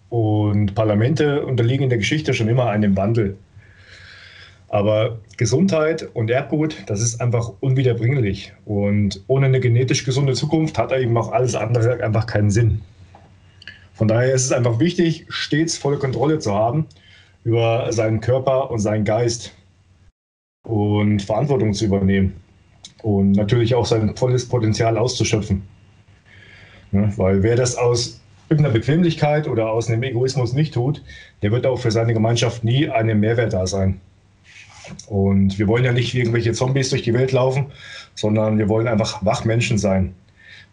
und 0.09 0.75
Parlamente 0.75 1.45
unterliegen 1.45 1.83
in 1.83 1.89
der 1.89 1.97
Geschichte 1.97 2.33
schon 2.33 2.47
immer 2.47 2.69
einem 2.69 2.95
Wandel. 2.95 3.37
Aber 4.71 5.19
Gesundheit 5.35 6.07
und 6.13 6.31
Erbgut, 6.31 6.77
das 6.87 7.01
ist 7.01 7.19
einfach 7.19 7.51
unwiederbringlich. 7.59 8.53
Und 8.63 9.21
ohne 9.27 9.47
eine 9.47 9.59
genetisch 9.59 10.05
gesunde 10.05 10.31
Zukunft 10.31 10.77
hat 10.77 10.93
eben 10.93 11.17
auch 11.17 11.33
alles 11.33 11.55
andere 11.55 12.01
einfach 12.01 12.25
keinen 12.25 12.51
Sinn. 12.51 12.81
Von 13.93 14.07
daher 14.07 14.33
ist 14.33 14.45
es 14.45 14.53
einfach 14.53 14.79
wichtig, 14.79 15.25
stets 15.27 15.77
volle 15.77 15.97
Kontrolle 15.97 16.39
zu 16.39 16.55
haben 16.55 16.85
über 17.43 17.91
seinen 17.91 18.21
Körper 18.21 18.71
und 18.71 18.79
seinen 18.79 19.03
Geist 19.03 19.53
und 20.63 21.21
Verantwortung 21.21 21.73
zu 21.73 21.83
übernehmen 21.83 22.33
und 23.03 23.33
natürlich 23.33 23.75
auch 23.75 23.85
sein 23.85 24.15
volles 24.15 24.47
Potenzial 24.47 24.97
auszuschöpfen. 24.97 25.63
Ja, 26.93 27.11
weil 27.17 27.43
wer 27.43 27.57
das 27.57 27.75
aus 27.75 28.21
irgendeiner 28.49 28.73
Bequemlichkeit 28.73 29.49
oder 29.49 29.69
aus 29.69 29.89
einem 29.89 30.03
Egoismus 30.03 30.53
nicht 30.53 30.73
tut, 30.73 31.03
der 31.41 31.51
wird 31.51 31.65
auch 31.65 31.77
für 31.77 31.91
seine 31.91 32.13
Gemeinschaft 32.13 32.63
nie 32.63 32.87
einen 32.87 33.19
Mehrwert 33.19 33.51
da 33.51 33.67
sein. 33.67 33.99
Und 35.07 35.59
wir 35.59 35.67
wollen 35.67 35.83
ja 35.83 35.91
nicht 35.91 36.13
wie 36.13 36.19
irgendwelche 36.19 36.53
Zombies 36.53 36.89
durch 36.89 37.03
die 37.03 37.13
Welt 37.13 37.31
laufen, 37.31 37.67
sondern 38.15 38.57
wir 38.57 38.69
wollen 38.69 38.87
einfach 38.87 39.23
Wachmenschen 39.25 39.77
sein. 39.77 40.15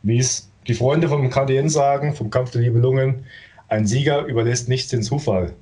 Wie 0.03 0.19
es 0.19 0.51
die 0.67 0.75
Freunde 0.75 1.09
vom 1.09 1.31
KDN 1.31 1.69
sagen, 1.69 2.15
vom 2.15 2.31
Kampf 2.31 2.51
der 2.51 2.61
Nibelungen, 2.61 3.25
ein 3.69 3.87
Sieger 3.87 4.25
überlässt 4.25 4.69
nichts 4.69 4.89
den 4.89 5.03
Zufall. 5.03 5.55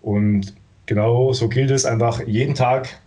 Und 0.00 0.54
genau 0.86 1.32
so 1.32 1.48
gilt 1.48 1.70
es 1.70 1.84
einfach, 1.84 2.26
jeden 2.26 2.54
Tag 2.54 3.00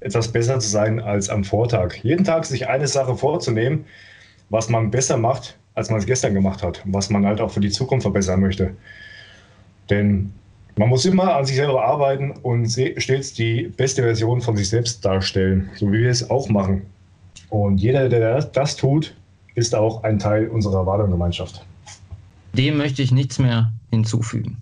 etwas 0.00 0.28
besser 0.28 0.58
zu 0.58 0.68
sein 0.68 1.00
als 1.00 1.28
am 1.28 1.44
Vortag. 1.44 1.96
Jeden 2.02 2.24
Tag 2.24 2.44
sich 2.44 2.68
eine 2.68 2.88
Sache 2.88 3.16
vorzunehmen, 3.16 3.84
was 4.50 4.68
man 4.68 4.90
besser 4.90 5.16
macht, 5.16 5.56
als 5.74 5.90
man 5.90 5.98
es 6.00 6.06
gestern 6.06 6.34
gemacht 6.34 6.62
hat, 6.62 6.82
was 6.84 7.10
man 7.10 7.24
halt 7.24 7.40
auch 7.40 7.50
für 7.50 7.60
die 7.60 7.70
Zukunft 7.70 8.02
verbessern 8.02 8.40
möchte. 8.40 8.74
Denn 9.90 10.32
man 10.76 10.88
muss 10.88 11.04
immer 11.04 11.34
an 11.34 11.44
sich 11.44 11.56
selber 11.56 11.84
arbeiten 11.84 12.32
und 12.42 12.68
stets 12.96 13.34
die 13.34 13.72
beste 13.76 14.02
Version 14.02 14.40
von 14.40 14.56
sich 14.56 14.68
selbst 14.68 15.04
darstellen, 15.04 15.70
so 15.76 15.92
wie 15.92 16.00
wir 16.00 16.10
es 16.10 16.30
auch 16.30 16.48
machen. 16.48 16.82
Und 17.50 17.78
jeder, 17.78 18.08
der 18.08 18.42
das 18.42 18.76
tut, 18.76 19.14
ist 19.54 19.74
auch 19.74 20.02
ein 20.02 20.18
Teil 20.18 20.48
unserer 20.48 20.86
Wahlgemeinschaft. 20.86 21.64
Dem 22.54 22.78
möchte 22.78 23.02
ich 23.02 23.12
nichts 23.12 23.38
mehr 23.38 23.72
hinzufügen. 23.90 24.56